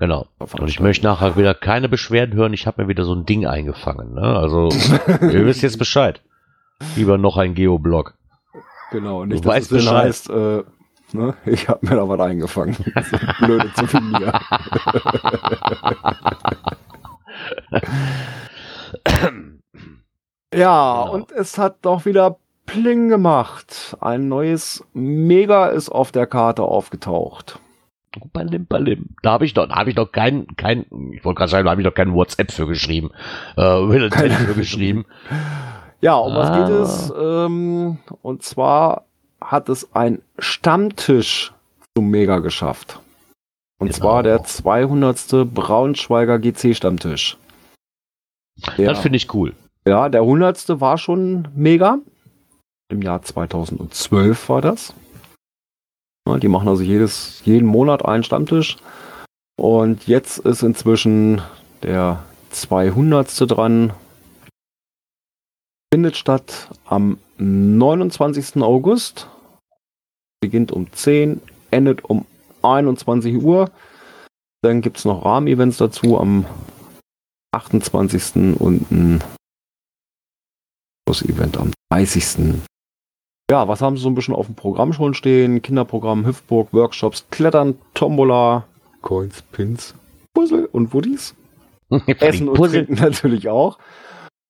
[0.00, 0.26] Genau.
[0.38, 2.52] Und ich möchte nachher wieder keine Beschwerden hören.
[2.52, 4.14] Ich habe mir wieder so ein Ding eingefangen.
[4.14, 4.22] Ne?
[4.22, 4.68] Also,
[5.20, 6.20] ihr wisst jetzt Bescheid.
[6.96, 8.14] Lieber noch ein Geoblog.
[8.90, 10.04] Genau, nicht, Du dass weißt es Bescheid.
[10.06, 10.62] heißt, äh,
[11.12, 12.76] ne, ich habe mir da was eingefangen.
[13.40, 14.32] Blöde zu mir.
[20.54, 21.12] ja, Genau.
[21.14, 23.96] und es hat doch wieder Pling gemacht.
[24.00, 27.58] Ein neues Mega ist auf der Karte aufgetaucht.
[28.32, 29.08] Balim, balim.
[29.22, 31.72] Da habe ich doch, da habe ich doch kein, kein, ich wollte gerade sagen, da
[31.72, 33.10] habe ich doch kein WhatsApp für geschrieben,
[33.56, 35.04] äh, Kein- für geschrieben.
[36.00, 36.58] Ja, um was Ah.
[36.66, 37.12] geht es?
[37.20, 39.04] Ähm, und zwar
[39.40, 41.52] hat es ein Stammtisch
[41.96, 43.00] zum Mega geschafft.
[43.80, 43.98] Und Genau.
[43.98, 45.44] zwar der 200.
[45.44, 47.36] Braunschweiger GC Stammtisch.
[48.76, 49.54] Das finde ich cool.
[49.86, 50.80] ja, der 100.
[50.80, 51.98] war schon Mega.
[52.94, 54.94] Im Jahr 2012 war das.
[56.40, 58.76] Die machen also jedes, jeden Monat einen Stammtisch.
[59.60, 61.42] Und jetzt ist inzwischen
[61.82, 63.50] der 200.
[63.50, 63.92] dran.
[65.92, 68.62] Findet statt am 29.
[68.62, 69.28] August.
[70.40, 71.42] Beginnt um 10,
[71.72, 72.26] endet um
[72.62, 73.72] 21 Uhr.
[74.62, 76.46] Dann gibt es noch Rahmenevents dazu am
[77.52, 78.60] 28.
[78.60, 79.24] und ein
[81.08, 82.62] Event am 30.
[83.50, 85.60] Ja, was haben sie so ein bisschen auf dem Programm schon stehen?
[85.60, 88.64] Kinderprogramm, Hüpfburg, Workshops, Klettern, Tombola,
[89.02, 89.94] Coins, Pins,
[90.32, 91.34] Puzzle und Woodies.
[92.06, 92.86] Essen und Puzzle.
[92.86, 93.78] Trinken natürlich auch.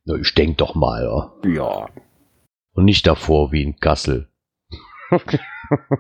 [0.06, 1.50] Na, ich denk doch mal, ja.
[1.50, 1.90] Ja.
[2.74, 4.28] Und nicht davor wie in Kassel.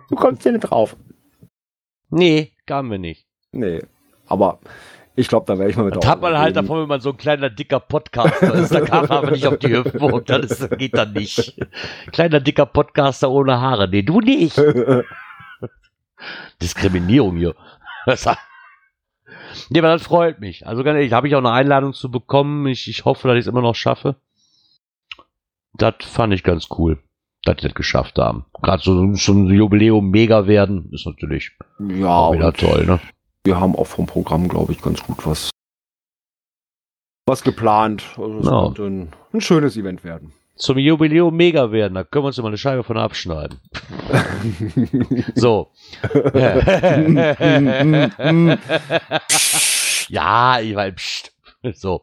[0.10, 0.96] Du kommst hier nicht drauf.
[2.10, 3.28] Nee, kamen wir nicht.
[3.52, 3.82] Nee.
[4.28, 4.60] Aber
[5.16, 7.12] ich glaube, da werde ich mal mit Das hat man halt davon, wenn man so
[7.12, 8.74] ein kleiner, dicker Podcaster ist.
[8.74, 10.26] Da kann man aber nicht auf die Hüftburg.
[10.26, 11.56] Das ist, geht dann nicht.
[12.12, 13.88] Kleiner, dicker Podcaster ohne Haare.
[13.88, 14.58] Nee, du nicht.
[16.62, 17.56] Diskriminierung hier.
[19.70, 20.68] nee, aber das freut mich.
[20.68, 22.68] Also ganz ehrlich, habe ich auch eine Einladung zu bekommen.
[22.68, 24.16] Ich, ich hoffe, dass ich es immer noch schaffe.
[25.74, 27.02] Das fand ich ganz cool,
[27.44, 28.46] dass die das geschafft haben.
[28.62, 33.00] Gerade so, so ein Jubiläum mega werden, ist natürlich ja, auch wieder toll, ne?
[33.46, 35.50] wir haben auch vom Programm, glaube ich, ganz gut was,
[37.26, 38.04] was geplant.
[38.18, 38.62] Also es Ja.
[38.64, 40.34] könnte ein, ein schönes Event werden.
[40.56, 43.60] Zum Jubiläum mega werden, da können wir uns immer eine Scheibe von abschneiden.
[45.36, 45.72] So.
[50.10, 51.32] ja, ich weiß, pst.
[51.74, 52.02] So.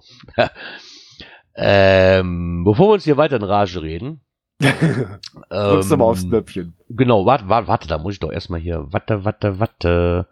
[1.54, 4.22] Ähm, bevor wir uns hier weiter in Rage reden.
[4.60, 6.74] Drückst du mal aufs ähm, Knöpfchen.
[6.88, 8.86] Genau, warte, warte, warte, da muss ich doch erstmal hier.
[8.90, 10.26] Warte, warte, warte.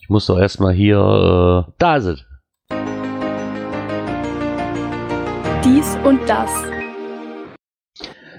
[0.00, 1.66] Ich muss doch erstmal hier.
[1.68, 2.24] Äh, da ist es.
[5.64, 6.79] Dies und das.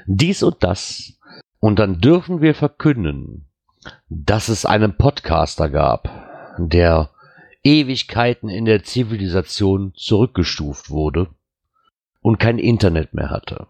[0.05, 1.13] Dies und das.
[1.59, 3.47] Und dann dürfen wir verkünden,
[4.09, 6.09] dass es einen Podcaster gab,
[6.57, 7.09] der
[7.63, 11.27] Ewigkeiten in der Zivilisation zurückgestuft wurde
[12.21, 13.67] und kein Internet mehr hatte.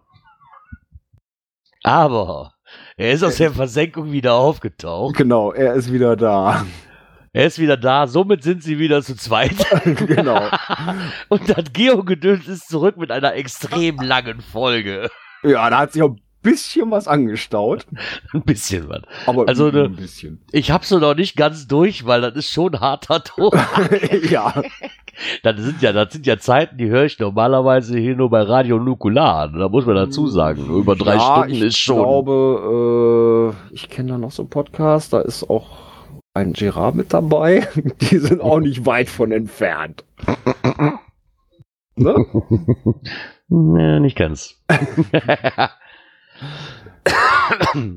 [1.83, 2.53] Aber
[2.95, 5.15] er ist aus der Versenkung wieder aufgetaucht.
[5.15, 6.65] Genau, er ist wieder da.
[7.33, 8.07] Er ist wieder da.
[8.07, 9.55] Somit sind sie wieder zu zweit.
[10.07, 10.49] genau.
[11.29, 15.09] Und das Geo-Gedöns ist zurück mit einer extrem langen Folge.
[15.43, 17.85] Ja, da hat sich auch ein bisschen was angestaut.
[18.33, 19.01] Ein bisschen was.
[19.27, 20.41] Aber Also ein ne- bisschen.
[20.51, 23.51] Ich hab's noch nicht ganz durch, weil das ist schon harter Ton.
[24.29, 24.61] ja.
[25.43, 28.79] Das sind ja, das sind ja Zeiten, die höre ich normalerweise hier nur bei Radio
[28.79, 29.49] Nukular.
[29.49, 30.65] Da muss man dazu sagen.
[30.65, 31.97] Über drei ja, Stunden ich ist schon.
[31.97, 35.77] glaube, äh, ich kenne da noch so einen Podcast, da ist auch
[36.33, 37.67] ein Gerard mit dabei.
[37.99, 40.05] Die sind auch nicht weit von entfernt.
[41.97, 42.15] ne?
[43.51, 44.59] Nee, nicht ganz.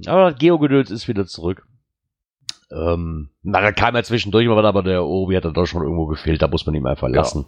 [0.06, 1.66] aber das Geogedöns ist wieder zurück.
[2.70, 6.06] Ähm, na, da kam er zwischendurch mal, aber der Obi hat dann doch schon irgendwo
[6.06, 7.46] gefehlt, da muss man ihm einfach lassen.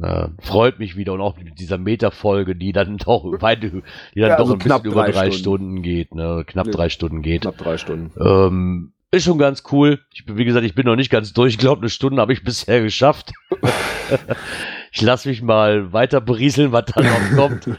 [0.00, 3.82] Äh, freut mich wieder und auch mit dieser Meta-Folge, die dann doch weit, die dann
[4.14, 5.38] Ja, doch also ein knapp bisschen über drei Stunden.
[5.78, 6.44] Stunden, geht, ne?
[6.46, 6.72] Knapp Ja.
[6.72, 7.42] drei Stunden geht.
[7.42, 8.12] Knapp drei Stunden.
[8.20, 10.00] Ähm, ist schon ganz cool.
[10.12, 11.52] Ich bin, wie gesagt, ich bin noch nicht ganz durch.
[11.52, 13.32] Ich glaube, eine Stunde habe ich bisher geschafft.
[14.92, 17.70] ich lasse mich mal weiter berieseln, was da noch kommt.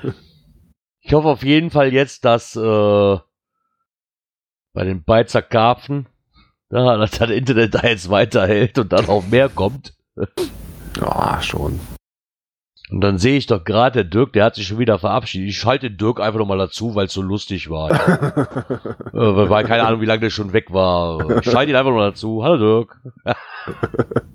[1.01, 3.17] Ich hoffe auf jeden Fall jetzt, dass äh,
[4.73, 6.07] bei den Beizer Karpfen,
[6.71, 9.93] Ja, dass das Internet da jetzt weiterhält und dann auch mehr kommt.
[10.99, 11.79] Ja, schon.
[12.89, 15.49] Und dann sehe ich doch gerade, der Dirk, der hat sich schon wieder verabschiedet.
[15.49, 17.91] Ich schalte den Dirk einfach nochmal dazu, weil es so lustig war.
[19.13, 21.39] äh, weil keine Ahnung, wie lange der schon weg war.
[21.39, 22.43] Ich schalte ihn einfach mal dazu.
[22.43, 23.01] Hallo Dirk.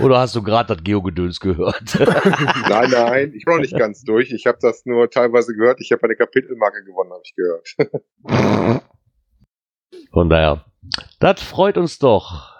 [0.00, 1.98] Oder hast du gerade das Geogedöns gehört?
[2.68, 4.32] nein, nein, ich bin noch nicht ganz durch.
[4.32, 5.80] Ich habe das nur teilweise gehört.
[5.80, 8.82] Ich habe eine Kapitelmarke gewonnen, habe ich gehört.
[10.12, 10.64] Von daher,
[11.20, 12.54] das freut uns doch,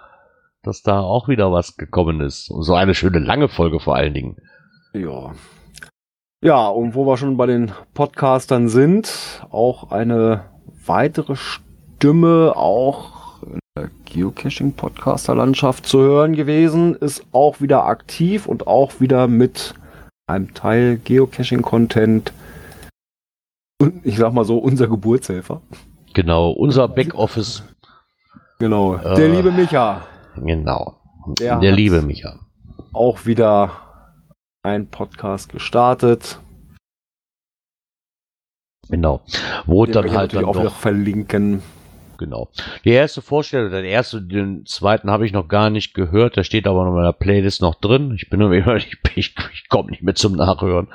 [0.62, 2.50] dass da auch wieder was gekommen ist.
[2.50, 4.36] Und so eine schöne lange Folge vor allen Dingen.
[4.92, 5.32] Ja.
[6.40, 10.44] Ja, und wo wir schon bei den Podcastern sind, auch eine
[10.86, 13.17] weitere Stimme, auch
[14.06, 19.74] Geocaching-Podcaster-Landschaft zu hören gewesen, ist auch wieder aktiv und auch wieder mit
[20.26, 22.32] einem Teil Geocaching-Content.
[23.80, 25.60] Und ich sag mal so, unser Geburtshelfer.
[26.14, 27.62] Genau, unser Backoffice.
[28.58, 30.02] Genau, der Äh, liebe Micha.
[30.36, 30.96] Genau.
[31.38, 32.40] Der Der, liebe Micha.
[32.92, 33.70] Auch wieder
[34.62, 36.40] ein Podcast gestartet.
[38.88, 39.20] Genau.
[39.66, 41.62] Wo Den dann halt dann auch noch, verlinken.
[42.18, 42.48] Genau.
[42.84, 46.36] Die erste Vorstellung, den ersten, den zweiten habe ich noch gar nicht gehört.
[46.36, 48.12] Der steht aber noch in meiner Playlist noch drin.
[48.14, 50.88] Ich bin immer, ich, ich, ich komme nicht mehr zum Nachhören.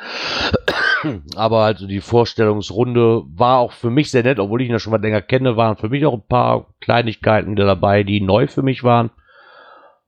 [1.35, 4.91] Aber also die Vorstellungsrunde war auch für mich sehr nett, obwohl ich ihn ja schon
[4.91, 8.83] mal länger kenne, waren für mich auch ein paar Kleinigkeiten dabei, die neu für mich
[8.83, 9.09] waren.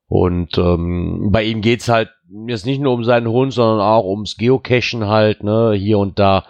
[0.08, 2.10] Und ähm, bei ihm geht's halt
[2.48, 6.46] jetzt nicht nur um seinen Hund, sondern auch ums Geocachen halt, ne, hier und da.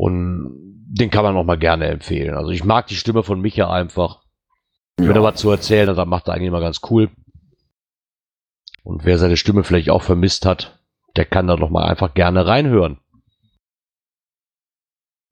[0.00, 2.34] Und den kann man noch mal gerne empfehlen.
[2.34, 4.22] Also ich mag die Stimme von Micha einfach.
[4.96, 7.10] Wenn er was zu erzählen hat, dann macht er eigentlich immer ganz cool.
[8.82, 10.80] Und wer seine Stimme vielleicht auch vermisst hat,
[11.16, 12.98] der kann da noch mal einfach gerne reinhören.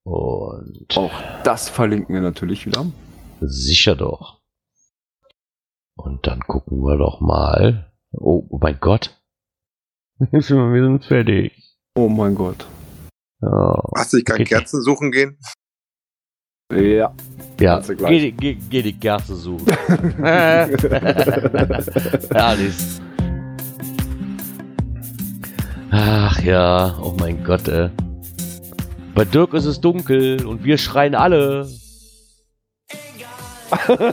[0.05, 1.13] Und Auch
[1.45, 2.85] das verlinken wir natürlich wieder.
[3.41, 4.43] sicher doch.
[5.97, 7.91] Und dann gucken wir doch mal.
[8.13, 9.19] Oh, oh mein Gott.
[10.19, 11.53] wir sind fertig.
[11.95, 12.67] Oh mein Gott.
[13.41, 13.83] Ja.
[13.93, 14.45] Was, ich kann Okay.
[14.45, 15.39] Kerzen suchen gehen?
[16.73, 17.15] Ja.
[17.61, 19.67] Ja, du geh, geh, geh die Kerze suchen.
[22.33, 22.77] Herrlich.
[25.91, 27.91] Ach ja, oh mein Gott, ey.
[29.15, 31.69] Bei Dirk ist es dunkel und wir schreien alle.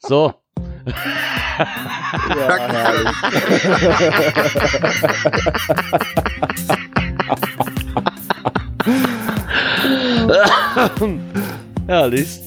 [0.00, 0.34] So,
[0.86, 2.56] ja
[11.86, 12.40] herrlich.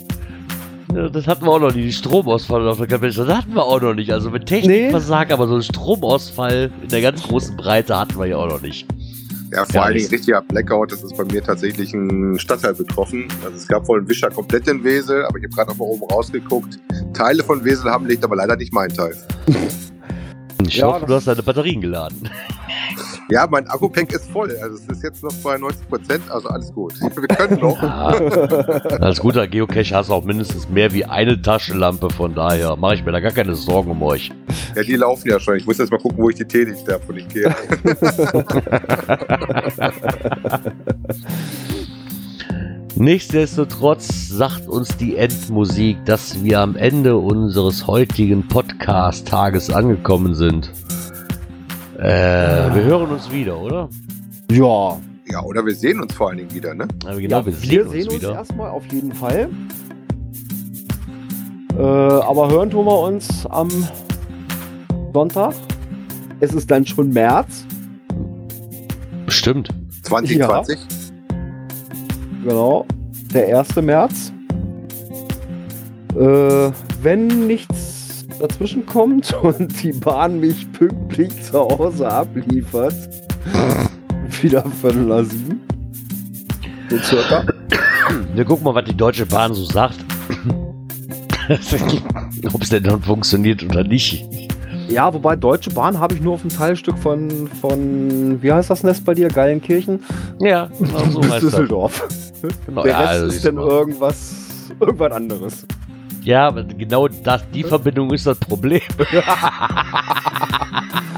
[0.94, 3.14] Ja, das hatten wir auch noch nicht, die Stromausfall auf der Kapelle.
[3.14, 4.12] Das hatten wir auch noch nicht.
[4.12, 5.32] Also mit Technik Nee.
[5.32, 8.88] aber so einen Stromausfall in der ganz großen Breite hatten wir ja auch noch nicht.
[9.52, 10.92] Ja, vor Gar allen Dingen richtiger Blackout.
[10.92, 13.28] Das ist bei mir tatsächlich ein Stadtteil betroffen.
[13.44, 15.86] Also es gab wohl einen Wischer komplett in Wesel, aber ich habe gerade noch mal
[15.86, 16.80] oben rausgeguckt.
[17.14, 19.16] Teile von Wesel haben Licht, aber leider nicht mein Teil.
[20.68, 22.30] Ich Ja, hoffe, du hast deine Batterien geladen.
[23.32, 24.56] Ja, mein Akku-Pack ist voll.
[24.62, 27.00] Also es ist jetzt noch bei 90 Prozent, also alles gut.
[27.00, 27.80] Wir können noch.
[27.90, 28.10] Ja.
[29.00, 33.06] Als guter Geocache hast du auch mindestens mehr wie eine Taschenlampe, von daher mache ich
[33.06, 34.32] mir da gar keine Sorgen um euch.
[34.76, 35.58] Ja, die laufen ja schon.
[35.58, 37.54] Ich muss jetzt mal gucken, wo ich die Teelichter habe, wo ich gehe.
[42.96, 50.72] Nichtsdestotrotz sagt uns die Endmusik, dass wir am Ende unseres heutigen Podcast-Tages angekommen sind.
[52.00, 53.90] Äh, wir hören uns wieder, oder?
[54.52, 54.98] ja.
[55.32, 56.88] Ja, oder wir sehen uns vor allen Dingen wieder, ne?
[57.06, 58.34] Aber genau, ja, wir sehen wir uns sehen uns wieder.
[58.34, 59.48] erstmal auf jeden Fall.
[61.78, 63.70] Äh, aber hören tun wir uns am
[65.14, 65.54] Sonntag.
[66.40, 67.66] Es ist dann schon März.
[69.28, 69.70] Bestimmt.
[70.02, 70.80] 2020.
[72.44, 72.86] Genau.
[73.34, 73.76] Der 1.
[73.76, 74.34] März.
[76.16, 76.72] Äh,
[77.04, 77.89] wenn nichts
[78.40, 82.96] dazwischen kommt und die Bahn mich pünktlich zu Hause abliefert,
[84.42, 85.62] wieder Viertel nach sieben.
[86.90, 87.46] So circa.
[88.34, 89.98] Wir gucken mal, was die Deutsche Bahn so sagt.
[92.54, 94.26] Ob es denn dann funktioniert oder nicht.
[94.90, 98.84] Ja, wobei Deutsche Bahn habe ich nur auf dem Teilstück von, von, wie heißt das
[98.84, 99.28] Nest bei dir?
[99.28, 100.04] Geilenkirchen?
[100.40, 101.44] Ja, genau so heißt.
[101.44, 102.08] Düsseldorf.
[102.66, 104.36] Genau, Der ja, Rest also ist dann irgendwas,
[104.80, 105.66] irgendwas anderes.
[106.24, 108.82] Ja, aber genau das, die Verbindung ist das Problem.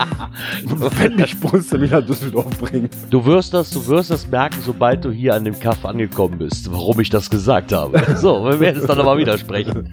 [0.65, 1.15] Wenn
[1.51, 2.89] musst du mich nach Düsseldorf bringen.
[3.09, 6.71] Du wirst das, du wirst das merken, sobald du hier an dem Kaff angekommen bist,
[6.71, 8.01] warum ich das gesagt habe.
[8.21, 9.91] So, wir werden es dann aber widersprechen.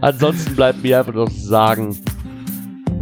[0.00, 1.96] Ansonsten bleibt mir einfach noch zu sagen,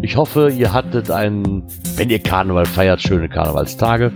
[0.02, 1.62] ich hoffe, ihr hattet einen,
[1.97, 4.12] wenn ihr Karneval feiert, schöne Karnevalstage.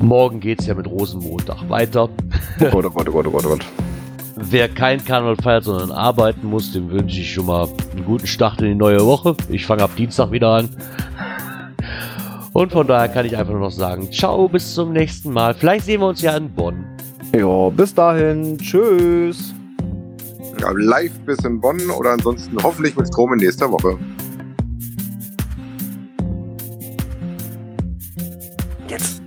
[0.00, 2.08] Morgen geht's ja mit Rosenmontag weiter.
[2.60, 3.87] Oh Gott, oh Gott, oh Gott, oh Gott, oh Gott.
[4.40, 8.60] Wer kein Karneval feiert, sondern arbeiten muss, dem wünsche ich schon mal einen guten Start
[8.60, 9.36] in die neue Woche.
[9.48, 10.68] Ich fange ab Dienstag wieder an.
[12.52, 15.54] Und von daher kann ich einfach nur noch sagen, ciao, bis zum nächsten Mal.
[15.54, 16.84] Vielleicht sehen wir uns ja in Bonn.
[17.36, 18.58] Ja, bis dahin.
[18.58, 19.54] Tschüss.
[20.60, 23.96] Ja, live bis in Bonn oder ansonsten hoffentlich mit Strom in nächster Woche.
[28.88, 29.22] Jetzt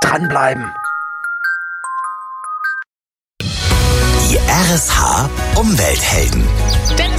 [0.00, 0.64] dranbleiben.
[4.72, 6.48] RSH Umwelthelden.
[6.98, 7.11] Denn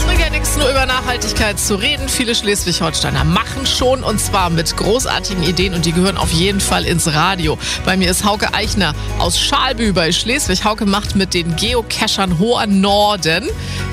[0.54, 2.08] es nur über Nachhaltigkeit zu reden.
[2.08, 6.86] Viele Schleswig-Holsteiner machen schon und zwar mit großartigen Ideen und die gehören auf jeden Fall
[6.86, 7.58] ins Radio.
[7.86, 10.64] Bei mir ist Hauke Eichner aus Schalbü bei Schleswig.
[10.64, 13.46] Hauke macht mit den Geocachern Hoher Norden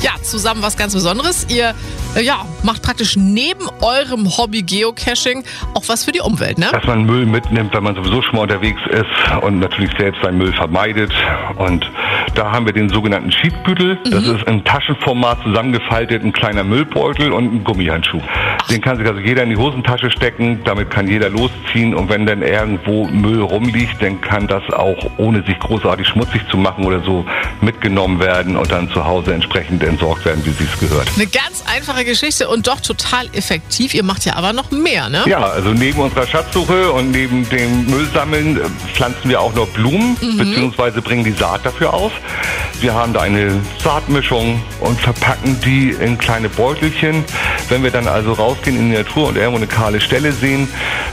[0.02, 1.46] ja zusammen was ganz Besonderes.
[1.48, 1.74] Ihr
[2.16, 6.68] äh, ja, macht praktisch neben eurem Hobby Geocaching auch was für die Umwelt, ne?
[6.72, 10.38] Dass man Müll mitnimmt, wenn man sowieso schon mal unterwegs ist und natürlich selbst seinen
[10.38, 11.12] Müll vermeidet.
[11.56, 11.88] Und
[12.34, 13.98] da haben wir den sogenannten Sheetbüttel.
[14.10, 18.20] Das ist in Taschenformat zusammengefaltet, ein kleiner Müllbeutel und ein Gummihandschuh.
[18.68, 22.26] Den kann sich also jeder in die Hosentasche stecken, damit kann jeder losziehen und wenn
[22.26, 27.00] dann irgendwo Müll rumliegt, dann kann das auch, ohne sich großartig schmutzig zu machen oder
[27.02, 27.24] so,
[27.60, 31.08] mitgenommen werden und dann zu Hause entsprechend entsorgt werden, wie es gehört.
[31.14, 33.94] Eine ganz einfache Geschichte und doch total effektiv.
[33.94, 35.22] Ihr macht ja aber noch mehr, ne?
[35.26, 38.60] Ja, also neben unserer Schatzsuche und neben dem Müllsammeln äh,
[38.92, 42.12] pflanzen wir auch noch Blumen, beziehungsweise bringen die Saat dafür auf.
[42.80, 47.24] Wir haben da eine Saatmischung und verpacken die in kleine Beutelchen.
[47.68, 50.68] Wenn wir dann also rausgehen in die Natur und irgendwo eine kahle Stelle sehen,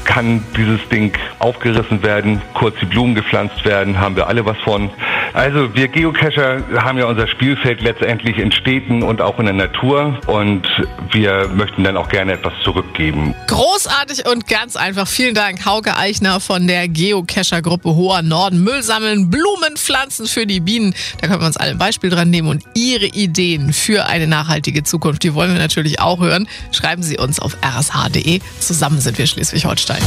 [0.06, 4.90] kann dieses Ding aufgerissen werden, kurz die Blumen gepflanzt werden, haben wir alle was von.
[5.34, 10.20] Also wir Geocacher haben ja unser Spielfeld letztendlich in Städten und auch in der Natur
[10.26, 10.68] und
[11.12, 13.36] wir möchten dann auch gerne etwas zurückgeben.
[13.48, 15.08] Großartig und ganz einfach.
[15.08, 18.64] Vielen Dank, Hauke Eichner von der Geocacher-Gruppe Hoher Norden.
[18.64, 20.96] Müll sammeln, Blumen pflanzen für die Bienen.
[21.22, 22.48] Da können wir uns alle ein Beispiel dran nehmen.
[22.48, 26.48] Und Ihre Ideen für eine nachhaltige Zukunft, die wollen wir natürlich auch hören.
[26.72, 28.42] Schreiben Sie uns auf rsh.de.
[28.60, 30.02] Zusammen sind wir Schleswig-Holstein.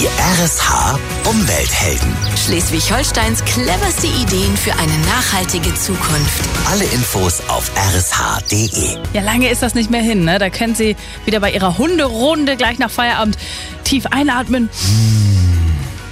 [0.00, 0.06] Die
[0.42, 2.16] RSH Umwelthelden.
[2.44, 6.42] Schleswig-Holsteins cleverste Ideen für eine nachhaltige Zukunft.
[6.70, 8.98] Alle Infos auf rsh.de.
[9.12, 10.24] Ja, lange ist das nicht mehr hin.
[10.24, 10.38] Ne?
[10.38, 13.38] Da können Sie wieder bei Ihrer Hunderunde gleich nach Feierabend
[13.84, 14.68] tief einatmen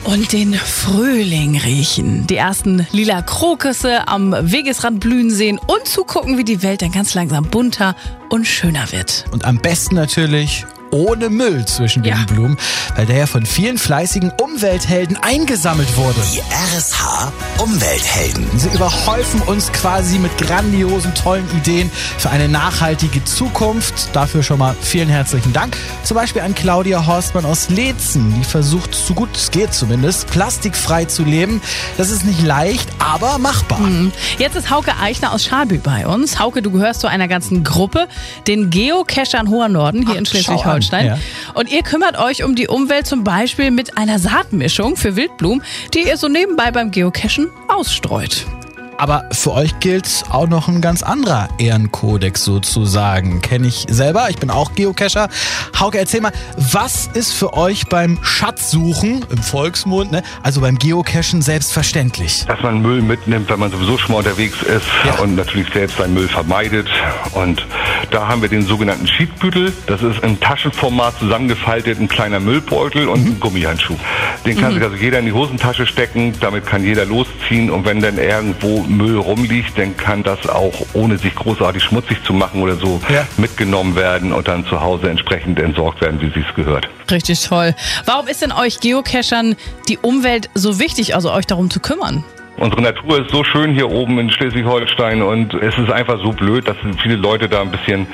[0.05, 2.27] und den Frühling riechen.
[2.27, 7.15] Die ersten lila Krokusse am Wegesrand blühen sehen und zugucken, wie die Welt dann ganz
[7.15, 7.95] langsam bunter
[8.29, 9.25] und schöner wird.
[9.31, 12.25] Und am besten natürlich ohne Müll zwischen den Ja.
[12.29, 12.57] Blumen,
[12.95, 16.21] weil der ja von vielen fleißigen Umwelthelden eingesammelt wurde.
[16.33, 18.47] Die RSH Umwelthelden.
[18.57, 24.15] Sie überhäufen uns quasi mit grandiosen, tollen Ideen für eine nachhaltige Zukunft.
[24.15, 25.77] Dafür schon mal vielen herzlichen Dank.
[26.05, 28.35] Zum Beispiel an Claudia Horstmann aus Leetzen.
[28.39, 31.63] Die versucht, so gut es geht zumindest, plastikfrei zu leben.
[31.97, 33.81] Das ist nicht leicht, aber machbar.
[34.39, 36.39] Jetzt ist Hauke Eichner aus Schalbü bei uns.
[36.39, 38.09] Hauke, du gehörst zu einer ganzen Gruppe,
[38.47, 40.59] den Geocachern Hoher Norden hier in schau
[40.91, 40.93] an.
[40.93, 41.07] Schleswig-Holstein.
[41.07, 41.19] Ja.
[41.55, 45.63] Und ihr kümmert euch um die Umwelt zum Beispiel mit einer Saatmischung für Wildblumen,
[45.95, 48.47] die ihr so nebenbei beim Geocachen ausstreut.
[49.03, 53.41] Aber für euch gilt auch noch ein ganz anderer Ehrenkodex sozusagen.
[53.41, 55.29] Kenne ich selber, ich bin auch Geocacher.
[55.77, 60.23] Hauke, erzähl mal, was ist für euch beim Schatzsuchen im Volksmund, ne?
[60.45, 62.45] also beim Geocachen selbstverständlich?
[62.47, 65.19] Dass man Müll mitnimmt, wenn man sowieso schon mal unterwegs ist Ja.
[65.19, 66.87] und natürlich selbst seinen Müll vermeidet.
[67.33, 67.67] Und
[68.13, 69.73] da haben wir den sogenannten Sheetbüttel.
[69.89, 73.97] Das ist in Taschenformat zusammengefaltet, ein kleiner Müllbeutel und ein Gummihandschuh.
[74.47, 78.01] Den kann sich also jeder in die Hosentasche stecken, damit kann jeder losziehen und wenn
[78.01, 82.77] dann irgendwo Müll rumliegt, dann kann das auch, ohne sich großartig schmutzig zu machen oder
[82.77, 83.27] so, Ja.
[83.37, 86.89] mitgenommen werden und dann zu Hause entsprechend entsorgt werden, wie es gehört.
[87.11, 87.75] Richtig toll.
[88.07, 89.57] Warum ist denn euch Geocachern
[89.89, 92.25] die Umwelt so wichtig, also euch darum zu kümmern?
[92.59, 96.69] Unsere Natur ist so schön hier oben in Schleswig-Holstein und es ist einfach so blöd,
[96.69, 98.07] dass viele Leute da ein bisschen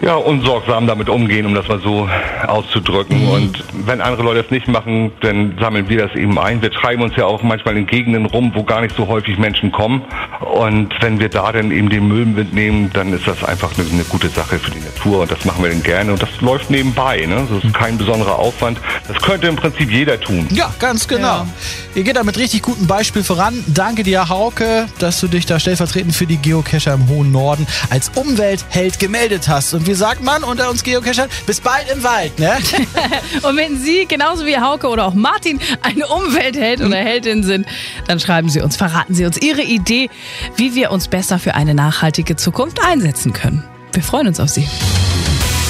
[0.00, 2.08] ja, unsorgsam damit umgehen, um das mal so
[2.46, 3.28] auszudrücken.
[3.28, 6.62] Und wenn andere Leute das nicht machen, dann sammeln wir das eben ein.
[6.62, 9.72] Wir treiben uns ja auch manchmal in Gegenden rum, wo gar nicht so häufig Menschen
[9.72, 10.02] kommen.
[10.40, 14.04] Und wenn wir da dann eben den Müll mitnehmen, dann ist das einfach eine, eine
[14.04, 16.12] gute Sache für die Natur und das machen wir dann gerne.
[16.12, 17.26] Und das läuft nebenbei.
[17.26, 17.46] Ne?
[17.48, 18.78] Das ist kein besonderer Aufwand.
[19.08, 20.46] Das könnte im Prinzip jeder tun.
[20.50, 21.26] Ja, ganz genau.
[21.26, 21.46] Ja.
[21.96, 23.64] Ihr geht da mit richtig gutem Beispiel voran.
[23.66, 28.12] Danke dir, Hauke, dass du dich da stellvertretend für die Geocacher im hohen Norden als
[28.14, 29.74] Umweltheld gemeldet hast.
[29.74, 31.30] Und wie sagt man unter uns Geocachern?
[31.46, 32.58] Bis bald im Wald, ne?
[33.42, 37.66] Und wenn Sie genauso wie Hauke oder auch Martin eine Umweltheld oder Heldin sind,
[38.06, 40.10] dann schreiben Sie uns, verraten Sie uns Ihre Idee,
[40.56, 43.64] wie wir uns besser für eine nachhaltige Zukunft einsetzen können.
[43.92, 44.68] Wir freuen uns auf Sie.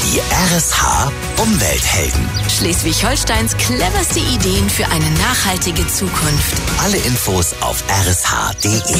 [0.02, 0.20] Die
[0.56, 2.28] RSH Umwelthelden.
[2.48, 6.54] Schleswig-Holsteins cleverste Ideen für eine nachhaltige Zukunft.
[6.82, 8.96] Alle Infos auf rsh.de.